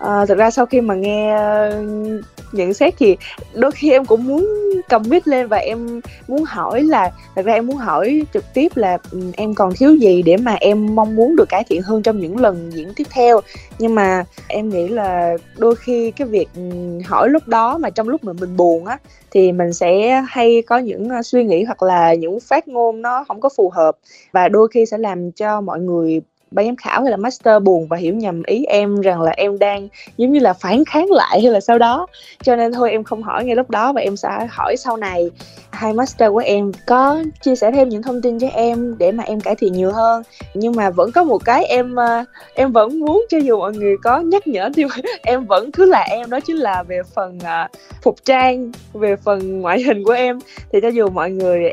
uh, 0.05 0.29
thực 0.29 0.39
ra 0.39 0.51
sau 0.51 0.67
khi 0.67 0.81
mà 0.81 0.95
nghe 0.95 1.37
uh, 1.37 2.25
nhận 2.53 2.75
xét 2.75 2.95
thì 2.99 3.17
đôi 3.55 3.71
khi 3.71 3.91
em 3.91 4.05
cũng 4.05 4.27
muốn 4.27 4.49
cầm 4.89 5.03
mic 5.09 5.29
lên 5.29 5.49
và 5.49 5.57
em 5.57 6.01
muốn 6.29 6.45
hỏi 6.45 6.83
là, 6.83 7.11
thật 7.35 7.45
ra 7.45 7.53
em 7.53 7.67
muốn 7.67 7.77
hỏi 7.77 8.23
trực 8.35 8.45
tiếp 8.55 8.73
là 8.75 8.99
ừ, 9.11 9.21
em 9.37 9.55
còn 9.55 9.73
thiếu 9.75 9.95
gì 9.95 10.23
để 10.23 10.37
mà 10.37 10.55
em 10.55 10.95
mong 10.95 11.17
muốn 11.17 11.37
được 11.37 11.49
cải 11.49 11.65
thiện 11.65 11.83
hơn 11.83 12.03
trong 12.03 12.21
những 12.21 12.41
lần 12.41 12.71
diễn 12.75 12.93
tiếp 12.97 13.07
theo? 13.11 13.41
Nhưng 13.79 13.95
mà 13.95 14.25
em 14.49 14.69
nghĩ 14.69 14.89
là 14.89 15.37
đôi 15.59 15.77
khi 15.77 16.11
cái 16.11 16.29
việc 16.29 16.49
ừ, 16.57 16.63
hỏi 17.07 17.29
lúc 17.29 17.49
đó 17.49 17.79
mà 17.79 17.91
trong 17.91 18.09
lúc 18.09 18.25
mà 18.25 18.33
mình 18.33 18.57
buồn 18.57 18.87
á, 18.87 18.99
thì 19.31 19.53
mình 19.53 19.73
sẽ 19.73 20.23
hay 20.29 20.63
có 20.67 20.79
những 20.79 21.09
ờ, 21.09 21.23
suy 21.23 21.45
nghĩ 21.45 21.65
hoặc 21.65 21.83
là 21.83 22.15
những 22.15 22.41
phát 22.41 22.69
ngôn 22.69 23.03
nó 23.03 23.25
không 23.29 23.41
có 23.41 23.49
phù 23.57 23.71
hợp. 23.71 23.97
Và 24.33 24.49
đôi 24.49 24.69
khi 24.69 24.87
sẽ 24.87 24.99
làm 24.99 25.31
cho 25.33 25.61
mọi 25.61 25.81
người 25.81 26.21
ban 26.51 26.67
giám 26.67 26.77
khảo 26.77 27.03
hay 27.03 27.11
là 27.11 27.17
master 27.17 27.63
buồn 27.63 27.89
và 27.89 27.97
hiểu 27.97 28.15
nhầm 28.15 28.43
ý 28.43 28.65
em 28.65 29.01
rằng 29.01 29.23
là 29.23 29.33
em 29.37 29.59
đang 29.59 29.89
giống 30.17 30.33
như 30.33 30.41
là 30.41 30.53
phản 30.53 30.85
kháng 30.85 31.11
lại 31.11 31.41
hay 31.43 31.53
là 31.53 31.61
sau 31.61 31.79
đó. 31.79 32.07
Cho 32.43 32.57
nên 32.57 32.73
thôi 32.73 32.91
em 32.91 33.05
không 33.05 33.23
hỏi 33.23 33.45
ngay 33.45 33.57
lúc 33.57 33.71
đó 33.71 33.93
và 33.93 34.01
em 34.01 34.17
sẽ 34.17 34.29
hỏi 34.51 34.77
sau 34.77 34.97
này. 34.97 35.31
Hai 35.71 35.93
master 35.93 36.31
của 36.33 36.43
em 36.45 36.73
có 36.87 37.23
chia 37.43 37.57
sẻ 37.57 37.71
thêm 37.71 37.89
những 37.89 38.03
thông 38.03 38.23
tin 38.23 38.39
cho 38.39 38.49
em 38.49 38.99
để 38.99 39.13
mà 39.13 39.25
em 39.25 39.41
cải 39.41 39.55
thiện 39.55 39.73
nhiều 39.73 39.93
hơn. 39.93 40.23
Nhưng 40.55 40.77
mà 40.77 40.91
vẫn 40.91 41.13
có 41.13 41.25
một 41.25 41.45
cái 41.45 41.65
em 41.65 41.95
ờ, 41.95 42.25
em 42.55 42.73
vẫn 42.73 43.01
muốn 43.01 43.27
cho 43.29 43.39
dù 43.39 43.59
mọi 43.59 43.73
người 43.73 43.97
có 44.03 44.21
nhắc 44.21 44.47
nhở 44.47 44.71
thì 44.77 44.85
em 45.23 45.47
vẫn 45.47 45.73
cứ 45.73 45.85
là 45.85 46.01
em. 46.01 46.31
Đó 46.31 46.41
chính 46.41 46.57
là 46.57 46.83
về 46.83 47.01
phần 47.15 47.39
ờ, 47.45 47.67
phục 48.03 48.17
trang, 48.25 48.73
về 48.93 49.17
phần 49.17 49.61
ngoại 49.61 49.83
hình 49.83 50.05
của 50.05 50.13
em. 50.13 50.39
Thì 50.73 50.81
cho 50.83 50.89
dù 50.89 51.09
mọi 51.09 51.31
người 51.31 51.71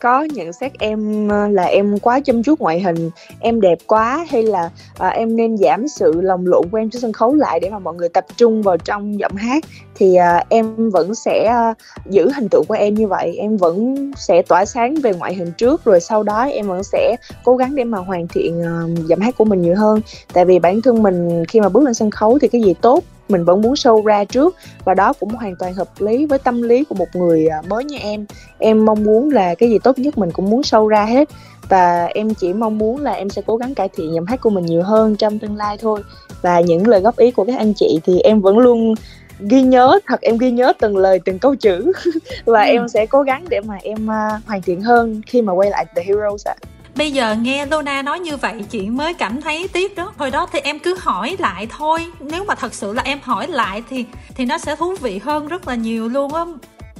có 0.00 0.26
nhận 0.34 0.52
xét 0.52 0.72
em 0.78 1.28
ờ, 1.28 1.48
là 1.48 1.64
em 1.64 1.98
quá 1.98 2.20
chăm 2.20 2.42
chút 2.42 2.60
ngoại 2.60 2.80
hình 2.80 3.10
em 3.40 3.60
đẹp 3.60 3.78
quá 3.86 4.26
hay 4.30 4.42
là 4.42 4.70
à, 4.98 5.08
em 5.08 5.36
nên 5.36 5.56
giảm 5.56 5.88
sự 5.88 6.20
lồng 6.20 6.46
lộn 6.46 6.68
của 6.70 6.78
em 6.78 6.90
trên 6.90 7.02
sân 7.02 7.12
khấu 7.12 7.34
lại 7.34 7.60
để 7.60 7.70
mà 7.70 7.78
mọi 7.78 7.94
người 7.94 8.08
tập 8.08 8.24
trung 8.36 8.62
vào 8.62 8.76
trong 8.76 9.18
giọng 9.18 9.36
hát 9.36 9.64
thì 9.96 10.14
à, 10.14 10.44
em 10.48 10.90
vẫn 10.90 11.14
sẽ 11.14 11.44
à, 11.44 11.74
giữ 12.06 12.30
hình 12.36 12.48
tượng 12.48 12.64
của 12.68 12.74
em 12.74 12.94
như 12.94 13.06
vậy. 13.06 13.36
Em 13.38 13.56
vẫn 13.56 13.94
sẽ 14.16 14.42
tỏa 14.42 14.64
sáng 14.64 14.94
về 14.94 15.12
ngoại 15.14 15.34
hình 15.34 15.52
trước 15.52 15.84
rồi 15.84 16.00
sau 16.00 16.22
đó 16.22 16.42
em 16.42 16.66
vẫn 16.66 16.82
sẽ 16.84 17.16
cố 17.44 17.56
gắng 17.56 17.74
để 17.74 17.84
mà 17.84 17.98
hoàn 17.98 18.28
thiện 18.28 18.62
à, 18.62 18.82
giọng 19.06 19.20
hát 19.20 19.34
của 19.38 19.44
mình 19.44 19.62
nhiều 19.62 19.74
hơn. 19.76 20.00
Tại 20.32 20.44
vì 20.44 20.58
bản 20.58 20.82
thân 20.82 21.02
mình 21.02 21.44
khi 21.48 21.60
mà 21.60 21.68
bước 21.68 21.82
lên 21.82 21.94
sân 21.94 22.10
khấu 22.10 22.38
thì 22.38 22.48
cái 22.48 22.62
gì 22.62 22.74
tốt 22.80 23.04
mình 23.28 23.44
vẫn 23.44 23.62
muốn 23.62 23.74
show 23.74 24.04
ra 24.04 24.24
trước. 24.24 24.56
Và 24.84 24.94
đó 24.94 25.12
cũng 25.12 25.28
hoàn 25.28 25.56
toàn 25.56 25.74
hợp 25.74 25.88
lý 25.98 26.26
với 26.26 26.38
tâm 26.38 26.62
lý 26.62 26.84
của 26.84 26.94
một 26.94 27.08
người 27.14 27.46
à, 27.46 27.62
mới 27.68 27.84
như 27.84 27.96
em. 27.96 28.26
Em 28.58 28.84
mong 28.84 29.04
muốn 29.04 29.30
là 29.30 29.54
cái 29.54 29.70
gì 29.70 29.78
tốt 29.78 29.98
nhất 29.98 30.18
mình 30.18 30.30
cũng 30.30 30.50
muốn 30.50 30.60
show 30.60 30.86
ra 30.86 31.04
hết. 31.04 31.28
Và 31.68 32.04
em 32.04 32.34
chỉ 32.34 32.52
mong 32.52 32.78
muốn 32.78 33.00
là 33.00 33.12
em 33.12 33.30
sẽ 33.30 33.42
cố 33.46 33.56
gắng 33.56 33.74
cải 33.74 33.88
thiện 33.88 34.14
giọng 34.14 34.26
hát 34.26 34.40
của 34.40 34.50
mình 34.50 34.66
nhiều 34.66 34.82
hơn 34.82 35.16
trong 35.16 35.38
tương 35.38 35.56
lai 35.56 35.76
thôi. 35.80 36.02
Và 36.42 36.60
những 36.60 36.86
lời 36.86 37.00
góp 37.00 37.16
ý 37.16 37.30
của 37.30 37.44
các 37.44 37.58
anh 37.58 37.74
chị 37.76 38.00
thì 38.04 38.20
em 38.20 38.40
vẫn 38.40 38.58
luôn 38.58 38.94
ghi 39.40 39.62
nhớ 39.62 39.98
thật 40.06 40.20
em 40.20 40.38
ghi 40.38 40.50
nhớ 40.50 40.72
từng 40.80 40.96
lời 40.96 41.20
từng 41.24 41.38
câu 41.38 41.54
chữ. 41.54 41.92
Và 42.44 42.62
ừ. 42.62 42.66
em 42.66 42.88
sẽ 42.88 43.06
cố 43.06 43.22
gắng 43.22 43.44
để 43.48 43.60
mà 43.60 43.78
em 43.82 44.04
uh, 44.04 44.46
hoàn 44.46 44.62
thiện 44.62 44.80
hơn 44.80 45.20
khi 45.26 45.42
mà 45.42 45.52
quay 45.52 45.70
lại 45.70 45.86
The 45.96 46.02
Heroes 46.02 46.46
ạ. 46.46 46.54
À 46.60 46.73
bây 46.96 47.12
giờ 47.12 47.36
nghe 47.42 47.66
Luna 47.66 48.02
nói 48.02 48.20
như 48.20 48.36
vậy 48.36 48.64
chị 48.70 48.88
mới 48.88 49.14
cảm 49.14 49.40
thấy 49.40 49.68
tiếc 49.72 49.96
đó. 49.96 50.12
Hồi 50.16 50.30
đó 50.30 50.46
thì 50.52 50.58
em 50.58 50.78
cứ 50.78 50.96
hỏi 50.98 51.36
lại 51.38 51.66
thôi. 51.78 52.06
Nếu 52.20 52.44
mà 52.44 52.54
thật 52.54 52.74
sự 52.74 52.92
là 52.92 53.02
em 53.02 53.18
hỏi 53.22 53.48
lại 53.48 53.82
thì 53.90 54.04
thì 54.34 54.44
nó 54.44 54.58
sẽ 54.58 54.76
thú 54.76 54.94
vị 55.00 55.18
hơn 55.18 55.48
rất 55.48 55.68
là 55.68 55.74
nhiều 55.74 56.08
luôn 56.08 56.34
á. 56.34 56.44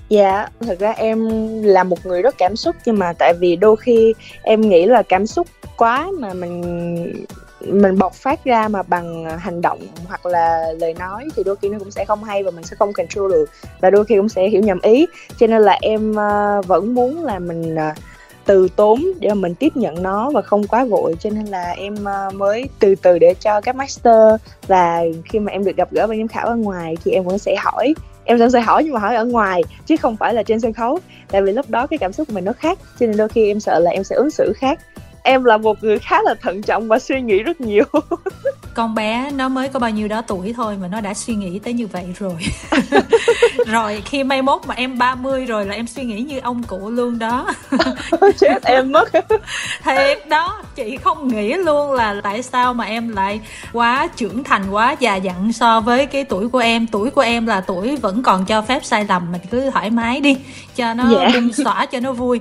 Dạ, 0.09 0.49
thật 0.61 0.79
ra 0.79 0.91
em 0.91 1.29
là 1.63 1.85
một 1.85 2.07
người 2.07 2.23
rất 2.23 2.35
cảm 2.39 2.57
xúc 2.57 2.77
nhưng 2.85 2.99
mà 2.99 3.13
tại 3.19 3.35
vì 3.41 3.57
đôi 3.57 3.77
khi 3.77 4.15
em 4.43 4.61
nghĩ 4.61 4.87
là 4.87 5.03
cảm 5.03 5.27
xúc 5.27 5.47
quá 5.77 6.09
mà 6.19 6.35
mình 6.35 7.27
mình 7.61 7.99
bộc 7.99 8.15
phát 8.15 8.45
ra 8.45 8.69
mà 8.69 8.83
bằng 8.83 9.39
hành 9.39 9.61
động 9.61 9.79
hoặc 10.09 10.27
là 10.27 10.73
lời 10.81 10.95
nói 10.99 11.29
thì 11.37 11.43
đôi 11.45 11.57
khi 11.63 11.69
nó 11.69 11.79
cũng 11.79 11.91
sẽ 11.91 12.05
không 12.05 12.25
hay 12.25 12.43
và 12.43 12.51
mình 12.51 12.65
sẽ 12.65 12.77
không 12.79 12.93
control 12.93 13.33
được. 13.33 13.51
Và 13.81 13.91
đôi 13.91 14.05
khi 14.05 14.17
cũng 14.17 14.29
sẽ 14.29 14.49
hiểu 14.49 14.63
nhầm 14.63 14.79
ý. 14.83 15.07
Cho 15.39 15.47
nên 15.47 15.63
là 15.63 15.79
em 15.83 16.11
uh, 16.11 16.67
vẫn 16.67 16.95
muốn 16.95 17.25
là 17.25 17.39
mình 17.39 17.75
uh, 17.75 17.97
từ 18.47 18.69
tốn 18.77 19.03
để 19.21 19.29
mà 19.29 19.35
mình 19.35 19.55
tiếp 19.55 19.77
nhận 19.77 20.03
nó 20.03 20.31
và 20.31 20.43
không 20.43 20.67
quá 20.67 20.85
vội. 20.85 21.15
Cho 21.21 21.31
nên 21.31 21.45
là 21.45 21.71
em 21.71 22.05
ờ, 22.05 22.31
mới 22.35 22.69
từ 22.81 22.95
từ 22.95 23.19
để 23.19 23.35
cho 23.41 23.61
các 23.61 23.77
master 23.77 24.41
và 24.67 25.03
khi 25.25 25.39
mà 25.39 25.53
em 25.53 25.65
được 25.65 25.77
gặp 25.77 25.89
gỡ 25.93 26.07
ban 26.07 26.19
giám 26.19 26.29
khảo 26.29 26.47
ở 26.47 26.57
ngoài 26.57 26.97
thì 27.05 27.13
em 27.13 27.25
vẫn 27.25 27.39
sẽ 27.39 27.57
hỏi. 27.59 27.95
Em 28.25 28.39
vẫn 28.39 28.51
sẽ 28.51 28.61
hỏi 28.61 28.85
nhưng 28.85 28.93
mà 28.93 29.01
hỏi 29.01 29.17
ở 29.17 29.25
ngoài 29.25 29.63
chứ 29.87 29.97
không 29.97 30.17
phải 30.17 30.35
là 30.35 30.43
trên 30.43 30.61
sân 30.61 30.73
khấu. 30.73 30.99
Tại 31.29 31.43
vì 31.43 31.53
lúc 31.53 31.71
đó 31.71 31.87
cái 31.87 31.99
cảm 31.99 32.13
xúc 32.13 32.29
của 32.29 32.35
mình 32.35 32.45
nó 32.45 32.53
khác, 32.53 32.79
cho 33.01 33.07
nên 33.07 33.17
đôi 33.17 33.29
khi 33.29 33.51
em 33.51 33.61
sợ 33.61 33.79
là 33.79 33.91
em 33.91 34.05
sẽ 34.05 34.17
ứng 34.17 34.31
xử 34.31 34.53
khác 34.57 34.81
em 35.27 35.45
là 35.45 35.57
một 35.57 35.85
người 35.85 35.99
khá 35.99 36.23
là 36.23 36.35
thận 36.35 36.63
trọng 36.63 36.89
và 36.89 36.99
suy 36.99 37.21
nghĩ 37.21 37.43
rất 37.43 37.61
nhiều. 37.61 37.85
Con 38.75 38.95
bé 38.95 39.31
nó 39.35 39.49
mới 39.49 39.69
có 39.69 39.79
bao 39.79 39.91
nhiêu 39.91 40.09
đó 40.09 40.23
tuổi 40.27 40.53
thôi 40.57 40.77
mà 40.83 40.89
nó 40.89 41.01
đã 41.01 41.15
suy 41.15 41.35
nghĩ 41.35 41.59
tới 41.59 41.73
như 41.73 41.87
vậy 41.87 42.05
rồi. 42.19 42.37
Rồi 43.67 44.03
khi 44.05 44.25
mai 44.25 44.43
mốt 44.43 44.61
mà 44.67 44.75
em 44.75 44.99
30 44.99 45.47
rồi 45.47 45.67
là 45.67 45.75
em 45.75 45.87
suy 45.87 46.03
nghĩ 46.05 46.21
như 46.21 46.39
ông 46.39 46.63
cụ 46.63 46.91
luôn 46.91 47.19
đó. 47.19 47.55
Chết 48.39 48.63
em 48.65 48.93
mất. 48.93 49.13
Thiệt 49.85 50.29
đó 50.29 50.63
chị 50.75 50.97
không 50.97 51.29
nghĩ 51.29 51.55
luôn 51.55 51.93
là 51.93 52.21
tại 52.23 52.43
sao 52.43 52.75
mà 52.75 52.85
em 52.85 53.09
lại 53.09 53.41
quá 53.73 54.09
trưởng 54.17 54.45
thành 54.45 54.71
quá 54.71 54.97
già 55.01 55.17
dặn 55.17 55.53
so 55.53 55.81
với 55.81 56.07
cái 56.07 56.25
tuổi 56.25 56.49
của 56.49 56.59
em. 56.59 56.87
Tuổi 56.87 57.11
của 57.11 57.21
em 57.21 57.47
là 57.47 57.61
tuổi 57.61 57.97
vẫn 57.97 58.23
còn 58.23 58.45
cho 58.45 58.63
phép 58.63 58.85
sai 58.85 59.05
lầm 59.09 59.33
mình 59.33 59.41
cứ 59.51 59.71
thoải 59.71 59.91
mái 59.91 60.21
đi 60.21 60.37
cho 60.77 60.95
nó 60.95 61.05
yeah. 61.05 61.33
Dạ. 61.33 61.41
bung 61.41 61.53
xõa 61.53 61.87
cho 61.87 62.01
nó 62.01 62.13
vui. 62.13 62.41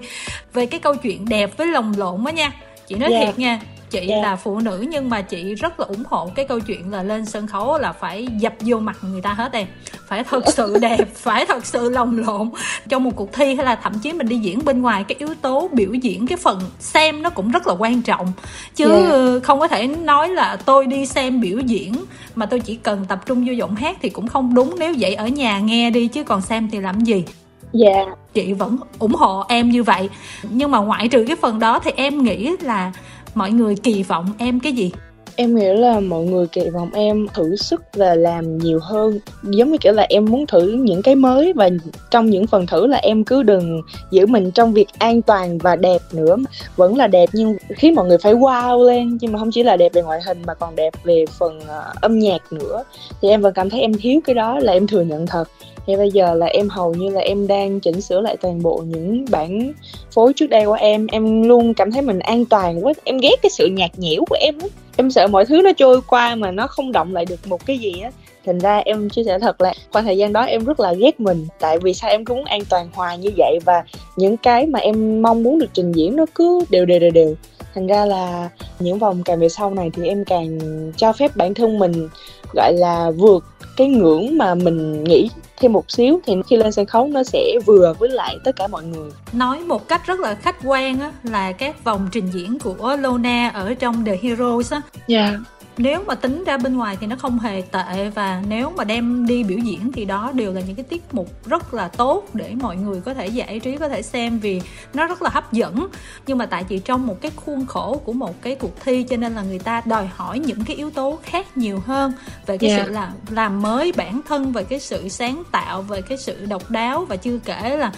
Về 0.53 0.65
cái 0.65 0.79
câu 0.79 0.95
chuyện 0.95 1.29
đẹp 1.29 1.57
với 1.57 1.67
lồng 1.67 1.93
lộn 1.97 2.25
á 2.25 2.31
nha 2.31 2.51
chị 2.87 2.95
nói 2.95 3.11
yeah. 3.11 3.25
thiệt 3.25 3.39
nha 3.39 3.59
chị 3.93 4.09
yeah. 4.09 4.23
là 4.23 4.35
phụ 4.35 4.59
nữ 4.59 4.85
nhưng 4.89 5.09
mà 5.09 5.21
chị 5.21 5.55
rất 5.55 5.79
là 5.79 5.85
ủng 5.85 6.03
hộ 6.09 6.31
cái 6.35 6.45
câu 6.45 6.59
chuyện 6.59 6.91
là 6.91 7.03
lên 7.03 7.25
sân 7.25 7.47
khấu 7.47 7.77
là 7.77 7.91
phải 7.91 8.27
dập 8.37 8.53
vô 8.59 8.79
mặt 8.79 8.97
người 9.01 9.21
ta 9.21 9.33
hết 9.33 9.53
em 9.53 9.67
phải 10.07 10.23
thật 10.23 10.43
sự 10.53 10.77
đẹp 10.81 11.15
phải 11.15 11.45
thật 11.45 11.65
sự 11.65 11.89
lồng 11.89 12.17
lộn 12.17 12.49
trong 12.89 13.03
một 13.03 13.11
cuộc 13.15 13.33
thi 13.33 13.55
hay 13.55 13.65
là 13.65 13.75
thậm 13.75 13.93
chí 14.03 14.13
mình 14.13 14.27
đi 14.27 14.37
diễn 14.37 14.65
bên 14.65 14.81
ngoài 14.81 15.03
cái 15.03 15.15
yếu 15.19 15.29
tố 15.41 15.69
biểu 15.71 15.93
diễn 15.93 16.27
cái 16.27 16.37
phần 16.37 16.59
xem 16.79 17.21
nó 17.21 17.29
cũng 17.29 17.51
rất 17.51 17.67
là 17.67 17.73
quan 17.79 18.01
trọng 18.01 18.31
chứ 18.75 18.91
yeah. 18.91 19.43
không 19.43 19.59
có 19.59 19.67
thể 19.67 19.87
nói 19.87 20.29
là 20.29 20.57
tôi 20.65 20.87
đi 20.87 21.05
xem 21.05 21.41
biểu 21.41 21.59
diễn 21.59 21.93
mà 22.35 22.45
tôi 22.45 22.59
chỉ 22.59 22.75
cần 22.75 23.05
tập 23.05 23.19
trung 23.25 23.45
vô 23.47 23.53
giọng 23.53 23.75
hát 23.75 23.97
thì 24.01 24.09
cũng 24.09 24.27
không 24.27 24.53
đúng 24.53 24.75
nếu 24.79 24.93
vậy 24.99 25.15
ở 25.15 25.27
nhà 25.27 25.59
nghe 25.59 25.89
đi 25.89 26.07
chứ 26.07 26.23
còn 26.23 26.41
xem 26.41 26.69
thì 26.71 26.79
làm 26.79 26.99
gì 26.99 27.23
dạ 27.27 27.42
yeah. 27.81 28.07
chị 28.33 28.53
vẫn 28.53 28.77
ủng 28.99 29.13
hộ 29.13 29.43
em 29.49 29.69
như 29.69 29.83
vậy. 29.83 30.09
Nhưng 30.49 30.71
mà 30.71 30.79
ngoại 30.79 31.07
trừ 31.07 31.25
cái 31.27 31.35
phần 31.35 31.59
đó 31.59 31.79
thì 31.83 31.91
em 31.95 32.23
nghĩ 32.23 32.55
là 32.61 32.91
mọi 33.35 33.51
người 33.51 33.75
kỳ 33.75 34.03
vọng 34.03 34.25
em 34.37 34.59
cái 34.59 34.71
gì? 34.71 34.91
Em 35.35 35.55
nghĩ 35.55 35.65
là 35.65 35.99
mọi 35.99 36.23
người 36.23 36.47
kỳ 36.47 36.69
vọng 36.69 36.89
em 36.93 37.27
thử 37.33 37.55
sức 37.55 37.83
và 37.93 38.15
làm 38.15 38.57
nhiều 38.57 38.79
hơn. 38.81 39.19
Giống 39.43 39.71
như 39.71 39.77
kiểu 39.77 39.93
là 39.93 40.05
em 40.09 40.25
muốn 40.25 40.45
thử 40.45 40.71
những 40.71 41.01
cái 41.01 41.15
mới 41.15 41.53
và 41.53 41.69
trong 42.11 42.29
những 42.29 42.47
phần 42.47 42.65
thử 42.65 42.87
là 42.87 42.97
em 42.97 43.23
cứ 43.23 43.43
đừng 43.43 43.81
giữ 44.11 44.25
mình 44.25 44.51
trong 44.51 44.73
việc 44.73 44.87
an 44.99 45.21
toàn 45.21 45.57
và 45.57 45.75
đẹp 45.75 46.01
nữa. 46.11 46.35
Vẫn 46.75 46.97
là 46.97 47.07
đẹp 47.07 47.29
nhưng 47.33 47.57
khi 47.69 47.91
mọi 47.91 48.07
người 48.07 48.17
phải 48.17 48.33
wow 48.33 48.83
lên. 48.83 49.17
Nhưng 49.21 49.31
mà 49.31 49.39
không 49.39 49.51
chỉ 49.51 49.63
là 49.63 49.77
đẹp 49.77 49.93
về 49.93 50.01
ngoại 50.01 50.19
hình 50.25 50.41
mà 50.47 50.53
còn 50.53 50.75
đẹp 50.75 50.93
về 51.03 51.25
phần 51.39 51.57
uh, 51.57 52.01
âm 52.01 52.19
nhạc 52.19 52.53
nữa. 52.53 52.83
Thì 53.21 53.29
em 53.29 53.41
vẫn 53.41 53.53
cảm 53.53 53.69
thấy 53.69 53.81
em 53.81 53.93
thiếu 53.93 54.21
cái 54.25 54.33
đó 54.33 54.59
là 54.59 54.73
em 54.73 54.87
thừa 54.87 55.01
nhận 55.01 55.27
thật 55.27 55.47
thì 55.87 55.95
bây 55.95 56.11
giờ 56.11 56.33
là 56.33 56.45
em 56.45 56.69
hầu 56.69 56.93
như 56.93 57.09
là 57.09 57.21
em 57.21 57.47
đang 57.47 57.79
chỉnh 57.79 58.01
sửa 58.01 58.21
lại 58.21 58.37
toàn 58.37 58.61
bộ 58.61 58.83
những 58.87 59.25
bản 59.31 59.73
phối 60.11 60.33
trước 60.33 60.47
đây 60.47 60.65
của 60.65 60.77
em. 60.79 61.07
Em 61.07 61.43
luôn 61.43 61.73
cảm 61.73 61.91
thấy 61.91 62.01
mình 62.01 62.19
an 62.19 62.45
toàn 62.45 62.85
quá. 62.85 62.93
Em 63.03 63.17
ghét 63.17 63.35
cái 63.41 63.49
sự 63.49 63.67
nhạt 63.67 63.91
nhẽo 63.97 64.25
của 64.29 64.37
em 64.39 64.59
lắm 64.59 64.69
em 64.97 65.11
sợ 65.11 65.27
mọi 65.27 65.45
thứ 65.45 65.61
nó 65.61 65.71
trôi 65.77 66.01
qua 66.07 66.35
mà 66.35 66.51
nó 66.51 66.67
không 66.67 66.91
động 66.91 67.13
lại 67.13 67.25
được 67.25 67.47
một 67.47 67.65
cái 67.65 67.77
gì 67.77 67.93
á. 68.03 68.11
Thành 68.45 68.59
ra 68.59 68.77
em 68.77 69.09
chia 69.09 69.23
sẻ 69.23 69.39
thật 69.39 69.61
là 69.61 69.73
qua 69.91 70.01
thời 70.01 70.17
gian 70.17 70.33
đó 70.33 70.41
em 70.41 70.65
rất 70.65 70.79
là 70.79 70.93
ghét 70.93 71.19
mình. 71.19 71.47
Tại 71.59 71.79
vì 71.79 71.93
sao 71.93 72.09
em 72.09 72.25
cứ 72.25 72.33
muốn 72.33 72.45
an 72.45 72.61
toàn 72.69 72.89
hoài 72.93 73.17
như 73.17 73.29
vậy 73.37 73.59
và 73.65 73.83
những 74.15 74.37
cái 74.37 74.65
mà 74.65 74.79
em 74.79 75.21
mong 75.21 75.43
muốn 75.43 75.59
được 75.59 75.69
trình 75.73 75.91
diễn 75.91 76.15
nó 76.15 76.25
cứ 76.35 76.65
đều 76.69 76.85
đều 76.85 76.99
đều 76.99 77.11
đều. 77.11 77.35
Thành 77.75 77.87
ra 77.87 78.05
là 78.05 78.49
những 78.79 78.99
vòng 78.99 79.23
càng 79.25 79.39
về 79.39 79.49
sau 79.49 79.73
này 79.73 79.91
thì 79.93 80.07
em 80.07 80.25
càng 80.25 80.59
cho 80.97 81.13
phép 81.13 81.31
bản 81.35 81.53
thân 81.53 81.79
mình, 81.79 82.09
gọi 82.53 82.73
là, 82.73 83.11
vượt 83.17 83.43
cái 83.77 83.87
ngưỡng 83.87 84.37
mà 84.37 84.55
mình 84.55 85.03
nghĩ 85.03 85.29
thêm 85.57 85.73
một 85.73 85.91
xíu 85.91 86.19
thì 86.25 86.33
khi 86.47 86.55
lên 86.57 86.71
sân 86.71 86.85
khấu 86.85 87.07
nó 87.07 87.23
sẽ 87.23 87.59
vừa 87.65 87.93
với 87.99 88.09
lại 88.09 88.37
tất 88.43 88.55
cả 88.55 88.67
mọi 88.67 88.83
người 88.83 89.11
nói 89.33 89.59
một 89.59 89.87
cách 89.87 90.01
rất 90.05 90.19
là 90.19 90.35
khách 90.35 90.55
quan 90.63 90.99
á 90.99 91.11
là 91.23 91.51
các 91.51 91.83
vòng 91.83 92.09
trình 92.11 92.27
diễn 92.33 92.59
của 92.59 92.97
Lona 92.99 93.49
ở 93.49 93.73
trong 93.73 94.05
The 94.05 94.17
Heroes 94.21 94.73
á 94.73 94.81
yeah. 95.07 95.33
Nếu 95.77 96.03
mà 96.07 96.15
tính 96.15 96.43
ra 96.43 96.57
bên 96.57 96.77
ngoài 96.77 96.97
thì 97.01 97.07
nó 97.07 97.15
không 97.15 97.39
hề 97.39 97.61
tệ 97.71 98.09
và 98.15 98.43
nếu 98.47 98.73
mà 98.77 98.83
đem 98.83 99.25
đi 99.27 99.43
biểu 99.43 99.57
diễn 99.57 99.91
thì 99.91 100.05
đó 100.05 100.31
đều 100.33 100.53
là 100.53 100.61
những 100.61 100.75
cái 100.75 100.85
tiết 100.89 101.03
mục 101.11 101.29
rất 101.45 101.73
là 101.73 101.87
tốt 101.87 102.27
để 102.33 102.53
mọi 102.61 102.75
người 102.75 103.01
có 103.01 103.13
thể 103.13 103.27
giải 103.27 103.59
trí 103.59 103.77
có 103.77 103.89
thể 103.89 104.01
xem 104.01 104.39
vì 104.39 104.61
nó 104.93 105.07
rất 105.07 105.21
là 105.21 105.29
hấp 105.29 105.53
dẫn 105.53 105.87
nhưng 106.27 106.37
mà 106.37 106.45
tại 106.45 106.63
chỉ 106.63 106.79
trong 106.79 107.07
một 107.07 107.21
cái 107.21 107.31
khuôn 107.35 107.65
khổ 107.65 108.01
của 108.05 108.13
một 108.13 108.41
cái 108.41 108.55
cuộc 108.55 108.81
thi 108.85 109.03
cho 109.03 109.17
nên 109.17 109.33
là 109.33 109.41
người 109.41 109.59
ta 109.59 109.81
đòi 109.85 110.07
hỏi 110.15 110.39
những 110.39 110.63
cái 110.63 110.75
yếu 110.75 110.89
tố 110.89 111.19
khác 111.23 111.57
nhiều 111.57 111.79
hơn 111.85 112.13
về 112.45 112.57
cái 112.57 112.69
yeah. 112.69 112.85
sự 112.85 112.91
làm 112.91 113.11
làm 113.29 113.61
mới 113.61 113.91
bản 113.97 114.21
thân 114.27 114.51
về 114.51 114.63
cái 114.63 114.79
sự 114.79 115.09
sáng 115.09 115.43
tạo 115.51 115.81
về 115.81 116.01
cái 116.01 116.17
sự 116.17 116.45
độc 116.45 116.71
đáo 116.71 117.05
và 117.05 117.15
chưa 117.15 117.37
kể 117.45 117.77
là 117.77 117.91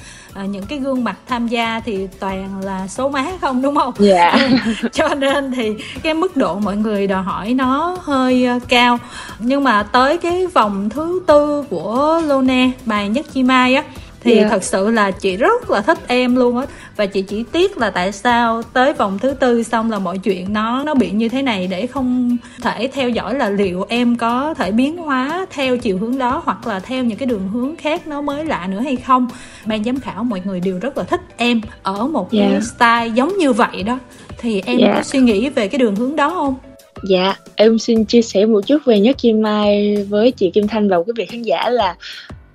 uh, 0.43 0.49
những 0.49 0.65
cái 0.65 0.79
gương 0.79 1.03
mặt 1.03 1.17
tham 1.27 1.47
gia 1.47 1.79
thì 1.79 2.07
toàn 2.19 2.63
là 2.63 2.87
số 2.87 3.09
má 3.09 3.25
không 3.41 3.61
đúng 3.61 3.75
không? 3.75 3.93
Dạ. 3.97 4.31
Yeah. 4.31 4.51
cho 4.93 5.15
nên 5.15 5.51
thì 5.51 5.71
cái 6.03 6.13
mức 6.13 6.37
độ 6.37 6.59
mọi 6.59 6.77
người 6.77 7.07
đòi 7.07 7.23
hỏi 7.23 7.53
nó 7.53 7.64
hơi 8.01 8.47
uh, 8.55 8.63
cao 8.67 8.97
nhưng 9.39 9.63
mà 9.63 9.83
tới 9.83 10.17
cái 10.17 10.47
vòng 10.47 10.89
thứ 10.89 11.21
tư 11.27 11.63
của 11.69 12.21
Luna 12.25 12.67
bài 12.85 13.09
nhất 13.09 13.25
chi 13.33 13.43
mai 13.43 13.75
á 13.75 13.83
thì 14.25 14.37
yeah. 14.37 14.51
thật 14.51 14.63
sự 14.63 14.89
là 14.89 15.11
chị 15.11 15.37
rất 15.37 15.69
là 15.69 15.81
thích 15.81 15.97
em 16.07 16.35
luôn 16.35 16.57
á 16.57 16.65
và 16.95 17.05
chị 17.05 17.21
chỉ 17.21 17.43
tiếc 17.51 17.77
là 17.77 17.89
tại 17.89 18.11
sao 18.11 18.63
tới 18.63 18.93
vòng 18.93 19.19
thứ 19.19 19.33
tư 19.33 19.63
xong 19.63 19.91
là 19.91 19.99
mọi 19.99 20.17
chuyện 20.17 20.53
nó 20.53 20.83
nó 20.83 20.93
bị 20.93 21.11
như 21.11 21.29
thế 21.29 21.41
này 21.41 21.67
để 21.67 21.87
không 21.87 22.37
thể 22.61 22.89
theo 22.93 23.09
dõi 23.09 23.35
là 23.35 23.49
liệu 23.49 23.85
em 23.89 24.15
có 24.15 24.53
thể 24.53 24.71
biến 24.71 24.97
hóa 24.97 25.45
theo 25.49 25.77
chiều 25.77 25.97
hướng 25.97 26.17
đó 26.17 26.41
hoặc 26.45 26.67
là 26.67 26.79
theo 26.79 27.03
những 27.03 27.17
cái 27.17 27.25
đường 27.25 27.47
hướng 27.53 27.75
khác 27.75 28.07
nó 28.07 28.21
mới 28.21 28.45
lạ 28.45 28.67
nữa 28.67 28.79
hay 28.79 28.95
không 28.95 29.27
ban 29.65 29.83
giám 29.83 29.99
khảo 29.99 30.23
mọi 30.23 30.41
người 30.45 30.59
đều 30.59 30.79
rất 30.79 30.97
là 30.97 31.03
thích 31.03 31.21
em 31.37 31.61
ở 31.83 32.07
một 32.07 32.33
yeah. 32.33 32.51
cái 32.51 32.61
style 32.61 33.07
giống 33.15 33.37
như 33.37 33.53
vậy 33.53 33.83
đó 33.83 33.99
thì 34.37 34.61
em 34.65 34.77
yeah. 34.77 34.95
có 34.95 35.03
suy 35.03 35.19
nghĩ 35.19 35.49
về 35.49 35.67
cái 35.67 35.79
đường 35.79 35.95
hướng 35.95 36.15
đó 36.15 36.29
không 36.29 36.55
Dạ, 37.03 37.35
em 37.55 37.79
xin 37.79 38.05
chia 38.05 38.21
sẻ 38.21 38.45
một 38.45 38.61
chút 38.67 38.77
về 38.85 38.99
Nhất 38.99 39.15
Kim 39.19 39.41
Mai 39.41 39.95
với 40.09 40.31
chị 40.31 40.49
Kim 40.49 40.67
Thanh 40.67 40.89
và 40.89 40.97
quý 40.97 41.13
vị 41.15 41.25
khán 41.25 41.41
giả 41.41 41.69
là 41.69 41.95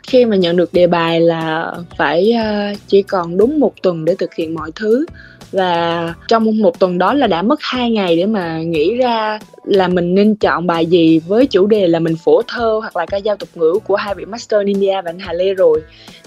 khi 0.02 0.24
mà 0.24 0.36
nhận 0.36 0.56
được 0.56 0.72
đề 0.72 0.86
bài 0.86 1.20
là 1.20 1.72
phải 1.96 2.32
ờ, 2.32 2.72
chỉ 2.86 3.02
còn 3.02 3.36
đúng 3.36 3.60
một 3.60 3.82
tuần 3.82 4.04
để 4.04 4.14
thực 4.18 4.34
hiện 4.34 4.54
mọi 4.54 4.70
thứ. 4.74 5.06
Và 5.52 6.14
trong 6.28 6.58
một 6.58 6.78
tuần 6.78 6.98
đó 6.98 7.14
là 7.14 7.26
đã 7.26 7.42
mất 7.42 7.60
hai 7.62 7.90
ngày 7.90 8.16
để 8.16 8.26
mà 8.26 8.58
nghĩ 8.58 8.94
ra 8.94 9.38
là 9.64 9.88
mình 9.88 10.14
nên 10.14 10.34
chọn 10.34 10.66
bài 10.66 10.86
gì 10.86 11.18
với 11.18 11.46
chủ 11.46 11.66
đề 11.66 11.86
là 11.86 11.98
mình 11.98 12.16
phổ 12.16 12.42
thơ 12.42 12.78
hoặc 12.82 12.96
là 12.96 13.06
ca 13.06 13.20
dao 13.20 13.36
tục 13.36 13.48
ngữ 13.54 13.78
của 13.86 13.96
hai 13.96 14.14
vị 14.14 14.24
master 14.24 14.66
India 14.66 15.02
và 15.04 15.10
anh 15.10 15.18
Hà 15.18 15.32
Lê 15.32 15.54
rồi. 15.54 15.82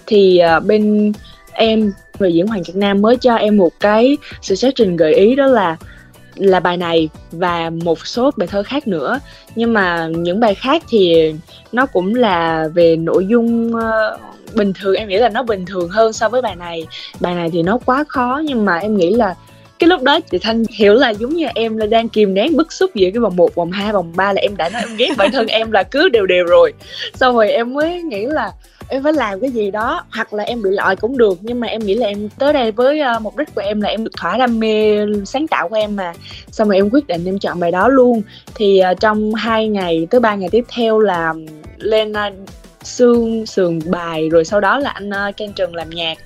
Thì 0.06 0.38
ờ, 0.38 0.60
bên 0.60 1.14
em 1.54 1.94
người 2.20 2.34
diễn 2.34 2.48
Hoàng 2.48 2.64
việt 2.64 2.76
Nam 2.76 3.02
mới 3.02 3.18
cho 3.18 3.36
em 3.36 3.58
một 3.58 3.72
cái 3.80 4.18
suggestion 4.42 4.96
gợi 4.96 5.14
ý 5.14 5.36
đó 5.36 5.46
là 5.46 5.78
là 6.36 6.60
bài 6.60 6.78
này 6.78 7.10
và 7.32 7.70
một 7.70 8.08
số 8.08 8.32
bài 8.38 8.48
thơ 8.48 8.64
khác 8.64 8.88
nữa. 8.88 9.20
Nhưng 9.56 9.74
mà 9.74 10.08
những 10.08 10.40
bài 10.40 10.56
khác 10.56 10.84
thì 10.90 11.34
nó 11.72 11.86
cũng 11.86 12.16
là 12.16 12.68
về 12.74 12.96
nội 12.96 13.26
dung 13.26 13.76
uh, 13.76 14.56
bình 14.56 14.74
thường. 14.82 14.96
Em 14.96 15.08
nghĩ 15.08 15.18
là 15.18 15.30
nó 15.30 15.44
bình 15.44 15.66
thường 15.66 15.90
hơn 15.90 16.14
so 16.14 16.30
với 16.30 16.42
bài 16.42 16.56
này. 16.56 16.88
Bài 17.20 17.36
này 17.36 17.50
thì 17.54 17.64
nó 17.64 17.78
quá 17.86 18.04
khó 18.08 18.42
nhưng 18.46 18.66
mà 18.66 18.78
em 18.78 18.98
nghĩ 18.98 19.14
là 19.14 19.36
cái 19.80 19.88
lúc 19.88 20.02
đó 20.02 20.20
chị 20.20 20.38
thanh 20.38 20.64
hiểu 20.78 20.94
là 20.94 21.10
giống 21.10 21.34
như 21.34 21.48
em 21.56 21.78
là 21.78 21.86
đang 21.86 22.10
kìm 22.10 22.34
nén 22.34 22.58
bức 22.58 22.74
xúc 22.74 22.92
giữa 22.96 23.10
cái 23.14 23.20
vòng 23.20 23.36
1, 23.36 23.56
vòng 23.56 23.72
2, 23.72 23.94
vòng 23.94 24.14
3 24.16 24.34
là 24.34 24.42
em 24.42 24.58
đã 24.58 24.70
nói 24.70 24.82
em 24.82 24.98
ghét 24.98 25.10
bản 25.18 25.32
thân 25.32 25.48
em 25.48 25.72
là 25.72 25.84
cứ 25.84 26.10
đều 26.10 26.26
đều 26.26 26.46
rồi. 26.46 26.74
Sau 27.14 27.34
rồi 27.34 27.52
em 27.52 27.74
mới 27.74 28.02
nghĩ 28.02 28.26
là 28.26 28.52
em 28.90 29.04
phải 29.04 29.14
làm 29.14 29.40
cái 29.40 29.50
gì 29.50 29.72
đó 29.72 30.04
hoặc 30.12 30.34
là 30.34 30.44
em 30.44 30.62
bị 30.62 30.70
loại 30.70 30.96
cũng 30.96 31.18
được 31.18 31.40
nhưng 31.42 31.60
mà 31.60 31.68
em 31.68 31.82
nghĩ 31.82 31.96
là 31.96 32.08
em 32.08 32.30
tới 32.30 32.54
đây 32.54 32.72
với 32.72 33.02
uh, 33.16 33.22
mục 33.22 33.38
đích 33.38 33.56
của 33.56 33.62
em 33.62 33.82
là 33.82 33.90
em 33.90 34.04
được 34.04 34.12
thỏa 34.18 34.38
đam 34.38 34.60
mê 34.60 34.98
sáng 35.26 35.48
tạo 35.48 35.70
của 35.70 35.76
em 35.76 35.96
mà. 35.96 36.14
Xong 36.52 36.68
rồi 36.68 36.78
em 36.78 36.90
quyết 36.90 37.08
định 37.08 37.26
em 37.26 37.40
chọn 37.40 37.60
bài 37.60 37.72
đó 37.72 37.88
luôn. 37.88 38.22
Thì 38.56 38.82
uh, 38.92 39.00
trong 39.00 39.34
hai 39.34 39.68
ngày 39.68 40.08
tới 40.10 40.20
ba 40.20 40.36
ngày 40.36 40.50
tiếp 40.52 40.66
theo 40.76 41.00
là 41.00 41.34
lên 41.78 42.14
ờ, 42.14 42.28
uh, 42.28 42.34
xương 42.84 43.46
sườn 43.46 43.80
bài 43.86 44.30
rồi 44.30 44.46
sau 44.46 44.60
đó 44.60 44.80
là 44.80 44.90
anh 44.90 45.10
uh, 45.10 45.38
Ken 45.38 45.54
Trần 45.54 45.76
làm 45.76 45.90
nhạc. 45.90 46.18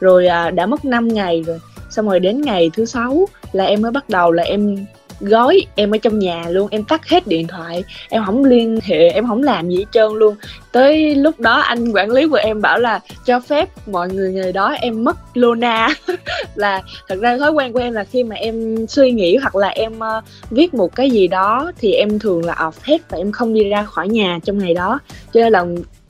Rồi 0.00 0.26
uh, 0.48 0.54
đã 0.54 0.66
mất 0.66 0.84
5 0.84 1.08
ngày 1.08 1.42
rồi. 1.46 1.58
Xong 1.90 2.08
rồi 2.08 2.20
đến 2.20 2.40
ngày 2.40 2.70
thứ 2.74 2.84
sáu 2.84 3.28
là 3.52 3.64
em 3.64 3.82
mới 3.82 3.90
bắt 3.90 4.08
đầu 4.08 4.32
là 4.32 4.42
em 4.42 4.86
gói 5.22 5.66
em 5.74 5.90
ở 5.90 5.98
trong 5.98 6.18
nhà 6.18 6.44
luôn 6.48 6.68
em 6.70 6.84
tắt 6.84 7.08
hết 7.08 7.26
điện 7.26 7.46
thoại 7.46 7.84
em 8.08 8.22
không 8.26 8.44
liên 8.44 8.78
hệ 8.82 9.08
em 9.08 9.26
không 9.26 9.42
làm 9.42 9.68
gì 9.68 9.76
hết 9.76 9.84
trơn 9.92 10.12
luôn. 10.12 10.36
Tới 10.72 11.14
lúc 11.14 11.40
đó 11.40 11.60
anh 11.60 11.92
quản 11.92 12.10
lý 12.10 12.28
của 12.28 12.36
em 12.36 12.62
bảo 12.62 12.78
là 12.78 13.00
cho 13.24 13.40
phép 13.40 13.68
mọi 13.86 14.08
người 14.08 14.32
ngày 14.32 14.52
đó 14.52 14.74
em 14.80 15.04
mất 15.04 15.16
luna 15.34 15.88
là 16.54 16.82
thật 17.08 17.18
ra 17.20 17.38
thói 17.38 17.50
quen 17.50 17.72
của 17.72 17.78
em 17.78 17.92
là 17.92 18.04
khi 18.04 18.24
mà 18.24 18.36
em 18.36 18.86
suy 18.86 19.10
nghĩ 19.10 19.36
hoặc 19.36 19.56
là 19.56 19.68
em 19.68 19.92
uh, 19.92 20.24
viết 20.50 20.74
một 20.74 20.96
cái 20.96 21.10
gì 21.10 21.28
đó 21.28 21.72
thì 21.78 21.92
em 21.92 22.18
thường 22.18 22.44
là 22.44 22.54
off 22.54 22.72
hết 22.82 23.10
và 23.10 23.18
em 23.18 23.32
không 23.32 23.54
đi 23.54 23.64
ra 23.64 23.84
khỏi 23.84 24.08
nhà 24.08 24.38
trong 24.44 24.58
ngày 24.58 24.74
đó. 24.74 24.98
Cho 25.32 25.40
nên 25.40 25.52
là 25.52 25.64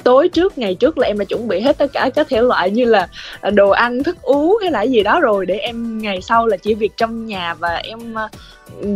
tối 0.04 0.28
trước, 0.28 0.58
ngày 0.58 0.74
trước 0.74 0.98
là 0.98 1.06
em 1.06 1.18
đã 1.18 1.24
chuẩn 1.24 1.48
bị 1.48 1.60
hết 1.60 1.78
tất 1.78 1.92
cả 1.92 2.10
các 2.14 2.28
thể 2.28 2.42
loại 2.42 2.70
như 2.70 2.84
là 2.84 3.08
à, 3.40 3.50
đồ 3.50 3.70
ăn, 3.70 4.02
thức 4.02 4.22
uống 4.22 4.58
hay 4.62 4.70
là 4.70 4.82
gì 4.82 5.02
đó 5.02 5.20
rồi 5.20 5.46
để 5.46 5.54
em, 5.54 5.98
ngày 5.98 6.20
sau 6.22 6.46
là 6.46 6.56
chỉ 6.56 6.74
việc 6.74 6.92
trong 6.96 7.26
nhà 7.26 7.54
và 7.54 7.74
em 7.74 8.14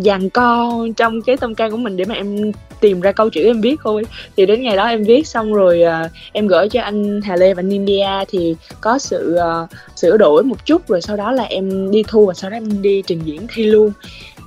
dàn 0.03 0.31
co 0.31 0.73
trong 0.97 1.23
cái 1.23 1.37
tâm 1.37 1.55
can 1.55 1.71
của 1.71 1.77
mình 1.77 1.97
để 1.97 2.05
mà 2.05 2.15
em 2.15 2.53
tìm 2.81 3.01
ra 3.01 3.12
câu 3.12 3.31
chữ 3.31 3.45
em 3.45 3.61
viết 3.61 3.77
thôi. 3.85 4.03
Thì 4.37 4.47
đến 4.47 4.62
ngày 4.62 4.77
đó 4.77 4.87
em 4.87 5.05
viết 5.05 5.27
xong 5.27 5.55
rồi 5.55 5.83
uh, 5.85 6.11
em 6.33 6.47
gửi 6.47 6.68
cho 6.68 6.83
anh 6.83 7.20
Hà 7.24 7.37
Lê 7.37 7.55
và 7.55 7.62
India 7.70 8.09
thì 8.29 8.57
có 8.81 8.99
sự 8.99 9.39
uh, 9.39 9.68
sửa 9.97 10.16
đổi 10.16 10.43
một 10.43 10.66
chút 10.66 10.89
rồi 10.89 11.01
sau 11.01 11.16
đó 11.16 11.33
là 11.33 11.43
em 11.43 11.91
đi 11.91 12.03
thu 12.09 12.27
và 12.27 12.35
sau 12.35 12.51
đó 12.51 12.57
em 12.57 12.83
đi 12.83 13.03
trình 13.07 13.20
diễn 13.24 13.47
thi 13.55 13.64
luôn. 13.64 13.93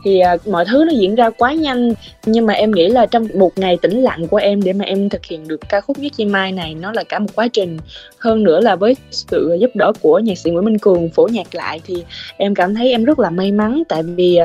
Thì 0.04 0.22
uh, 0.36 0.48
mọi 0.48 0.66
thứ 0.66 0.84
nó 0.88 0.92
diễn 1.00 1.16
ra 1.16 1.30
quá 1.30 1.54
nhanh 1.54 1.94
nhưng 2.26 2.46
mà 2.46 2.54
em 2.54 2.72
nghĩ 2.72 2.88
là 2.88 3.06
trong 3.06 3.28
một 3.36 3.58
ngày 3.58 3.78
tĩnh 3.82 4.02
lặng 4.02 4.28
của 4.28 4.38
em 4.38 4.64
để 4.64 4.74
mà 4.74 4.86
em 4.86 5.10
thực 5.10 5.26
hiện 5.26 5.48
được 5.48 5.60
ca 5.70 5.82
khúc 5.82 5.98
viết 5.98 6.14
chi 6.18 6.26
mai 6.26 6.52
này 6.52 6.76
nó 6.76 6.92
là 6.92 7.04
cả 7.04 7.20
một 7.20 7.30
quá 7.36 7.48
trình. 7.48 7.78
Hơn 8.18 8.44
nữa 8.44 8.60
là 8.60 8.76
với 8.76 8.96
sự 9.12 9.58
giúp 9.60 9.72
đỡ 9.76 9.92
của 10.02 10.20
nhạc 10.20 10.38
sĩ 10.38 10.52
Nguyễn 10.52 10.66
Minh 10.66 10.80
Cường 10.80 11.10
phổ 11.10 11.28
nhạc 11.28 11.56
lại 11.56 11.82
thì 11.86 12.04
em 12.38 12.56
cảm 12.56 12.76
thấy 12.76 12.92
em 12.92 13.04
rất 13.06 13.20
là 13.20 13.30
may 13.30 13.52
mắn. 13.52 13.84
Tại 13.90 14.04
vì 14.04 14.40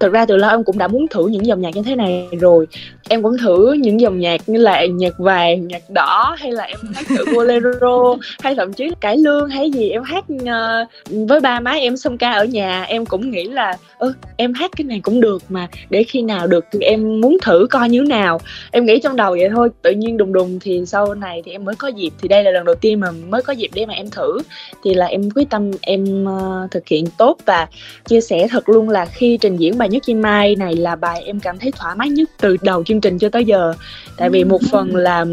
thực 0.00 0.12
ra 0.12 0.26
từ 0.26 0.36
lâu 0.36 0.50
em 0.50 0.64
cũng 0.64 0.78
đã 0.78 0.88
muốn 0.88 1.08
thử 1.08 1.26
những 1.26 1.46
dòng 1.46 1.60
nhạc 1.60 1.70
như 1.74 1.82
thế 1.82 1.96
này 1.96 2.28
rồi. 2.40 2.66
Em 3.08 3.22
cũng 3.22 3.38
thử 3.38 3.72
những 3.72 4.00
dòng 4.00 4.18
nhạc 4.18 4.48
như 4.48 4.58
là 4.58 4.86
nhạc 4.86 5.18
vàng 5.18 5.68
nhạc 5.68 5.90
đỏ 5.90 6.36
hay 6.38 6.52
là 6.52 6.64
em 6.64 6.78
hát 6.94 7.06
thử 7.08 7.24
bolero 7.34 8.16
hay 8.42 8.54
thậm 8.54 8.72
chí 8.72 8.90
cải 9.00 9.16
lương 9.16 9.48
hay 9.48 9.70
gì. 9.70 9.90
Em 9.90 10.02
hát 10.02 10.24
uh, 10.34 11.28
với 11.28 11.40
ba 11.40 11.60
má 11.60 11.70
em 11.70 11.96
xong 11.96 12.18
ca 12.18 12.32
ở 12.32 12.44
nhà 12.44 12.82
em 12.82 13.06
cũng 13.06 13.30
nghĩ 13.30 13.44
là 13.44 13.76
ừ, 13.98 14.12
em 14.36 14.52
hát 14.52 14.70
cái 14.76 14.84
này 14.84 15.00
cũng 15.02 15.20
được 15.20 15.42
mà 15.48 15.68
để 15.90 16.02
khi 16.02 16.22
nào 16.22 16.46
được 16.46 16.64
thì 16.72 16.80
em 16.80 17.20
muốn 17.20 17.38
thử 17.42 17.66
coi 17.70 17.88
như 17.88 18.00
nào. 18.00 18.40
Em 18.70 18.86
nghĩ 18.86 19.00
trong 19.02 19.16
đầu 19.16 19.30
vậy 19.30 19.48
thôi 19.54 19.68
tự 19.82 19.90
nhiên 19.90 20.16
đùng 20.16 20.32
đùng 20.32 20.58
thì 20.60 20.82
sau 20.86 21.14
này 21.14 21.42
thì 21.44 21.52
em 21.52 21.64
mới 21.64 21.74
có 21.74 21.88
dịp. 21.88 22.10
Thì 22.22 22.28
đây 22.28 22.44
là 22.44 22.50
lần 22.50 22.64
đầu 22.64 22.74
tiên 22.74 23.00
mà 23.00 23.10
mới 23.10 23.42
có 23.42 23.52
dịp 23.52 23.70
để 23.74 23.86
mà 23.86 23.94
em 23.94 24.10
thử. 24.10 24.38
Thì 24.84 24.94
là 24.94 25.06
em 25.06 25.30
quyết 25.34 25.50
tâm 25.50 25.70
em 25.80 26.24
uh, 26.24 26.70
thực 26.70 26.88
hiện 26.88 27.06
tốt 27.18 27.36
và 27.46 27.66
chia 28.06 28.20
sẻ 28.20 28.46
thật 28.50 28.68
luôn 28.68 28.88
là 28.88 29.06
khi 29.06 29.38
trình 29.40 29.56
diễn 29.56 29.78
bài 29.78 29.89
nhất 29.90 30.02
chim 30.06 30.22
mai 30.22 30.56
này 30.56 30.76
là 30.76 30.96
bài 30.96 31.22
em 31.26 31.40
cảm 31.40 31.58
thấy 31.58 31.72
thoải 31.72 31.96
mái 31.96 32.08
nhất 32.08 32.30
từ 32.40 32.56
đầu 32.62 32.84
chương 32.84 33.00
trình 33.00 33.18
cho 33.18 33.28
tới 33.28 33.44
giờ. 33.44 33.74
Tại 34.16 34.30
vì 34.30 34.44
một 34.44 34.60
phần 34.70 34.96
là 34.96 35.24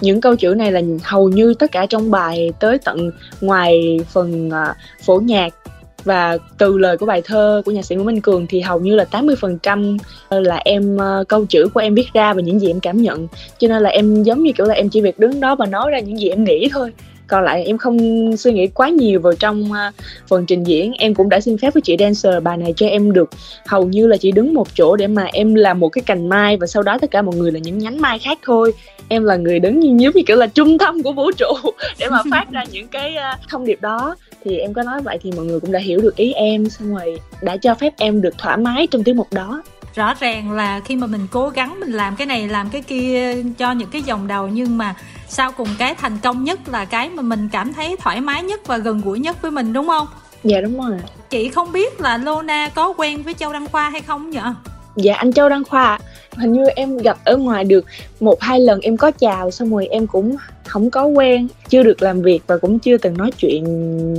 những 0.00 0.20
câu 0.20 0.36
chữ 0.36 0.54
này 0.54 0.72
là 0.72 0.80
hầu 1.02 1.28
như 1.28 1.54
tất 1.54 1.72
cả 1.72 1.86
trong 1.86 2.10
bài 2.10 2.52
tới 2.60 2.78
tận 2.84 3.10
ngoài 3.40 4.00
phần 4.12 4.48
uh, 4.48 4.76
phổ 5.04 5.20
nhạc 5.20 5.54
và 6.04 6.38
từ 6.58 6.78
lời 6.78 6.96
của 6.96 7.06
bài 7.06 7.22
thơ 7.24 7.62
của 7.64 7.70
nhạc 7.70 7.84
sĩ 7.84 7.94
Nguyễn 7.94 8.06
Minh 8.06 8.20
Cường 8.20 8.46
thì 8.46 8.60
hầu 8.60 8.80
như 8.80 8.94
là 8.94 9.04
80% 9.10 9.98
là 10.30 10.60
em 10.64 10.96
uh, 10.96 11.28
câu 11.28 11.46
chữ 11.46 11.68
của 11.74 11.80
em 11.80 11.94
viết 11.94 12.12
ra 12.12 12.32
và 12.32 12.40
những 12.40 12.60
gì 12.60 12.70
em 12.70 12.80
cảm 12.80 13.02
nhận. 13.02 13.28
Cho 13.58 13.68
nên 13.68 13.82
là 13.82 13.90
em 13.90 14.22
giống 14.22 14.42
như 14.42 14.52
kiểu 14.52 14.66
là 14.66 14.74
em 14.74 14.88
chỉ 14.88 15.00
việc 15.00 15.18
đứng 15.18 15.40
đó 15.40 15.54
và 15.54 15.66
nói 15.66 15.90
ra 15.90 15.98
những 15.98 16.20
gì 16.20 16.28
em 16.28 16.44
nghĩ 16.44 16.68
thôi 16.72 16.92
còn 17.26 17.44
lại 17.44 17.64
em 17.64 17.78
không 17.78 17.98
suy 18.36 18.52
nghĩ 18.52 18.66
quá 18.66 18.88
nhiều 18.88 19.20
vào 19.20 19.32
trong 19.32 19.62
uh, 19.62 19.94
phần 20.28 20.46
trình 20.46 20.64
diễn. 20.64 20.92
Em 20.92 21.14
cũng 21.14 21.28
đã 21.28 21.40
xin 21.40 21.58
phép 21.58 21.74
với 21.74 21.80
chị 21.80 21.96
dancer 21.98 22.42
bài 22.42 22.56
này 22.56 22.74
cho 22.76 22.86
em 22.86 23.12
được 23.12 23.30
hầu 23.66 23.86
như 23.86 24.06
là 24.06 24.16
chỉ 24.16 24.32
đứng 24.32 24.54
một 24.54 24.68
chỗ 24.74 24.96
để 24.96 25.06
mà 25.06 25.24
em 25.24 25.54
làm 25.54 25.80
một 25.80 25.88
cái 25.88 26.02
cành 26.06 26.28
mai 26.28 26.56
và 26.56 26.66
sau 26.66 26.82
đó 26.82 26.98
tất 27.00 27.10
cả 27.10 27.22
mọi 27.22 27.36
người 27.36 27.52
là 27.52 27.58
những 27.58 27.78
nhánh 27.78 28.00
mai 28.00 28.18
khác 28.18 28.38
thôi. 28.42 28.72
Em 29.08 29.24
là 29.24 29.36
người 29.36 29.58
đứng 29.58 29.80
như 29.80 30.04
giống 30.04 30.14
như 30.14 30.22
kiểu 30.26 30.36
là 30.36 30.46
trung 30.46 30.78
tâm 30.78 31.02
của 31.02 31.12
vũ 31.12 31.32
trụ 31.32 31.54
để 31.98 32.08
mà 32.08 32.18
phát 32.30 32.50
ra 32.50 32.64
những 32.72 32.88
cái 32.88 33.16
uh, 33.16 33.48
thông 33.48 33.64
điệp 33.64 33.80
đó. 33.80 34.16
Thì 34.44 34.56
em 34.58 34.74
có 34.74 34.82
nói 34.82 35.02
vậy 35.02 35.18
thì 35.22 35.32
mọi 35.36 35.44
người 35.44 35.60
cũng 35.60 35.72
đã 35.72 35.78
hiểu 35.78 36.00
được 36.00 36.16
ý 36.16 36.32
em 36.32 36.68
xong 36.68 36.94
rồi 36.94 37.20
đã 37.42 37.56
cho 37.56 37.74
phép 37.74 37.92
em 37.98 38.20
được 38.20 38.38
thoải 38.38 38.56
mái 38.56 38.86
trong 38.86 39.04
tiết 39.04 39.16
mục 39.16 39.32
đó. 39.32 39.62
Rõ 39.94 40.14
ràng 40.20 40.52
là 40.52 40.80
khi 40.80 40.96
mà 40.96 41.06
mình 41.06 41.26
cố 41.30 41.48
gắng 41.48 41.80
mình 41.80 41.92
làm 41.92 42.16
cái 42.16 42.26
này 42.26 42.48
làm 42.48 42.70
cái 42.70 42.82
kia 42.82 43.36
cho 43.58 43.72
những 43.72 43.88
cái 43.92 44.02
dòng 44.02 44.26
đầu 44.26 44.48
nhưng 44.48 44.78
mà 44.78 44.94
sau 45.28 45.52
cùng 45.52 45.68
cái 45.78 45.94
thành 45.94 46.18
công 46.22 46.44
nhất 46.44 46.68
là 46.68 46.84
cái 46.84 47.10
mà 47.10 47.22
mình 47.22 47.48
cảm 47.52 47.72
thấy 47.72 47.96
thoải 47.96 48.20
mái 48.20 48.42
nhất 48.42 48.66
và 48.66 48.78
gần 48.78 49.00
gũi 49.04 49.18
nhất 49.18 49.42
với 49.42 49.50
mình 49.50 49.72
đúng 49.72 49.86
không? 49.86 50.06
Dạ 50.44 50.60
đúng 50.60 50.78
rồi 50.80 50.98
chị 51.30 51.48
không 51.48 51.72
biết 51.72 52.00
là 52.00 52.18
Lona 52.18 52.68
có 52.68 52.94
quen 52.96 53.22
với 53.22 53.34
Châu 53.34 53.52
Đăng 53.52 53.66
Khoa 53.66 53.90
hay 53.90 54.00
không 54.00 54.30
nhở 54.30 54.54
dạ 54.96 55.14
anh 55.14 55.32
Châu 55.32 55.48
Đăng 55.48 55.64
Khoa 55.64 55.98
hình 56.36 56.52
như 56.52 56.66
em 56.76 56.96
gặp 56.98 57.18
ở 57.24 57.36
ngoài 57.36 57.64
được 57.64 57.84
một 58.20 58.42
hai 58.42 58.60
lần 58.60 58.80
em 58.80 58.96
có 58.96 59.10
chào 59.10 59.50
xong 59.50 59.70
rồi 59.70 59.86
em 59.86 60.06
cũng 60.06 60.36
không 60.66 60.90
có 60.90 61.04
quen 61.04 61.48
chưa 61.68 61.82
được 61.82 62.02
làm 62.02 62.22
việc 62.22 62.40
và 62.46 62.56
cũng 62.56 62.78
chưa 62.78 62.96
từng 62.96 63.16
nói 63.16 63.30
chuyện 63.38 63.64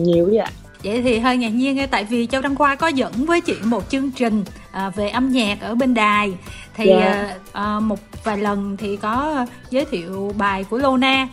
nhiều 0.03 0.25
vậy 0.25 0.37
ạ. 0.37 0.51
Vậy 0.83 1.01
thì 1.01 1.19
hơi 1.19 1.37
ngạc 1.37 1.49
nhiên 1.49 1.87
tại 1.91 2.03
vì 2.03 2.27
châu 2.27 2.41
đăng 2.41 2.55
khoa 2.55 2.75
có 2.75 2.87
dẫn 2.87 3.11
với 3.13 3.41
chị 3.41 3.53
một 3.63 3.89
chương 3.89 4.11
trình 4.11 4.43
à, 4.71 4.89
về 4.89 5.09
âm 5.09 5.31
nhạc 5.31 5.61
ở 5.61 5.75
bên 5.75 5.93
đài 5.93 6.33
thì 6.77 6.89
yeah. 6.89 7.01
Dạ. 7.01 7.35
à, 7.53 7.63
à, 7.63 7.79
một 7.79 7.99
vài 8.23 8.37
lần 8.37 8.77
thì 8.77 8.97
có 8.97 9.45
giới 9.69 9.85
thiệu 9.85 10.33
bài 10.37 10.65
của 10.69 10.77
lona 10.77 11.27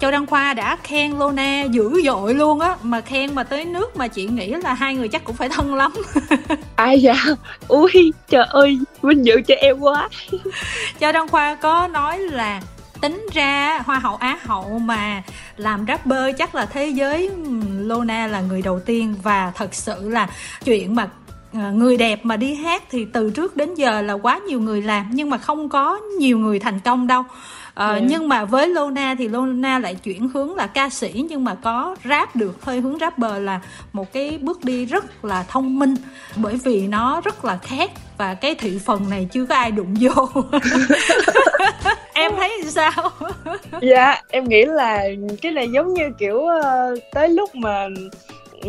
Châu 0.00 0.10
Đăng 0.10 0.26
Khoa 0.26 0.54
đã 0.54 0.76
khen 0.82 1.18
Lona 1.18 1.62
dữ 1.62 2.02
dội 2.04 2.34
luôn 2.34 2.60
á 2.60 2.76
Mà 2.82 3.00
khen 3.00 3.34
mà 3.34 3.44
tới 3.44 3.64
nước 3.64 3.96
mà 3.96 4.08
chị 4.08 4.26
nghĩ 4.26 4.46
là 4.46 4.74
hai 4.74 4.94
người 4.94 5.08
chắc 5.08 5.24
cũng 5.24 5.36
phải 5.36 5.48
thân 5.48 5.74
lắm 5.74 5.92
Ai 6.76 7.02
dạ 7.02 7.14
Ui 7.68 8.12
trời 8.28 8.44
ơi 8.48 8.78
Vinh 9.02 9.24
dự 9.24 9.40
cho 9.48 9.54
em 9.54 9.80
quá 9.80 10.08
Châu 11.00 11.12
Đăng 11.12 11.28
Khoa 11.28 11.54
có 11.54 11.88
nói 11.88 12.18
là 12.18 12.62
tính 13.00 13.26
ra 13.32 13.78
hoa 13.86 13.98
hậu 13.98 14.16
á 14.16 14.38
hậu 14.42 14.78
mà 14.78 15.22
làm 15.56 15.84
rapper 15.88 16.36
chắc 16.38 16.54
là 16.54 16.66
thế 16.66 16.86
giới 16.86 17.30
Lona 17.78 18.26
là 18.26 18.40
người 18.40 18.62
đầu 18.62 18.80
tiên 18.80 19.14
và 19.22 19.52
thật 19.54 19.74
sự 19.74 20.08
là 20.08 20.28
chuyện 20.64 20.94
mà 20.94 21.08
người 21.52 21.96
đẹp 21.96 22.20
mà 22.22 22.36
đi 22.36 22.54
hát 22.54 22.82
thì 22.90 23.06
từ 23.12 23.30
trước 23.30 23.56
đến 23.56 23.74
giờ 23.74 24.02
là 24.02 24.12
quá 24.12 24.40
nhiều 24.46 24.60
người 24.60 24.82
làm 24.82 25.10
nhưng 25.12 25.30
mà 25.30 25.38
không 25.38 25.68
có 25.68 26.00
nhiều 26.18 26.38
người 26.38 26.58
thành 26.58 26.80
công 26.80 27.06
đâu 27.06 27.22
Ờ, 27.74 27.90
yeah. 27.90 28.02
Dạ. 28.02 28.06
nhưng 28.10 28.28
mà 28.28 28.44
với 28.44 28.68
Lona 28.68 29.14
thì 29.18 29.28
Lona 29.28 29.78
lại 29.78 29.94
chuyển 29.94 30.28
hướng 30.28 30.54
là 30.54 30.66
ca 30.66 30.88
sĩ 30.88 31.26
nhưng 31.28 31.44
mà 31.44 31.54
có 31.54 31.96
rap 32.04 32.36
được 32.36 32.64
hơi 32.64 32.80
hướng 32.80 32.98
rapper 32.98 33.42
là 33.42 33.60
một 33.92 34.12
cái 34.12 34.38
bước 34.40 34.64
đi 34.64 34.84
rất 34.84 35.24
là 35.24 35.44
thông 35.48 35.78
minh 35.78 35.94
bởi 36.36 36.56
vì 36.64 36.86
nó 36.86 37.20
rất 37.20 37.44
là 37.44 37.56
khác 37.56 37.90
và 38.18 38.34
cái 38.34 38.54
thị 38.54 38.78
phần 38.84 39.10
này 39.10 39.28
chưa 39.32 39.46
có 39.46 39.54
ai 39.54 39.70
đụng 39.70 39.94
vô 40.00 40.28
em 42.14 42.32
thấy 42.36 42.62
sao 42.68 42.92
dạ 43.82 44.22
em 44.28 44.48
nghĩ 44.48 44.64
là 44.64 45.02
cái 45.42 45.52
này 45.52 45.68
giống 45.68 45.94
như 45.94 46.10
kiểu 46.18 46.36
uh, 46.36 46.98
tới 47.12 47.28
lúc 47.28 47.54
mà 47.54 47.88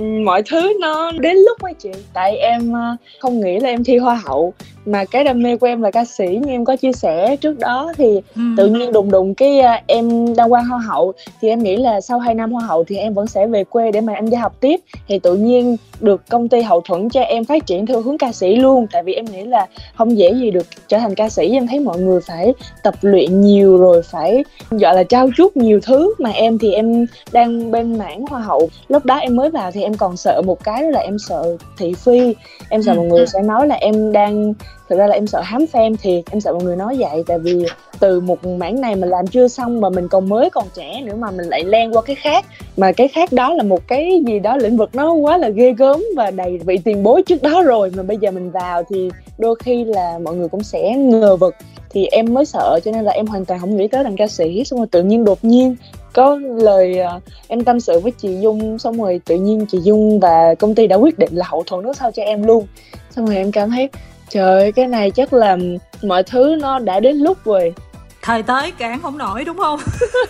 mọi 0.01 0.43
thứ 0.49 0.73
nó 0.81 1.11
đến 1.11 1.37
lúc 1.37 1.61
ấy 1.61 1.73
chị. 1.79 1.91
Tại 2.13 2.37
em 2.37 2.73
ờ, 2.73 2.95
không 3.19 3.39
nghĩ 3.39 3.59
là 3.59 3.69
em 3.69 3.83
thi 3.83 3.97
hoa 3.97 4.21
hậu 4.25 4.53
mà 4.85 5.05
cái 5.05 5.23
đam 5.23 5.43
mê 5.43 5.57
của 5.57 5.67
em 5.67 5.81
là 5.81 5.91
ca 5.91 6.05
sĩ 6.05 6.27
như 6.27 6.51
em 6.51 6.65
có 6.65 6.75
chia 6.75 6.91
sẻ 6.91 7.35
trước 7.35 7.59
đó 7.59 7.93
thì 7.97 8.21
ừ. 8.35 8.41
tự 8.57 8.67
nhiên 8.67 8.91
đùng 8.91 9.11
đùng 9.11 9.35
cái 9.35 9.59
ờ, 9.59 9.73
em 9.87 10.35
đăng 10.35 10.53
qua 10.53 10.61
hoa 10.61 10.79
hậu. 10.79 11.13
Thì 11.41 11.49
em 11.49 11.63
nghĩ 11.63 11.75
là 11.75 12.01
sau 12.01 12.19
2 12.19 12.35
năm 12.35 12.51
hoa 12.51 12.65
hậu 12.65 12.83
thì 12.83 12.97
em 12.97 13.13
vẫn 13.13 13.27
sẽ 13.27 13.47
về 13.47 13.63
quê 13.63 13.91
để 13.91 14.01
mà 14.01 14.13
em 14.13 14.29
đi 14.29 14.35
học 14.35 14.55
tiếp. 14.59 14.79
Thì 15.07 15.19
tự 15.19 15.35
nhiên 15.35 15.77
được 15.99 16.21
công 16.29 16.49
ty 16.49 16.61
hậu 16.61 16.81
thuẫn 16.81 17.09
cho 17.09 17.21
em 17.21 17.45
phát 17.45 17.65
triển 17.65 17.85
theo 17.85 18.01
hướng 18.01 18.17
ca 18.17 18.31
sĩ 18.31 18.55
luôn. 18.55 18.87
Tại 18.91 19.03
vì 19.03 19.13
em 19.13 19.25
nghĩ 19.25 19.43
là 19.43 19.67
không 19.95 20.17
dễ 20.17 20.33
gì 20.33 20.51
được 20.51 20.67
trở 20.87 20.99
thành 20.99 21.15
ca 21.15 21.29
sĩ. 21.29 21.49
Em 21.51 21.67
thấy 21.67 21.79
mọi 21.79 21.99
người 21.99 22.21
phải 22.21 22.53
tập 22.83 22.95
luyện 23.01 23.41
nhiều 23.41 23.77
rồi 23.77 24.01
phải 24.03 24.43
gọi 24.69 24.95
là 24.95 25.03
trao 25.03 25.29
chuốt 25.37 25.57
nhiều 25.57 25.79
thứ. 25.83 26.13
Mà 26.19 26.29
em 26.29 26.57
thì 26.57 26.73
em 26.73 27.05
đang 27.31 27.71
bên 27.71 27.97
mảng 27.97 28.25
hoa 28.29 28.39
hậu. 28.39 28.69
Lúc 28.87 29.05
đó 29.05 29.15
em 29.15 29.35
mới 29.35 29.49
vào 29.49 29.71
thì 29.71 29.81
em 29.81 29.93
còn 29.93 30.17
sợ 30.17 30.41
một 30.45 30.63
cái 30.63 30.83
đó 30.83 30.89
là 30.89 30.99
em 30.99 31.19
sợ 31.19 31.57
thị 31.77 31.93
phi. 31.93 32.35
Em 32.69 32.83
sợ 32.83 32.91
ừ. 32.91 32.97
mọi 32.97 33.05
người 33.05 33.27
sẽ 33.27 33.41
nói 33.41 33.67
là 33.67 33.75
em 33.75 34.11
đang 34.11 34.53
thực 34.89 34.99
ra 34.99 35.07
là 35.07 35.15
em 35.15 35.27
sợ 35.27 35.41
hám 35.41 35.65
fan 35.71 35.95
thiệt 36.01 36.23
em 36.31 36.41
sợ 36.41 36.53
mọi 36.53 36.63
người 36.63 36.75
nói 36.75 36.95
vậy 36.99 37.23
tại 37.27 37.39
vì 37.39 37.65
từ 37.99 38.19
một 38.19 38.45
mảng 38.45 38.81
này 38.81 38.95
mà 38.95 39.07
làm 39.07 39.27
chưa 39.27 39.47
xong 39.47 39.81
mà 39.81 39.89
mình 39.89 40.07
còn 40.07 40.29
mới 40.29 40.49
còn 40.49 40.65
trẻ 40.73 41.01
nữa 41.01 41.15
mà 41.15 41.31
mình 41.31 41.45
lại 41.45 41.63
len 41.63 41.95
qua 41.95 42.01
cái 42.01 42.15
khác. 42.15 42.45
Mà 42.77 42.91
cái 42.91 43.07
khác 43.07 43.31
đó 43.31 43.53
là 43.53 43.63
một 43.63 43.87
cái 43.87 44.23
gì 44.27 44.39
đó 44.39 44.57
lĩnh 44.57 44.77
vực 44.77 44.89
nó 44.93 45.13
quá 45.13 45.37
là 45.37 45.49
ghê 45.49 45.73
gớm 45.77 46.03
và 46.15 46.31
đầy 46.31 46.57
vị 46.57 46.77
tiền 46.83 47.03
bối 47.03 47.23
trước 47.23 47.43
đó 47.43 47.61
rồi 47.61 47.91
mà 47.95 48.03
bây 48.03 48.17
giờ 48.17 48.31
mình 48.31 48.51
vào 48.51 48.83
thì 48.89 49.09
đôi 49.37 49.55
khi 49.63 49.83
là 49.83 50.19
mọi 50.23 50.35
người 50.35 50.47
cũng 50.47 50.63
sẽ 50.63 50.95
ngờ 50.95 51.35
vực. 51.35 51.55
Thì 51.89 52.05
em 52.05 52.33
mới 52.33 52.45
sợ 52.45 52.79
cho 52.85 52.91
nên 52.91 53.03
là 53.03 53.11
em 53.11 53.27
hoàn 53.27 53.45
toàn 53.45 53.59
không 53.59 53.77
nghĩ 53.77 53.87
tới 53.87 54.03
làm 54.03 54.15
ca 54.15 54.27
sĩ. 54.27 54.63
Xong 54.65 54.79
rồi 54.79 54.87
tự 54.91 55.03
nhiên 55.03 55.23
đột 55.23 55.37
nhiên 55.41 55.75
có 56.13 56.39
lời 56.55 56.99
uh, 57.15 57.23
em 57.47 57.63
tâm 57.63 57.79
sự 57.79 57.99
với 57.99 58.11
chị 58.11 58.37
Dung 58.41 58.79
xong 58.79 59.01
rồi 59.01 59.21
tự 59.25 59.35
nhiên 59.35 59.65
chị 59.71 59.79
Dung 59.83 60.19
và 60.19 60.55
công 60.59 60.75
ty 60.75 60.87
đã 60.87 60.95
quyết 60.95 61.19
định 61.19 61.35
là 61.35 61.45
hậu 61.49 61.63
thuẫn 61.63 61.83
nước 61.83 61.97
sau 61.97 62.11
cho 62.11 62.23
em 62.23 62.43
luôn. 62.43 62.67
Xong 63.15 63.25
rồi 63.25 63.35
em 63.35 63.51
cảm 63.51 63.69
thấy 63.69 63.89
trời 64.33 64.71
cái 64.71 64.87
này 64.87 65.11
chắc 65.11 65.33
là 65.33 65.57
mọi 66.03 66.23
thứ 66.23 66.55
nó 66.61 66.79
đã 66.79 66.99
đến 66.99 67.17
lúc 67.17 67.37
rồi. 67.45 67.73
Thời 68.21 68.43
tới 68.43 68.71
cản 68.71 69.01
không 69.01 69.17
nổi 69.17 69.43
đúng 69.45 69.57
không? 69.57 69.79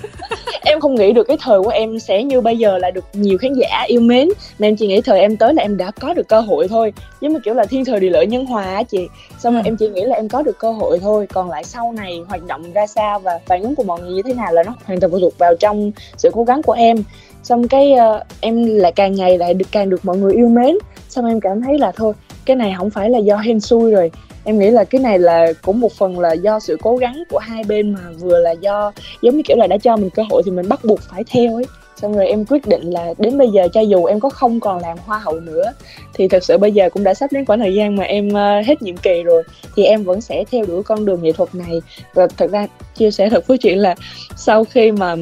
Em 0.65 0.79
không 0.79 0.95
nghĩ 0.95 1.11
được 1.11 1.23
cái 1.27 1.37
thời 1.41 1.61
của 1.61 1.69
em 1.69 1.99
sẽ 1.99 2.23
như 2.23 2.41
bây 2.41 2.57
giờ 2.57 2.77
là 2.77 2.91
được 2.91 3.05
nhiều 3.13 3.37
khán 3.37 3.53
giả 3.53 3.83
yêu 3.87 4.01
mến. 4.01 4.29
Mà 4.59 4.67
em 4.67 4.75
chỉ 4.75 4.87
nghĩ 4.87 5.01
thời 5.01 5.19
em 5.19 5.37
tới 5.37 5.53
là 5.53 5.61
em 5.61 5.77
đã 5.77 5.91
có 5.91 6.13
được 6.13 6.27
cơ 6.27 6.41
hội 6.41 6.67
thôi. 6.67 6.93
Giống 7.21 7.33
như 7.33 7.39
kiểu 7.39 7.53
là 7.53 7.65
thiên 7.65 7.85
thời 7.85 7.99
địa 7.99 8.09
lợi 8.09 8.27
nhân 8.27 8.45
hòa 8.45 8.63
á 8.63 8.83
chị. 8.83 9.07
Xong 9.39 9.53
rồi 9.53 9.63
ừ. 9.65 9.67
em 9.67 9.77
chỉ 9.77 9.87
nghĩ 9.89 10.03
là 10.03 10.15
em 10.15 10.29
có 10.29 10.41
được 10.41 10.59
cơ 10.59 10.71
hội 10.71 10.99
thôi. 10.99 11.27
Còn 11.33 11.49
lại 11.49 11.63
sau 11.63 11.91
này 11.91 12.21
hoạt 12.27 12.43
động 12.47 12.73
ra 12.73 12.87
sao 12.87 13.19
và 13.19 13.39
phản 13.45 13.61
ứng 13.61 13.75
của 13.75 13.83
mọi 13.83 14.01
người 14.01 14.13
như 14.13 14.21
thế 14.21 14.33
nào 14.33 14.53
là 14.53 14.63
nó 14.63 14.73
hoàn 14.85 14.99
toàn 14.99 15.11
phụ 15.11 15.19
thuộc 15.19 15.37
vào 15.37 15.55
trong 15.59 15.91
sự 16.17 16.29
cố 16.33 16.43
gắng 16.43 16.63
của 16.63 16.73
em 16.73 17.03
xong 17.43 17.67
cái 17.67 17.93
uh, 17.93 18.23
em 18.39 18.77
lại 18.77 18.91
càng 18.91 19.15
ngày 19.15 19.37
lại 19.37 19.53
được 19.53 19.65
càng 19.71 19.89
được 19.89 20.05
mọi 20.05 20.17
người 20.17 20.33
yêu 20.33 20.47
mến. 20.47 20.77
Xong 21.09 21.25
em 21.25 21.39
cảm 21.39 21.61
thấy 21.61 21.79
là 21.79 21.91
thôi 21.91 22.13
cái 22.45 22.55
này 22.55 22.73
không 22.77 22.89
phải 22.89 23.09
là 23.09 23.19
do 23.19 23.37
hên 23.37 23.59
xui 23.59 23.91
rồi. 23.91 24.11
Em 24.43 24.59
nghĩ 24.59 24.69
là 24.69 24.83
cái 24.83 25.01
này 25.01 25.19
là 25.19 25.47
cũng 25.61 25.79
một 25.79 25.91
phần 25.91 26.19
là 26.19 26.33
do 26.33 26.59
sự 26.59 26.77
cố 26.81 26.95
gắng 26.95 27.23
của 27.29 27.37
hai 27.37 27.63
bên 27.63 27.93
mà 27.93 27.99
vừa 28.19 28.39
là 28.39 28.51
do 28.51 28.91
giống 29.21 29.37
như 29.37 29.41
kiểu 29.45 29.57
là 29.57 29.67
đã 29.67 29.77
cho 29.77 29.97
mình 29.97 30.09
cơ 30.09 30.23
hội 30.29 30.41
thì 30.45 30.51
mình 30.51 30.69
bắt 30.69 30.79
buộc 30.85 30.99
phải 30.99 31.23
theo 31.23 31.55
ấy. 31.55 31.65
Xong 32.01 32.13
rồi 32.13 32.27
em 32.27 32.45
quyết 32.45 32.67
định 32.67 32.89
là 32.89 33.13
đến 33.17 33.37
bây 33.37 33.49
giờ 33.49 33.67
cho 33.73 33.81
dù 33.81 34.05
em 34.05 34.19
có 34.19 34.29
không 34.29 34.59
còn 34.59 34.79
làm 34.81 34.97
hoa 35.05 35.17
hậu 35.19 35.39
nữa 35.39 35.71
thì 36.13 36.27
thật 36.27 36.43
sự 36.43 36.57
bây 36.57 36.71
giờ 36.71 36.89
cũng 36.89 37.03
đã 37.03 37.13
sắp 37.13 37.31
đến 37.31 37.45
khoảng 37.45 37.59
thời 37.59 37.73
gian 37.75 37.95
mà 37.95 38.03
em 38.03 38.27
uh, 38.27 38.65
hết 38.65 38.81
nhiệm 38.81 38.97
kỳ 38.97 39.23
rồi 39.23 39.43
thì 39.75 39.83
em 39.83 40.03
vẫn 40.03 40.21
sẽ 40.21 40.43
theo 40.51 40.65
đuổi 40.65 40.83
con 40.83 41.05
đường 41.05 41.23
nghệ 41.23 41.31
thuật 41.31 41.55
này. 41.55 41.81
Và 42.13 42.27
thật 42.37 42.51
ra 42.51 42.67
chia 42.95 43.11
sẻ 43.11 43.29
thật 43.29 43.47
với 43.47 43.57
chuyện 43.57 43.79
là 43.79 43.95
sau 44.35 44.63
khi 44.63 44.91
mà 44.91 45.15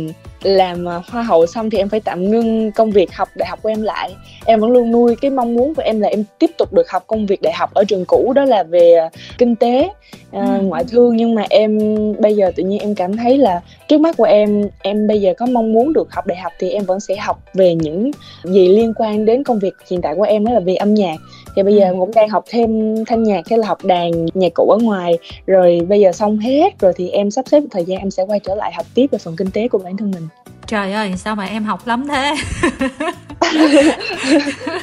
làm 0.43 0.87
à, 0.87 1.01
hoa 1.07 1.23
hậu 1.23 1.45
xong 1.45 1.69
thì 1.69 1.77
em 1.77 1.89
phải 1.89 1.99
tạm 1.99 2.31
ngưng 2.31 2.71
công 2.71 2.91
việc 2.91 3.13
học 3.13 3.29
đại 3.35 3.49
học 3.49 3.59
của 3.63 3.69
em 3.69 3.81
lại. 3.81 4.15
Em 4.45 4.59
vẫn 4.59 4.71
luôn 4.71 4.91
nuôi 4.91 5.15
cái 5.21 5.31
mong 5.31 5.55
muốn 5.55 5.75
của 5.75 5.81
em 5.81 5.99
là 5.99 6.07
em 6.07 6.23
tiếp 6.39 6.51
tục 6.57 6.73
được 6.73 6.89
học 6.89 7.03
công 7.07 7.25
việc 7.25 7.41
đại 7.41 7.53
học 7.53 7.73
ở 7.73 7.83
trường 7.83 8.05
cũ 8.05 8.33
đó 8.35 8.45
là 8.45 8.63
về 8.63 8.93
à, 8.93 9.09
kinh 9.37 9.55
tế 9.55 9.83
uh, 9.83 10.31
ừ. 10.31 10.61
ngoại 10.61 10.83
thương. 10.83 11.17
Nhưng 11.17 11.35
mà 11.35 11.45
em 11.49 11.79
bây 12.19 12.35
giờ 12.35 12.51
tự 12.55 12.63
nhiên 12.63 12.79
em 12.79 12.95
cảm 12.95 13.17
thấy 13.17 13.37
là 13.37 13.61
trước 13.87 14.01
mắt 14.01 14.17
của 14.17 14.23
em 14.23 14.69
em 14.81 15.07
bây 15.07 15.21
giờ 15.21 15.33
có 15.37 15.45
mong 15.45 15.73
muốn 15.73 15.93
được 15.93 16.13
học 16.13 16.27
đại 16.27 16.37
học 16.37 16.53
thì 16.59 16.69
em 16.69 16.83
vẫn 16.83 16.99
sẽ 16.99 17.15
học 17.15 17.43
về 17.53 17.75
những 17.75 18.11
gì 18.43 18.67
liên 18.67 18.93
quan 18.95 19.25
đến 19.25 19.43
công 19.43 19.59
việc 19.59 19.73
hiện 19.89 20.01
tại 20.01 20.15
của 20.15 20.23
em 20.23 20.45
đó 20.45 20.51
là 20.53 20.59
về 20.59 20.75
âm 20.75 20.93
nhạc 20.93 21.15
thì 21.55 21.63
bây 21.63 21.75
giờ 21.75 21.81
em 21.81 21.99
cũng 21.99 22.11
đang 22.15 22.29
học 22.29 22.43
thêm 22.49 22.95
thanh 23.05 23.23
nhạc 23.23 23.49
hay 23.49 23.59
là 23.59 23.67
học 23.67 23.85
đàn 23.85 24.11
nhạc 24.33 24.53
cụ 24.55 24.69
ở 24.69 24.77
ngoài. 24.81 25.17
Rồi 25.45 25.79
bây 25.89 25.99
giờ 25.99 26.11
xong 26.11 26.37
hết 26.37 26.79
rồi 26.79 26.93
thì 26.95 27.09
em 27.09 27.31
sắp 27.31 27.45
xếp 27.47 27.63
thời 27.71 27.85
gian 27.85 27.99
em 27.99 28.11
sẽ 28.11 28.23
quay 28.23 28.39
trở 28.39 28.55
lại 28.55 28.73
học 28.73 28.85
tiếp 28.93 29.07
về 29.11 29.17
phần 29.17 29.35
kinh 29.35 29.51
tế 29.51 29.67
của 29.67 29.77
bản 29.77 29.97
thân 29.97 30.11
mình. 30.11 30.27
Trời 30.67 30.93
ơi 30.93 31.13
sao 31.17 31.35
mà 31.35 31.45
em 31.45 31.63
học 31.63 31.87
lắm 31.87 32.07
thế? 32.07 32.35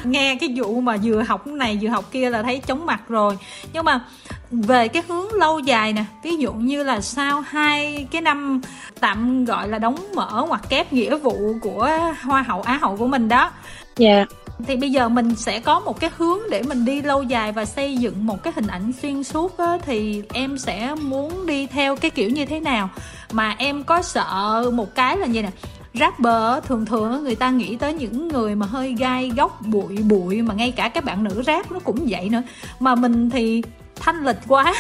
Nghe 0.04 0.36
cái 0.40 0.48
vụ 0.56 0.80
mà 0.80 0.96
vừa 1.02 1.22
học 1.22 1.46
này 1.46 1.78
vừa 1.80 1.88
học 1.88 2.04
kia 2.10 2.30
là 2.30 2.42
thấy 2.42 2.60
chóng 2.66 2.86
mặt 2.86 3.00
rồi. 3.08 3.38
Nhưng 3.72 3.84
mà 3.84 4.04
về 4.50 4.88
cái 4.88 5.02
hướng 5.08 5.32
lâu 5.32 5.58
dài 5.58 5.92
nè 5.92 6.04
ví 6.22 6.36
dụ 6.36 6.52
như 6.52 6.82
là 6.82 7.00
sau 7.00 7.40
hai 7.40 8.06
cái 8.10 8.22
năm 8.22 8.60
tạm 9.00 9.44
gọi 9.44 9.68
là 9.68 9.78
đóng 9.78 9.96
mở 10.14 10.44
hoặc 10.48 10.62
kép 10.68 10.92
nghĩa 10.92 11.16
vụ 11.16 11.38
của 11.62 11.90
hoa 12.22 12.42
hậu 12.42 12.62
á 12.62 12.78
hậu 12.82 12.96
của 12.96 13.06
mình 13.06 13.28
đó. 13.28 13.50
Dạ. 13.96 14.08
yeah 14.08 14.28
thì 14.66 14.76
bây 14.76 14.90
giờ 14.90 15.08
mình 15.08 15.36
sẽ 15.36 15.60
có 15.60 15.80
một 15.80 16.00
cái 16.00 16.10
hướng 16.16 16.38
để 16.50 16.62
mình 16.62 16.84
đi 16.84 17.02
lâu 17.02 17.22
dài 17.22 17.52
và 17.52 17.64
xây 17.64 17.96
dựng 17.96 18.26
một 18.26 18.42
cái 18.42 18.52
hình 18.56 18.66
ảnh 18.66 18.92
xuyên 19.02 19.24
suốt 19.24 19.58
á, 19.58 19.78
thì 19.82 20.22
em 20.32 20.58
sẽ 20.58 20.94
muốn 20.94 21.46
đi 21.46 21.66
theo 21.66 21.96
cái 21.96 22.10
kiểu 22.10 22.30
như 22.30 22.46
thế 22.46 22.60
nào? 22.60 22.90
Mà 23.32 23.54
em 23.58 23.84
có 23.84 24.02
sợ 24.02 24.70
một 24.74 24.94
cái 24.94 25.16
là 25.16 25.26
như 25.26 25.42
nè? 25.42 25.50
Rapper 25.94 26.64
thường 26.64 26.86
thường 26.86 27.24
người 27.24 27.34
ta 27.34 27.50
nghĩ 27.50 27.76
tới 27.76 27.94
những 27.94 28.28
người 28.28 28.54
mà 28.54 28.66
hơi 28.66 28.94
gai 28.98 29.32
góc 29.36 29.60
bụi 29.66 29.96
bụi 29.96 30.42
mà 30.42 30.54
ngay 30.54 30.70
cả 30.70 30.88
các 30.88 31.04
bạn 31.04 31.24
nữ 31.24 31.42
rap 31.46 31.72
nó 31.72 31.78
cũng 31.78 32.06
vậy 32.08 32.28
nữa. 32.28 32.42
Mà 32.80 32.94
mình 32.94 33.30
thì 33.30 33.62
thanh 34.00 34.24
lịch 34.24 34.38
quá 34.48 34.64
yeah. 34.64 34.76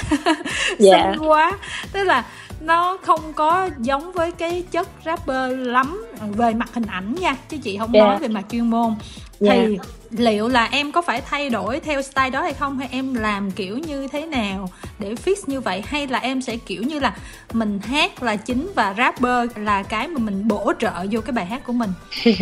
xinh 0.78 1.28
quá. 1.28 1.52
Tức 1.92 2.04
là 2.04 2.24
nó 2.60 2.98
không 3.02 3.32
có 3.32 3.70
giống 3.78 4.12
với 4.12 4.32
cái 4.32 4.64
chất 4.70 4.88
rapper 5.04 5.58
lắm 5.58 6.04
về 6.20 6.54
mặt 6.54 6.68
hình 6.74 6.86
ảnh 6.86 7.14
nha 7.14 7.36
chứ 7.48 7.56
chị 7.62 7.78
không 7.78 7.92
yeah. 7.92 8.08
nói 8.08 8.18
về 8.18 8.28
mặt 8.28 8.44
chuyên 8.50 8.70
môn 8.70 8.94
thì 9.40 9.48
yeah. 9.48 9.70
liệu 10.10 10.48
là 10.48 10.68
em 10.72 10.92
có 10.92 11.02
phải 11.02 11.20
thay 11.20 11.50
đổi 11.50 11.80
theo 11.80 12.02
style 12.02 12.30
đó 12.30 12.42
hay 12.42 12.52
không? 12.52 12.78
Hay 12.78 12.88
em 12.92 13.14
làm 13.14 13.50
kiểu 13.50 13.78
như 13.78 14.08
thế 14.12 14.26
nào 14.26 14.70
để 14.98 15.14
fix 15.24 15.34
như 15.46 15.60
vậy? 15.60 15.82
Hay 15.86 16.06
là 16.06 16.18
em 16.18 16.42
sẽ 16.42 16.56
kiểu 16.66 16.82
như 16.82 16.98
là 16.98 17.16
mình 17.52 17.78
hát 17.78 18.22
là 18.22 18.36
chính 18.36 18.70
và 18.74 18.94
rapper 18.98 19.58
là 19.58 19.82
cái 19.82 20.08
mà 20.08 20.18
mình 20.18 20.48
bổ 20.48 20.72
trợ 20.78 20.92
vô 21.10 21.20
cái 21.20 21.32
bài 21.32 21.46
hát 21.46 21.62
của 21.66 21.72
mình? 21.72 21.90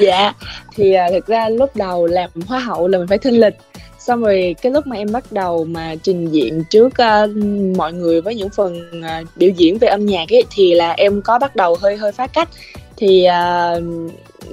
Dạ. 0.00 0.32
Thì 0.74 0.94
uh, 0.94 1.12
thực 1.12 1.26
ra 1.26 1.48
lúc 1.48 1.76
đầu 1.76 2.06
làm 2.06 2.30
hoa 2.46 2.58
hậu 2.58 2.88
là 2.88 2.98
mình 2.98 3.08
phải 3.08 3.18
thinh 3.18 3.40
lịch. 3.40 3.54
Xong 3.98 4.20
rồi 4.20 4.56
cái 4.62 4.72
lúc 4.72 4.86
mà 4.86 4.96
em 4.96 5.12
bắt 5.12 5.32
đầu 5.32 5.64
mà 5.64 5.94
trình 6.02 6.28
diện 6.28 6.64
trước 6.70 6.86
uh, 6.86 7.36
mọi 7.76 7.92
người 7.92 8.20
với 8.20 8.34
những 8.34 8.50
phần 8.50 8.90
uh, 9.00 9.28
biểu 9.36 9.50
diễn 9.50 9.78
về 9.78 9.88
âm 9.88 10.06
nhạc 10.06 10.32
ấy 10.32 10.44
thì 10.50 10.74
là 10.74 10.92
em 10.92 11.22
có 11.22 11.38
bắt 11.38 11.56
đầu 11.56 11.76
hơi 11.80 11.96
hơi 11.96 12.12
phá 12.12 12.26
cách. 12.26 12.48
Thì 12.96 13.26
uh, 13.26 13.82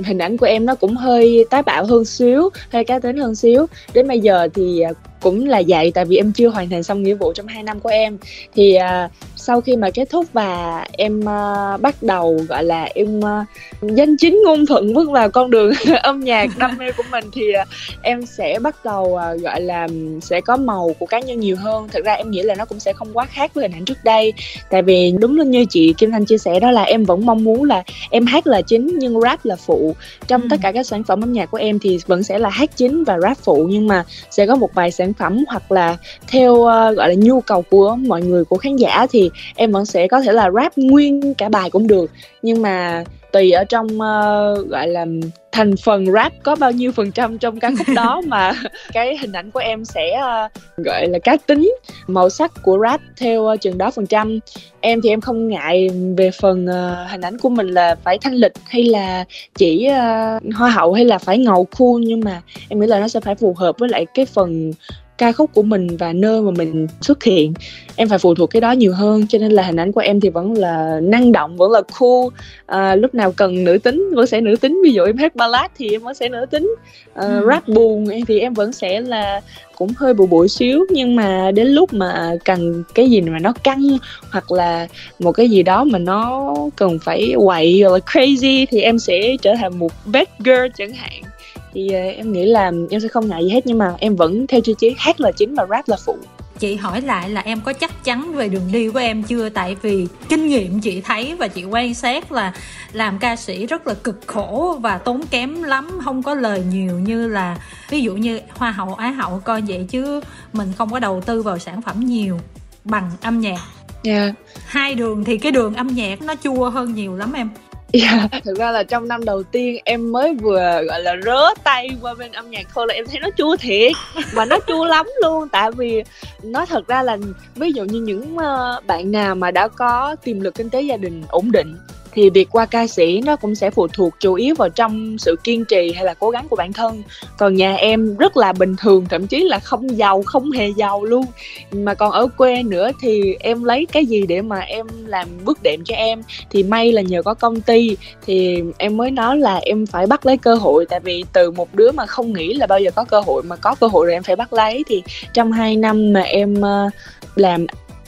hình 0.06 0.18
ảnh 0.18 0.38
của 0.38 0.46
em 0.46 0.66
nó 0.66 0.76
cũng 0.76 0.96
hơi 0.96 1.46
tái 1.50 1.64
bạo 1.64 1.86
hơn 1.86 2.06
xíu, 2.06 2.50
hơi 2.72 2.84
cá 2.84 3.00
tính 3.00 3.18
hơn 3.18 3.36
xíu. 3.36 3.66
Đến 3.94 4.08
bây 4.08 4.20
giờ 4.20 4.48
thì 4.54 4.82
à, 4.82 4.92
cũng 5.24 5.48
là 5.48 5.62
vậy 5.68 5.92
tại 5.96 6.06
vì 6.06 6.18
em 6.18 6.32
chưa 6.32 6.50
hoàn 6.50 6.70
thành 6.70 6.84
xong 6.84 7.04
nghĩa 7.04 7.14
vụ 7.14 7.34
trong 7.34 7.48
2 7.48 7.64
năm 7.64 7.80
của 7.80 7.90
em. 7.90 8.18
Thì 8.56 8.78
uh, 8.78 9.12
sau 9.36 9.62
khi 9.62 9.76
mà 9.76 9.90
kết 9.90 10.10
thúc 10.10 10.26
và 10.34 10.86
em 10.92 11.20
uh, 11.20 11.82
bắt 11.82 12.04
đầu 12.04 12.40
gọi 12.50 12.64
là 12.64 12.90
em 12.96 13.20
uh, 13.20 13.48
danh 13.82 14.18
chính 14.18 14.42
ngôn 14.46 14.66
thuận 14.66 14.94
bước 14.94 15.10
vào 15.12 15.30
con 15.30 15.52
đường 15.52 15.72
âm 16.04 16.20
nhạc 16.20 16.50
đam 16.58 16.78
mê 16.78 16.92
của 16.92 17.04
mình 17.12 17.26
thì 17.34 17.42
uh, 17.62 17.68
em 18.02 18.26
sẽ 18.26 18.60
bắt 18.62 18.86
đầu 18.86 19.04
uh, 19.04 19.42
gọi 19.42 19.62
là 19.62 19.88
sẽ 20.22 20.42
có 20.42 20.58
màu 20.58 20.96
của 21.00 21.06
cá 21.06 21.20
nhân 21.20 21.40
nhiều 21.40 21.56
hơn. 21.56 21.88
Thực 21.92 22.06
ra 22.06 22.14
em 22.14 22.32
nghĩ 22.32 22.42
là 22.42 22.56
nó 22.56 22.66
cũng 22.66 22.80
sẽ 22.80 22.94
không 22.94 23.14
quá 23.14 23.26
khác 23.26 23.54
với 23.54 23.64
hình 23.64 23.72
ảnh 23.72 23.86
trước 23.86 24.04
đây. 24.04 24.34
Tại 24.70 24.82
vì 24.82 25.14
đúng 25.20 25.52
như 25.52 25.66
chị 25.70 25.94
Kim 25.98 26.12
Thanh 26.12 26.26
chia 26.26 26.38
sẻ 26.38 26.60
đó 26.60 26.72
là 26.72 26.84
em 26.84 27.04
vẫn 27.04 27.26
mong 27.26 27.44
muốn 27.44 27.64
là 27.64 27.84
em 28.10 28.26
hát 28.26 28.48
là 28.48 28.62
chính 28.62 29.00
nhưng 29.00 29.22
rap 29.22 29.46
là 29.46 29.56
phụ. 29.56 29.96
Trong 30.28 30.42
ừ. 30.42 30.48
tất 30.50 30.58
cả 30.62 30.72
các 30.72 30.88
sản 30.88 31.04
phẩm 31.04 31.24
âm 31.24 31.34
nhạc 31.34 31.52
của 31.52 31.58
em 31.58 31.80
thì 31.80 32.00
vẫn 32.08 32.24
sẽ 32.24 32.40
là 32.40 32.50
hát 32.50 32.70
chính 32.78 33.04
và 33.04 33.20
rap 33.20 33.38
phụ 33.38 33.68
nhưng 33.70 33.88
mà 33.88 34.06
sẽ 34.32 34.48
có 34.48 34.56
một 34.56 34.70
vài 34.74 34.92
sản 34.92 35.13
phẩm 35.14 35.44
hoặc 35.48 35.72
là 35.72 35.98
theo 36.28 36.54
uh, 36.54 36.98
gọi 36.98 37.10
là 37.10 37.14
nhu 37.18 37.42
cầu 37.42 37.62
của 37.62 37.96
mọi 37.96 38.22
người 38.22 38.46
của 38.46 38.58
khán 38.58 38.76
giả 38.76 39.08
thì 39.12 39.30
em 39.56 39.72
vẫn 39.72 39.86
sẽ 39.86 40.08
có 40.08 40.22
thể 40.22 40.32
là 40.32 40.52
rap 40.52 40.78
nguyên 40.78 41.34
cả 41.34 41.50
bài 41.50 41.70
cũng 41.70 41.88
được. 41.88 42.12
Nhưng 42.42 42.62
mà 42.62 43.04
tùy 43.34 43.52
ở 43.52 43.64
trong 43.64 43.88
uh, 43.88 44.70
gọi 44.70 44.88
là 44.88 45.06
thành 45.52 45.78
phần 45.78 46.12
rap 46.12 46.34
có 46.44 46.56
bao 46.56 46.72
nhiêu 46.72 46.92
phần 46.92 47.12
trăm 47.12 47.38
trong 47.38 47.60
ca 47.60 47.72
khúc 47.78 47.88
đó 47.96 48.22
mà 48.28 48.54
cái 48.94 49.18
hình 49.18 49.32
ảnh 49.32 49.52
của 49.52 49.60
em 49.60 49.86
sẽ 49.86 50.18
uh, 50.18 50.52
gọi 50.78 51.08
là 51.08 51.20
cá 51.20 51.38
tính 51.48 51.76
màu 52.08 52.30
sắc 52.30 52.52
của 52.64 52.78
rap 52.82 53.02
theo 53.18 53.42
uh, 53.42 53.62
chừng 53.62 53.78
đó 53.78 53.92
phần 53.92 54.08
trăm. 54.08 54.40
Em 54.82 55.02
thì 55.04 55.10
em 55.10 55.22
không 55.22 55.48
ngại 55.48 55.90
về 56.18 56.32
phần 56.32 56.66
uh, 56.66 57.12
hình 57.12 57.22
ảnh 57.22 57.38
của 57.38 57.50
mình 57.50 57.68
là 57.68 57.96
phải 58.04 58.18
thanh 58.18 58.34
lịch 58.34 58.54
hay 58.66 58.84
là 58.84 59.26
chỉ 59.56 59.90
uh, 59.90 60.56
hoa 60.56 60.70
hậu 60.70 60.94
hay 60.94 61.06
là 61.06 61.18
phải 61.18 61.38
ngầu 61.38 61.68
cool 61.78 62.02
nhưng 62.02 62.20
mà 62.20 62.42
em 62.70 62.80
nghĩ 62.80 62.88
là 62.88 63.00
nó 63.00 63.08
sẽ 63.08 63.20
phải 63.20 63.36
phù 63.36 63.54
hợp 63.58 63.76
với 63.80 63.90
lại 63.90 64.06
cái 64.14 64.26
phần 64.26 64.72
ca 65.18 65.32
khúc 65.32 65.50
của 65.54 65.62
mình 65.64 65.88
và 65.98 66.14
nơi 66.14 66.42
mà 66.42 66.52
mình 66.52 66.88
xuất 67.02 67.24
hiện. 67.24 67.54
Em 67.96 68.10
phải 68.10 68.18
phụ 68.18 68.36
thuộc 68.36 68.50
cái 68.50 68.62
đó 68.62 68.72
nhiều 68.72 68.94
hơn 68.94 69.28
cho 69.28 69.38
nên 69.38 69.52
là 69.52 69.64
hình 69.64 69.80
ảnh 69.80 69.92
của 69.92 70.02
em 70.02 70.20
thì 70.20 70.30
vẫn 70.30 70.54
là 70.58 71.00
năng 71.04 71.32
động 71.32 71.58
vẫn 71.58 71.72
là 71.72 71.82
cool. 72.00 72.28
À, 72.66 72.96
lúc 72.96 73.16
nào 73.16 73.32
cần 73.32 73.64
nữ 73.64 73.78
tính 73.78 74.10
vẫn 74.16 74.28
sẽ 74.28 74.42
nữ 74.42 74.56
tính. 74.56 74.82
Ví 74.84 74.94
dụ 74.94 75.04
em 75.04 75.18
hát 75.18 75.36
ballad 75.36 75.72
thì 75.78 75.92
em 75.92 76.02
vẫn 76.02 76.14
sẽ 76.14 76.30
nữ 76.30 76.46
tính. 76.52 76.76
À, 77.14 77.28
ừ. 77.28 77.46
rap 77.50 77.68
buồn 77.68 78.08
thì 78.28 78.40
em 78.40 78.54
vẫn 78.54 78.74
sẽ 78.74 79.02
là 79.02 79.42
cũng 79.78 79.90
hơi 79.98 80.14
bụi 80.14 80.28
bụi 80.28 80.48
xíu. 80.48 80.86
Nhưng 80.90 81.16
mà 81.16 81.52
đến 81.52 81.68
lúc 81.68 81.94
mà 81.94 82.32
cần 82.46 82.84
cái 82.96 83.10
gì 83.10 83.22
mà 83.22 83.40
nó 83.40 83.54
căng 83.64 83.98
hoặc 84.32 84.52
là 84.52 84.88
một 85.20 85.32
cái 85.32 85.50
gì 85.50 85.64
đó 85.64 85.84
mà 85.84 86.00
nó 86.00 86.54
cần 86.76 87.00
phải 87.04 87.34
quậy 87.46 87.82
hoặc 87.82 87.94
là 87.94 88.00
crazy 88.06 88.66
thì 88.70 88.82
em 88.82 89.00
sẽ 89.00 89.36
trở 89.42 89.54
thành 89.56 89.80
một 89.80 89.92
bad 90.06 90.28
girl 90.40 90.68
chẳng 90.78 90.94
hạn 90.94 91.33
thì 91.74 91.86
uh, 91.88 91.94
em 91.94 92.32
nghĩ 92.32 92.46
là 92.46 92.72
em 92.90 93.00
sẽ 93.02 93.08
không 93.08 93.28
ngại 93.28 93.44
gì 93.44 93.50
hết 93.50 93.68
nhưng 93.68 93.78
mà 93.78 93.94
em 94.00 94.16
vẫn 94.16 94.48
theo 94.48 94.62
tiêu 94.62 94.76
chí 94.76 94.96
hát 94.98 95.20
là 95.20 95.32
chính 95.32 95.56
và 95.56 95.66
rap 95.70 95.90
là 95.90 95.98
phụ. 96.06 96.18
Chị 96.60 96.76
hỏi 96.76 97.02
lại 97.02 97.30
là 97.30 97.42
em 97.42 97.62
có 97.62 97.74
chắc 97.74 98.04
chắn 98.04 98.34
về 98.36 98.50
đường 98.50 98.72
đi 98.72 98.90
của 98.90 99.00
em 99.00 99.24
chưa? 99.24 99.50
Tại 99.50 99.76
vì 99.82 100.08
kinh 100.30 100.48
nghiệm 100.48 100.80
chị 100.80 101.02
thấy 101.02 101.36
và 101.36 101.48
chị 101.48 101.64
quan 101.64 101.94
sát 101.94 102.32
là 102.32 102.54
làm 102.92 103.20
ca 103.20 103.36
sĩ 103.36 103.66
rất 103.66 103.88
là 103.88 103.94
cực 103.94 104.20
khổ 104.26 104.78
và 104.82 104.98
tốn 104.98 105.22
kém 105.32 105.64
lắm 105.64 106.00
không 106.04 106.24
có 106.24 106.34
lời 106.34 106.64
nhiều 106.72 107.00
như 107.00 107.28
là 107.28 107.58
ví 107.90 108.02
dụ 108.02 108.16
như 108.16 108.40
hoa 108.50 108.72
hậu 108.72 108.94
á 108.94 109.12
hậu 109.12 109.40
coi 109.40 109.62
vậy 109.62 109.86
chứ 109.90 110.22
mình 110.54 110.72
không 110.78 110.92
có 110.92 111.00
đầu 111.00 111.22
tư 111.22 111.42
vào 111.42 111.60
sản 111.60 111.82
phẩm 111.82 112.00
nhiều 112.00 112.40
bằng 112.84 113.12
âm 113.22 113.40
nhạc. 113.40 113.60
Yeah. 114.04 114.36
hai 114.66 114.96
đường 114.96 115.24
thì 115.24 115.38
cái 115.38 115.52
đường 115.52 115.74
âm 115.74 115.88
nhạc 115.88 116.22
nó 116.22 116.36
chua 116.44 116.70
hơn 116.70 116.94
nhiều 116.94 117.16
lắm 117.16 117.34
em 117.34 117.50
Dạ. 117.94 118.10
Yeah, 118.10 118.44
thực 118.44 118.58
ra 118.58 118.72
là 118.72 118.84
trong 118.84 119.08
năm 119.08 119.26
đầu 119.26 119.44
tiên 119.44 119.80
em 119.86 120.12
mới 120.12 120.34
vừa 120.34 120.82
gọi 120.88 121.02
là 121.02 121.16
rớ 121.26 121.54
tay 121.64 121.90
qua 122.02 122.14
bên 122.14 122.32
âm 122.32 122.50
nhạc 122.50 122.68
thôi 122.74 122.86
là 122.88 122.94
em 122.94 123.06
thấy 123.08 123.20
nó 123.20 123.30
chua 123.38 123.56
thiệt. 123.56 123.92
Mà 124.34 124.46
nó 124.46 124.58
chua 124.68 124.86
lắm 124.86 125.06
luôn 125.24 125.50
tại 125.50 125.72
vì 125.72 126.04
nó 126.44 126.66
thật 126.66 126.88
ra 126.88 127.04
là 127.04 127.18
ví 127.56 127.72
dụ 127.72 127.84
như 127.84 128.02
những 128.02 128.38
ờ, 128.38 128.82
bạn 128.88 129.12
nào 129.12 129.36
mà 129.36 129.52
đã 129.52 129.68
có 129.68 130.16
tiềm 130.24 130.40
lực 130.42 130.56
kinh 130.56 130.70
tế 130.70 130.82
gia 130.82 130.98
đình 130.98 131.24
ổn 131.30 131.52
định 131.52 131.76
thì 132.14 132.30
việc 132.30 132.48
qua 132.52 132.66
ca 132.66 132.88
sĩ 132.88 133.22
nó 133.22 133.36
cũng 133.36 133.56
sẽ 133.56 133.72
phụ 133.72 133.88
thuộc 133.88 134.14
chủ 134.20 134.34
yếu 134.34 134.56
vào 134.56 134.70
trong 134.70 135.18
sự 135.18 135.36
kiên 135.44 135.66
trì 135.66 135.94
hay 135.94 136.06
là 136.06 136.14
cố 136.14 136.30
gắng 136.30 136.48
của 136.50 136.56
bản 136.56 136.74
thân. 136.74 137.04
Còn 137.38 137.56
nhà 137.56 137.76
em 137.76 138.18
rất 138.18 138.38
là 138.38 138.54
bình 138.54 138.76
thường, 138.76 139.06
thậm 139.10 139.28
chí 139.28 139.44
là 139.44 139.60
không 139.60 139.98
giàu, 139.98 140.24
không 140.26 140.52
hề 140.52 140.70
giàu 140.78 141.04
luôn. 141.04 141.26
Mà 141.72 141.94
còn 141.94 142.12
ở 142.12 142.28
quê 142.38 142.64
nữa 142.64 142.92
thì 143.02 143.36
em 143.40 143.64
lấy 143.64 143.86
cái 143.86 144.06
gì 144.06 144.26
để 144.26 144.42
mà 144.42 144.60
em 144.60 144.88
làm 145.06 145.28
bước 145.46 145.64
đệm 145.64 145.84
cho 145.84 145.96
em? 145.96 146.22
Thì 146.50 146.64
may 146.64 146.92
là 146.92 147.02
nhờ 147.02 147.22
có 147.22 147.34
công 147.34 147.62
ty, 147.62 147.98
thì 148.26 148.64
em 148.78 148.98
mới 148.98 149.12
nói 149.12 149.38
là 149.38 149.56
em 149.56 149.86
phải 149.86 150.08
bắt 150.08 150.26
lấy 150.26 150.38
cơ 150.38 150.56
hội. 150.56 150.86
Tại 150.86 151.00
vì 151.00 151.24
từ 151.34 151.52
một 151.52 151.76
đứa 151.76 151.92
mà 151.92 152.06
không 152.06 152.34
nghĩ 152.34 152.54
là 152.54 152.68
bao 152.68 152.80
giờ 152.80 152.92
có 152.92 153.04
cơ 153.04 153.20
hội, 153.20 153.44
mà 153.44 153.56
có 153.56 153.76
cơ 153.76 153.88
hội 153.88 154.06
rồi 154.06 154.14
em 154.14 154.24
phải 154.24 154.36
bắt 154.36 154.54
lấy. 154.54 154.84
Thì 154.88 155.04
trong 155.34 155.52
hai 155.52 155.76
năm 155.76 156.14
mà 156.14 156.22
em 156.22 156.62
ờ, 156.62 156.90
làm 157.36 157.66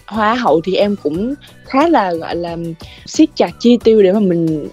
hoa 0.07 0.35
hậu 0.35 0.61
thì 0.61 0.75
em 0.75 0.95
cũng 1.03 1.35
khá 1.65 1.87
là 1.89 2.13
gọi 2.13 2.35
là 2.35 2.57
siết 3.05 3.29
chặt 3.35 3.51
chi 3.59 3.77
tiêu 3.83 4.01
để 4.01 4.11
mà 4.11 4.19
mình 4.19 4.67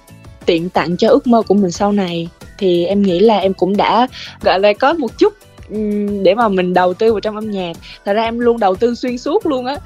tiện 0.46 0.68
tặng 0.68 0.96
cho 0.96 1.08
ước 1.08 1.26
mơ 1.26 1.42
của 1.42 1.54
mình 1.54 1.70
sau 1.70 1.92
này. 1.92 2.28
Thì 2.58 2.84
em 2.84 3.02
nghĩ 3.02 3.20
là 3.20 3.38
em 3.38 3.54
cũng 3.54 3.76
đã 3.76 4.06
gọi 4.42 4.60
là 4.60 4.72
có 4.72 4.92
một 4.92 5.18
chút 5.18 5.34
để 6.22 6.34
mà 6.34 6.48
mình 6.48 6.74
đầu 6.74 6.94
tư 6.94 7.12
vào 7.12 7.20
trong 7.20 7.34
âm 7.34 7.50
nhạc. 7.50 7.72
Thật 8.04 8.12
ra 8.12 8.22
em 8.22 8.38
luôn 8.38 8.60
đầu 8.60 8.76
tư 8.76 8.94
xuyên 8.94 9.18
suốt 9.18 9.46
luôn 9.46 9.66
á. 9.66 9.76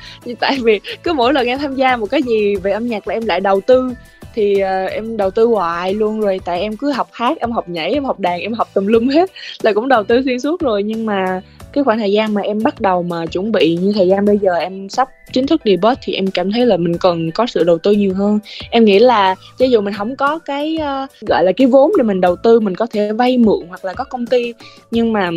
Tại 0.41 0.59
vì 0.63 0.81
cứ 1.03 1.13
mỗi 1.13 1.33
lần 1.33 1.47
em 1.47 1.59
tham 1.59 1.75
gia 1.75 1.97
một 1.97 2.07
cái 2.11 2.23
gì 2.23 2.57
về 2.57 2.73
âm 2.73 2.89
nhạc 2.89 3.09
là 3.09 3.15
em 3.15 3.27
lại 3.27 3.41
đầu 3.41 3.61
tư. 3.61 3.91
Thì 4.35 4.55
uh, 4.55 4.91
em 4.91 5.17
đầu 5.17 5.31
tư 5.31 5.45
hoài 5.45 5.95
luôn 5.95 6.21
rồi 6.21 6.41
tại 6.45 6.61
em 6.61 6.77
cứ 6.77 6.91
học 6.91 7.09
hát 7.13 7.39
em 7.41 7.53
học 7.53 7.69
nhảy 7.69 7.93
em 7.93 8.05
học 8.05 8.21
đàn 8.21 8.41
em 8.41 8.53
học 8.53 8.69
tùm 8.75 8.87
lum 8.87 9.09
hết 9.09 9.31
là 9.63 9.73
cũng 9.73 9.89
đầu 9.89 10.05
tư 10.05 10.23
xuyên 10.25 10.41
suốt 10.41 10.61
rồi. 10.61 10.83
Nhưng 10.83 11.07
mà 11.07 11.41
cái 11.77 11.85
khoảng 11.85 11.99
thời 11.99 12.13
gian 12.13 12.35
mà 12.35 12.41
em 12.41 12.63
bắt 12.63 12.81
đầu 12.81 13.03
mà 13.03 13.27
chuẩn 13.27 13.53
bị 13.53 13.77
như 13.77 13.93
thời 13.93 14.09
gian 14.09 14.25
bây 14.25 14.39
giờ 14.39 14.55
em 14.55 14.89
sắp 14.89 15.09
chính 15.33 15.47
thức 15.47 15.61
debut 15.65 15.99
thì 16.03 16.15
em 16.15 16.27
cảm 16.27 16.53
thấy 16.53 16.67
là 16.67 16.77
mình 16.77 16.99
cần 16.99 17.31
có 17.31 17.47
sự 17.47 17.65
đầu 17.65 17.79
tư 17.79 17.93
nhiều 17.93 18.15
hơn. 18.15 18.39
Em 18.71 18.85
nghĩ 18.85 18.99
là 18.99 19.35
cho 19.59 19.67
dù 19.67 19.81
mình 19.81 19.95
không 19.95 20.17
có 20.17 20.39
cái 20.39 20.79
uh, 20.79 21.29
gọi 21.29 21.45
là 21.45 21.53
cái 21.53 21.67
vốn 21.67 21.93
để 21.99 22.03
mình 22.03 22.21
đầu 22.21 22.37
tư 22.37 22.61
mình 22.61 22.75
có 22.75 22.87
thể 22.87 23.13
vay 23.13 23.39
mượn 23.39 23.67
hoặc 23.69 23.85
là 23.85 23.93
có 23.95 24.05
công 24.05 24.27
ty 24.27 24.53
nhưng 24.91 25.13
mà 25.13 25.31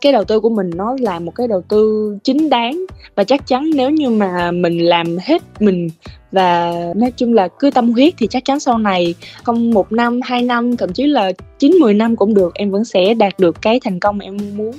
cái 0.00 0.12
đầu 0.12 0.24
tư 0.24 0.40
của 0.40 0.48
mình 0.48 0.70
nó 0.76 0.96
là 1.00 1.18
một 1.18 1.34
cái 1.34 1.48
đầu 1.48 1.62
tư 1.68 2.12
chính 2.24 2.48
đáng. 2.48 2.86
Và 3.14 3.24
chắc 3.24 3.46
chắn 3.46 3.70
nếu 3.74 3.90
như 3.90 4.10
mà 4.10 4.50
mình 4.50 4.78
làm 4.78 5.16
hết 5.22 5.42
mình 5.60 5.88
và 6.32 6.72
nói 6.96 7.12
chung 7.16 7.34
là 7.34 7.48
cứ 7.58 7.70
tâm 7.70 7.92
huyết 7.92 8.14
thì 8.18 8.26
chắc 8.26 8.44
chắn 8.44 8.60
sau 8.60 8.78
này 8.78 9.14
không 9.42 9.70
một 9.70 9.92
năm 9.92 10.20
hai 10.22 10.42
năm 10.42 10.76
thậm 10.76 10.92
chí 10.92 11.06
là 11.06 11.32
chín 11.58 11.72
mười 11.80 11.94
năm 11.94 12.16
cũng 12.16 12.34
được 12.34 12.54
em 12.54 12.70
vẫn 12.70 12.84
sẽ 12.84 13.14
đạt 13.14 13.38
được 13.38 13.56
cái 13.62 13.80
thành 13.84 14.00
công 14.00 14.18
mà 14.18 14.24
em 14.24 14.36
muốn 14.56 14.72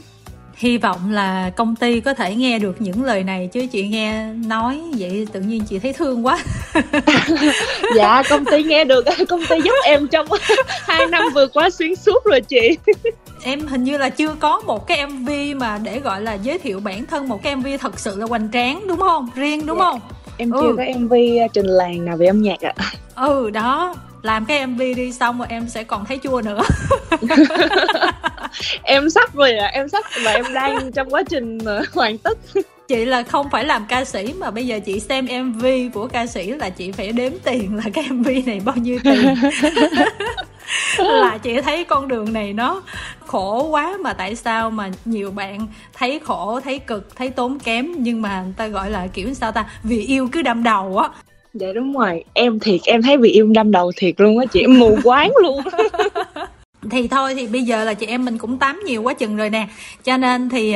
hy 0.59 0.77
vọng 0.77 1.11
là 1.11 1.49
công 1.55 1.75
ty 1.75 1.99
có 1.99 2.13
thể 2.13 2.35
nghe 2.35 2.59
được 2.59 2.81
những 2.81 3.03
lời 3.03 3.23
này 3.23 3.49
chứ 3.51 3.65
chị 3.71 3.87
nghe 3.87 4.25
nói 4.33 4.81
vậy 4.97 5.27
tự 5.31 5.39
nhiên 5.39 5.63
chị 5.69 5.79
thấy 5.79 5.93
thương 5.93 6.25
quá. 6.25 6.39
Dạ 7.95 8.23
công 8.29 8.45
ty 8.45 8.63
nghe 8.63 8.83
được 8.83 9.05
công 9.29 9.45
ty 9.49 9.61
giúp 9.63 9.73
em 9.85 10.07
trong 10.07 10.27
hai 10.81 11.07
năm 11.07 11.23
vừa 11.35 11.47
qua 11.47 11.69
xuyên 11.69 11.95
suốt 11.95 12.23
rồi 12.25 12.41
chị. 12.41 12.77
Em 13.43 13.67
hình 13.67 13.83
như 13.83 13.97
là 13.97 14.09
chưa 14.09 14.35
có 14.39 14.61
một 14.61 14.87
cái 14.87 15.07
mv 15.07 15.29
mà 15.55 15.79
để 15.83 15.99
gọi 15.99 16.21
là 16.21 16.33
giới 16.33 16.59
thiệu 16.59 16.79
bản 16.79 17.05
thân 17.05 17.27
một 17.27 17.43
cái 17.43 17.55
mv 17.55 17.67
thật 17.79 17.99
sự 17.99 18.15
là 18.19 18.25
hoành 18.25 18.49
tráng 18.53 18.87
đúng 18.87 18.99
không? 18.99 19.29
Riêng 19.35 19.65
đúng 19.65 19.77
dạ. 19.77 19.83
không 19.83 19.99
em 20.39 20.51
ừ. 20.51 20.59
chưa 20.61 20.75
có 20.77 20.99
mv 20.99 21.13
trình 21.53 21.65
làng 21.65 22.05
nào 22.05 22.17
về 22.17 22.27
âm 22.27 22.41
nhạc 22.41 22.61
ạ. 22.61 22.73
Ừ 23.15 23.49
đó. 23.49 23.95
Làm 24.21 24.45
cái 24.45 24.67
mv 24.67 24.79
đi 24.79 25.11
xong 25.11 25.37
rồi 25.37 25.47
em 25.49 25.67
sẽ 25.67 25.83
còn 25.83 26.05
thấy 26.05 26.19
chua 26.23 26.41
nữa. 26.41 26.61
Em 28.83 29.09
sắp 29.09 29.35
rồi 29.35 29.57
à 29.57 29.67
em 29.67 29.89
sắp 29.89 30.05
và 30.23 30.31
em 30.31 30.45
đang 30.53 30.91
trong 30.91 31.09
quá 31.09 31.23
trình 31.29 31.57
hoàn 31.93 32.17
tất 32.17 32.37
chị 32.89 33.05
là 33.05 33.23
không 33.23 33.49
phải 33.51 33.65
làm 33.65 33.85
ca 33.89 34.05
sĩ 34.05 34.33
mà 34.39 34.51
bây 34.51 34.67
giờ 34.67 34.79
chị 34.85 34.99
xem 34.99 35.27
mv 35.43 35.65
của 35.93 36.07
ca 36.07 36.25
sĩ 36.25 36.51
là 36.51 36.69
chị 36.69 36.91
phải 36.91 37.11
đếm 37.11 37.31
tiền 37.43 37.75
là 37.75 37.83
cái 37.93 38.05
mv 38.11 38.27
này 38.45 38.61
bao 38.65 38.75
nhiêu 38.75 38.99
tiền. 39.03 39.25
Là 40.97 41.37
chị 41.37 41.61
thấy 41.61 41.83
con 41.83 42.07
đường 42.07 42.33
này 42.33 42.53
nó 42.53 42.81
khổ 43.25 43.67
quá 43.69 43.97
mà 44.01 44.13
tại 44.13 44.35
sao 44.35 44.69
mà 44.69 44.89
nhiều 45.05 45.31
bạn 45.31 45.67
thấy 45.97 46.19
khổ 46.23 46.59
thấy 46.59 46.79
cực 46.79 47.15
thấy 47.15 47.29
tốn 47.29 47.59
kém 47.59 47.91
nhưng 47.97 48.21
mà 48.21 48.41
người 48.41 48.53
ta 48.57 48.67
gọi 48.67 48.91
là 48.91 49.07
kiểu 49.07 49.33
sao 49.33 49.51
ta 49.51 49.65
vì 49.83 50.01
yêu 50.01 50.29
cứ 50.31 50.41
đâm 50.41 50.63
đầu 50.63 50.97
á. 50.97 51.09
Dạ 51.53 51.67
đúng 51.75 51.93
rồi 51.97 52.23
em 52.33 52.59
thiệt 52.59 52.79
em 52.85 53.01
thấy 53.01 53.17
vì 53.17 53.29
yêu 53.29 53.47
đâm 53.55 53.71
đầu 53.71 53.91
thiệt 53.95 54.15
luôn 54.17 54.39
á 54.39 54.45
chị 54.45 54.67
mù 54.67 54.97
quáng 55.03 55.31
luôn 55.41 55.61
thì 56.91 57.07
thôi 57.07 57.35
thì 57.35 57.47
bây 57.47 57.63
giờ 57.63 57.83
là 57.83 57.93
chị 57.93 58.05
em 58.05 58.25
mình 58.25 58.37
cũng 58.37 58.59
tám 58.59 58.79
nhiều 58.85 59.03
quá 59.03 59.13
chừng 59.13 59.37
rồi 59.37 59.49
nè. 59.49 59.67
Cho 60.03 60.17
nên 60.17 60.49
thì 60.49 60.75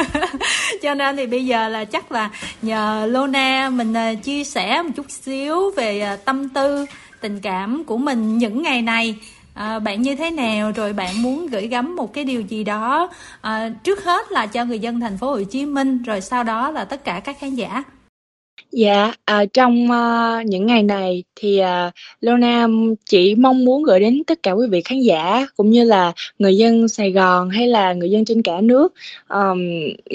cho 0.82 0.94
nên 0.94 1.16
thì 1.16 1.26
bây 1.26 1.46
giờ 1.46 1.68
là 1.68 1.84
chắc 1.84 2.12
là 2.12 2.30
nhờ 2.62 3.06
Lona 3.10 3.70
mình 3.70 3.94
à, 3.94 4.14
chia 4.14 4.44
sẻ 4.44 4.82
một 4.82 4.90
chút 4.96 5.10
xíu 5.10 5.70
về 5.76 6.00
à, 6.00 6.16
tâm 6.16 6.48
tư 6.48 6.86
tình 7.20 7.40
cảm 7.40 7.84
của 7.84 7.96
mình 7.96 8.38
những 8.38 8.62
ngày 8.62 8.82
này. 8.82 9.16
À, 9.54 9.78
bạn 9.78 10.02
như 10.02 10.16
thế 10.16 10.30
nào? 10.30 10.72
Rồi 10.76 10.92
bạn 10.92 11.22
muốn 11.22 11.46
gửi 11.46 11.66
gắm 11.66 11.96
một 11.96 12.14
cái 12.14 12.24
điều 12.24 12.40
gì 12.40 12.64
đó 12.64 13.10
à, 13.40 13.70
trước 13.84 14.04
hết 14.04 14.32
là 14.32 14.46
cho 14.46 14.64
người 14.64 14.78
dân 14.78 15.00
thành 15.00 15.18
phố 15.18 15.30
Hồ 15.30 15.42
Chí 15.42 15.66
Minh 15.66 16.02
rồi 16.02 16.20
sau 16.20 16.44
đó 16.44 16.70
là 16.70 16.84
tất 16.84 17.04
cả 17.04 17.20
các 17.24 17.36
khán 17.40 17.54
giả. 17.54 17.82
Dạ, 18.72 19.12
à, 19.24 19.44
trong, 19.52 19.90
ơ, 19.90 20.40
những 20.46 20.66
ngày 20.66 20.82
này 20.82 21.24
thì, 21.36 21.58
à, 21.58 21.90
Lona 22.20 22.66
chỉ 23.10 23.34
mong 23.34 23.64
muốn 23.64 23.82
gửi 23.82 24.00
đến 24.00 24.22
tất 24.26 24.42
cả 24.42 24.52
quý 24.52 24.66
vị 24.70 24.80
khán 24.84 25.00
giả 25.00 25.46
cũng 25.56 25.70
như 25.70 25.84
là 25.84 26.12
người 26.38 26.56
dân 26.56 26.88
Sài 26.88 27.10
Gòn 27.12 27.50
hay 27.50 27.66
là 27.68 27.92
người 27.92 28.10
dân 28.10 28.24
trên 28.24 28.42
cả 28.42 28.60
nước, 28.60 28.94
ờm, 29.26 29.58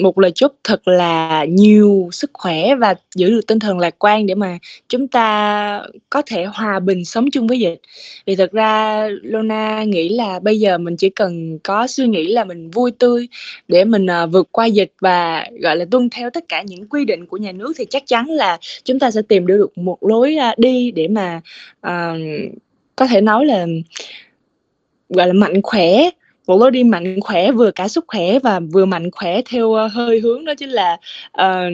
một 0.02 0.18
lời 0.18 0.30
chúc 0.34 0.52
thật 0.64 0.88
là 0.88 1.44
nhiều 1.48 2.08
sức 2.12 2.30
khỏe 2.34 2.74
và 2.74 2.94
giữ 3.14 3.30
được 3.30 3.46
tinh 3.46 3.58
thần 3.58 3.78
lạc 3.78 3.94
quan 3.98 4.26
để 4.26 4.34
mà 4.34 4.58
chúng 4.88 5.08
ta 5.08 5.82
có 6.10 6.22
thể 6.26 6.44
hòa 6.44 6.80
bình 6.80 7.04
sống 7.04 7.30
chung 7.30 7.46
với 7.46 7.58
dịch. 7.60 7.80
Vì 8.26 8.36
thật 8.36 8.52
ra 8.52 9.08
Lona 9.22 9.82
nghĩ 9.84 10.08
là 10.08 10.38
bây 10.42 10.60
giờ 10.60 10.78
mình 10.78 10.96
chỉ 10.96 11.08
cần 11.10 11.58
có 11.64 11.86
suy 11.86 12.06
nghĩ 12.08 12.26
là 12.32 12.44
mình 12.44 12.70
vui 12.70 12.90
tươi 12.90 13.28
để 13.68 13.84
mình, 13.84 14.06
ờ, 14.06 14.26
vượt 14.26 14.48
qua 14.52 14.66
dịch 14.66 14.92
và, 15.00 15.46
gọi 15.62 15.76
là, 15.76 15.84
tuân 15.90 16.10
theo 16.10 16.30
tất 16.30 16.44
cả 16.48 16.62
những 16.62 16.88
quy 16.88 17.04
định 17.04 17.26
của 17.26 17.36
nhà 17.36 17.52
nước 17.52 17.72
thì 17.78 17.84
chắc 17.90 18.02
chắn 18.06 18.26
là 18.30 18.47
chúng 18.84 18.98
ta 18.98 19.10
sẽ 19.10 19.22
tìm 19.28 19.46
được 19.46 19.78
một 19.78 19.98
lối 20.00 20.36
à, 20.36 20.54
đi 20.58 20.90
để 20.90 21.08
mà 21.08 21.40
uh, 21.86 22.18
có 22.96 23.06
thể 23.06 23.20
nói 23.20 23.46
là 23.46 23.66
gọi 25.08 25.26
là 25.26 25.32
mạnh 25.32 25.62
khỏe 25.62 26.10
một 26.48 26.56
lối 26.60 26.70
đi 26.70 26.84
mạnh 26.84 27.20
khỏe 27.20 27.52
vừa 27.52 27.70
cả 27.70 27.88
sức 27.88 28.04
khỏe 28.08 28.38
và 28.38 28.60
vừa 28.72 28.84
mạnh 28.84 29.10
khỏe 29.10 29.40
theo 29.50 29.74
à, 29.74 29.88
hơi 29.88 30.20
hướng 30.20 30.44
đó 30.44 30.54
chính 30.54 30.70
là 30.70 30.96
uh, 31.42 31.72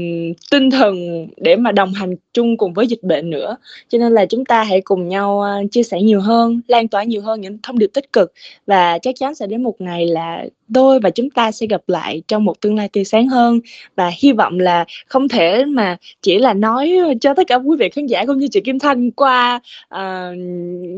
tinh 0.51 0.70
thần 0.70 1.27
để 1.37 1.57
mà 1.57 1.72
đồng 1.72 1.93
hành 1.93 2.14
chung 2.33 2.57
cùng 2.57 2.72
với 2.72 2.87
dịch 2.87 3.03
bệnh 3.03 3.31
nữa. 3.31 3.57
Cho 3.89 3.99
nên 3.99 4.12
là 4.12 4.27
chúng 4.27 4.45
ta 4.45 4.62
hãy 4.62 4.81
cùng 4.81 5.09
nhau 5.09 5.45
chia 5.70 5.83
sẻ 5.83 6.03
nhiều 6.03 6.20
hơn 6.20 6.61
lan 6.68 6.89
tỏa 6.89 7.03
nhiều 7.03 7.22
hơn 7.22 7.41
những 7.41 7.59
thông 7.62 7.79
điệp 7.79 7.91
tích 7.95 8.12
cực 8.12 8.33
và 8.66 8.99
chắc 8.99 9.14
chắn 9.18 9.35
sẽ 9.35 9.47
đến 9.47 9.62
một 9.62 9.81
ngày 9.81 10.07
là 10.07 10.45
tôi 10.75 11.01
và 11.01 11.11
chúng 11.11 11.31
ta 11.31 11.53
sẽ 11.53 11.66
gặp 11.66 11.81
lại 11.87 12.22
trong 12.29 12.45
một 12.45 12.61
tương 12.61 12.77
lai 12.77 12.89
tươi 12.89 13.05
sáng 13.05 13.29
hơn 13.29 13.61
và 13.97 14.11
hy 14.18 14.33
vọng 14.33 14.61
là 14.61 14.85
không 15.07 15.29
thể 15.29 15.64
mà 15.64 15.97
chỉ 16.22 16.39
là 16.39 16.55
nói 16.55 16.93
cho 17.20 17.35
tất 17.35 17.47
cả 17.47 17.57
quý 17.57 17.77
vị 17.79 17.89
khán 17.89 18.07
giả 18.07 18.25
cũng 18.27 18.39
như 18.39 18.49
chị 18.49 18.61
Kim 18.61 18.79
Thanh 18.79 19.11
qua 19.11 19.61
uh, 19.95 20.37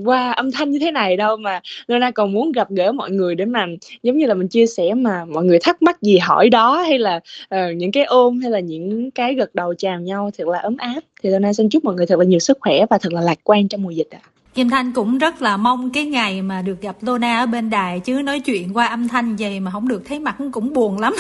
qua 0.04 0.32
âm 0.32 0.52
thanh 0.52 0.70
như 0.70 0.78
thế 0.78 0.90
này 0.90 1.16
đâu 1.16 1.36
mà 1.36 1.60
Luna 1.86 2.10
còn 2.10 2.32
muốn 2.32 2.52
gặp 2.52 2.70
gỡ 2.70 2.92
mọi 2.92 3.10
người 3.10 3.34
để 3.34 3.44
mà 3.44 3.66
giống 4.02 4.16
như 4.16 4.26
là 4.26 4.34
mình 4.34 4.48
chia 4.48 4.66
sẻ 4.66 4.94
mà 4.94 5.24
mọi 5.24 5.44
người 5.44 5.58
thắc 5.62 5.82
mắc 5.82 6.02
gì 6.02 6.18
hỏi 6.18 6.50
đó 6.50 6.82
hay 6.82 6.98
là 6.98 7.20
uh, 7.54 7.76
những 7.76 7.92
cái 7.92 8.04
ôm 8.04 8.40
hay 8.40 8.50
là 8.50 8.60
những 8.60 9.10
cái 9.10 9.34
gật 9.34 9.54
đầu 9.54 9.74
chào 9.74 10.00
nhau 10.00 10.30
thật 10.38 10.48
là 10.48 10.58
ấm 10.58 10.76
áp 10.76 11.00
thì 11.22 11.30
Luna 11.30 11.52
xin 11.52 11.68
chúc 11.68 11.84
mọi 11.84 11.94
người 11.94 12.06
thật 12.06 12.18
là 12.18 12.24
nhiều 12.24 12.38
sức 12.38 12.58
khỏe 12.60 12.86
và 12.90 12.98
thật 12.98 13.12
là 13.12 13.20
lạc 13.20 13.38
quan 13.44 13.68
trong 13.68 13.82
mùa 13.82 13.90
dịch 13.90 14.08
ạ. 14.10 14.20
À. 14.22 14.35
Kim 14.56 14.70
Thanh 14.70 14.92
cũng 14.92 15.18
rất 15.18 15.42
là 15.42 15.56
mong 15.56 15.90
cái 15.90 16.04
ngày 16.04 16.42
mà 16.42 16.62
được 16.62 16.80
gặp 16.80 16.96
Lona 17.00 17.38
ở 17.38 17.46
bên 17.46 17.70
đài 17.70 18.00
chứ 18.00 18.12
nói 18.12 18.40
chuyện 18.40 18.76
qua 18.76 18.86
âm 18.86 19.08
thanh 19.08 19.36
vậy 19.36 19.60
mà 19.60 19.70
không 19.70 19.88
được 19.88 20.02
thấy 20.08 20.18
mặt 20.18 20.36
cũng 20.52 20.72
buồn 20.72 20.98
lắm. 20.98 21.14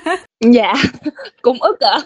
dạ, 0.40 0.74
cũng 1.42 1.62
ức 1.62 1.80
ạ. 1.80 1.98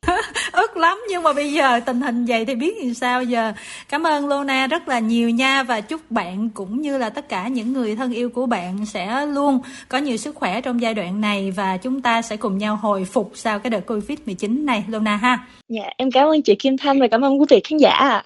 À. 0.00 0.16
ức 0.52 0.76
lắm 0.76 0.98
nhưng 1.08 1.22
mà 1.22 1.32
bây 1.32 1.52
giờ 1.52 1.80
tình 1.80 2.00
hình 2.00 2.24
vậy 2.24 2.44
thì 2.44 2.54
biết 2.54 2.84
làm 2.84 2.94
sao 2.94 3.22
giờ. 3.22 3.52
Cảm 3.88 4.06
ơn 4.06 4.28
Lona 4.28 4.66
rất 4.66 4.88
là 4.88 4.98
nhiều 4.98 5.30
nha 5.30 5.62
và 5.62 5.80
chúc 5.80 6.00
bạn 6.10 6.50
cũng 6.50 6.80
như 6.80 6.98
là 6.98 7.10
tất 7.10 7.28
cả 7.28 7.48
những 7.48 7.72
người 7.72 7.96
thân 7.96 8.12
yêu 8.12 8.30
của 8.30 8.46
bạn 8.46 8.86
sẽ 8.86 9.26
luôn 9.26 9.60
có 9.88 9.98
nhiều 9.98 10.16
sức 10.16 10.34
khỏe 10.34 10.60
trong 10.60 10.80
giai 10.80 10.94
đoạn 10.94 11.20
này 11.20 11.50
và 11.50 11.76
chúng 11.76 12.00
ta 12.00 12.22
sẽ 12.22 12.36
cùng 12.36 12.58
nhau 12.58 12.76
hồi 12.76 13.04
phục 13.04 13.32
sau 13.34 13.58
cái 13.58 13.70
đợt 13.70 13.90
Covid-19 13.90 14.64
này 14.64 14.84
Lona 14.88 15.16
ha. 15.16 15.38
Dạ, 15.68 15.84
em 15.96 16.10
cảm 16.10 16.28
ơn 16.28 16.42
chị 16.42 16.54
Kim 16.54 16.76
Thanh 16.76 17.00
và 17.00 17.06
cảm 17.10 17.24
ơn 17.24 17.40
quý 17.40 17.46
vị 17.50 17.60
khán 17.64 17.78
giả 17.78 17.90
ạ. 17.90 18.22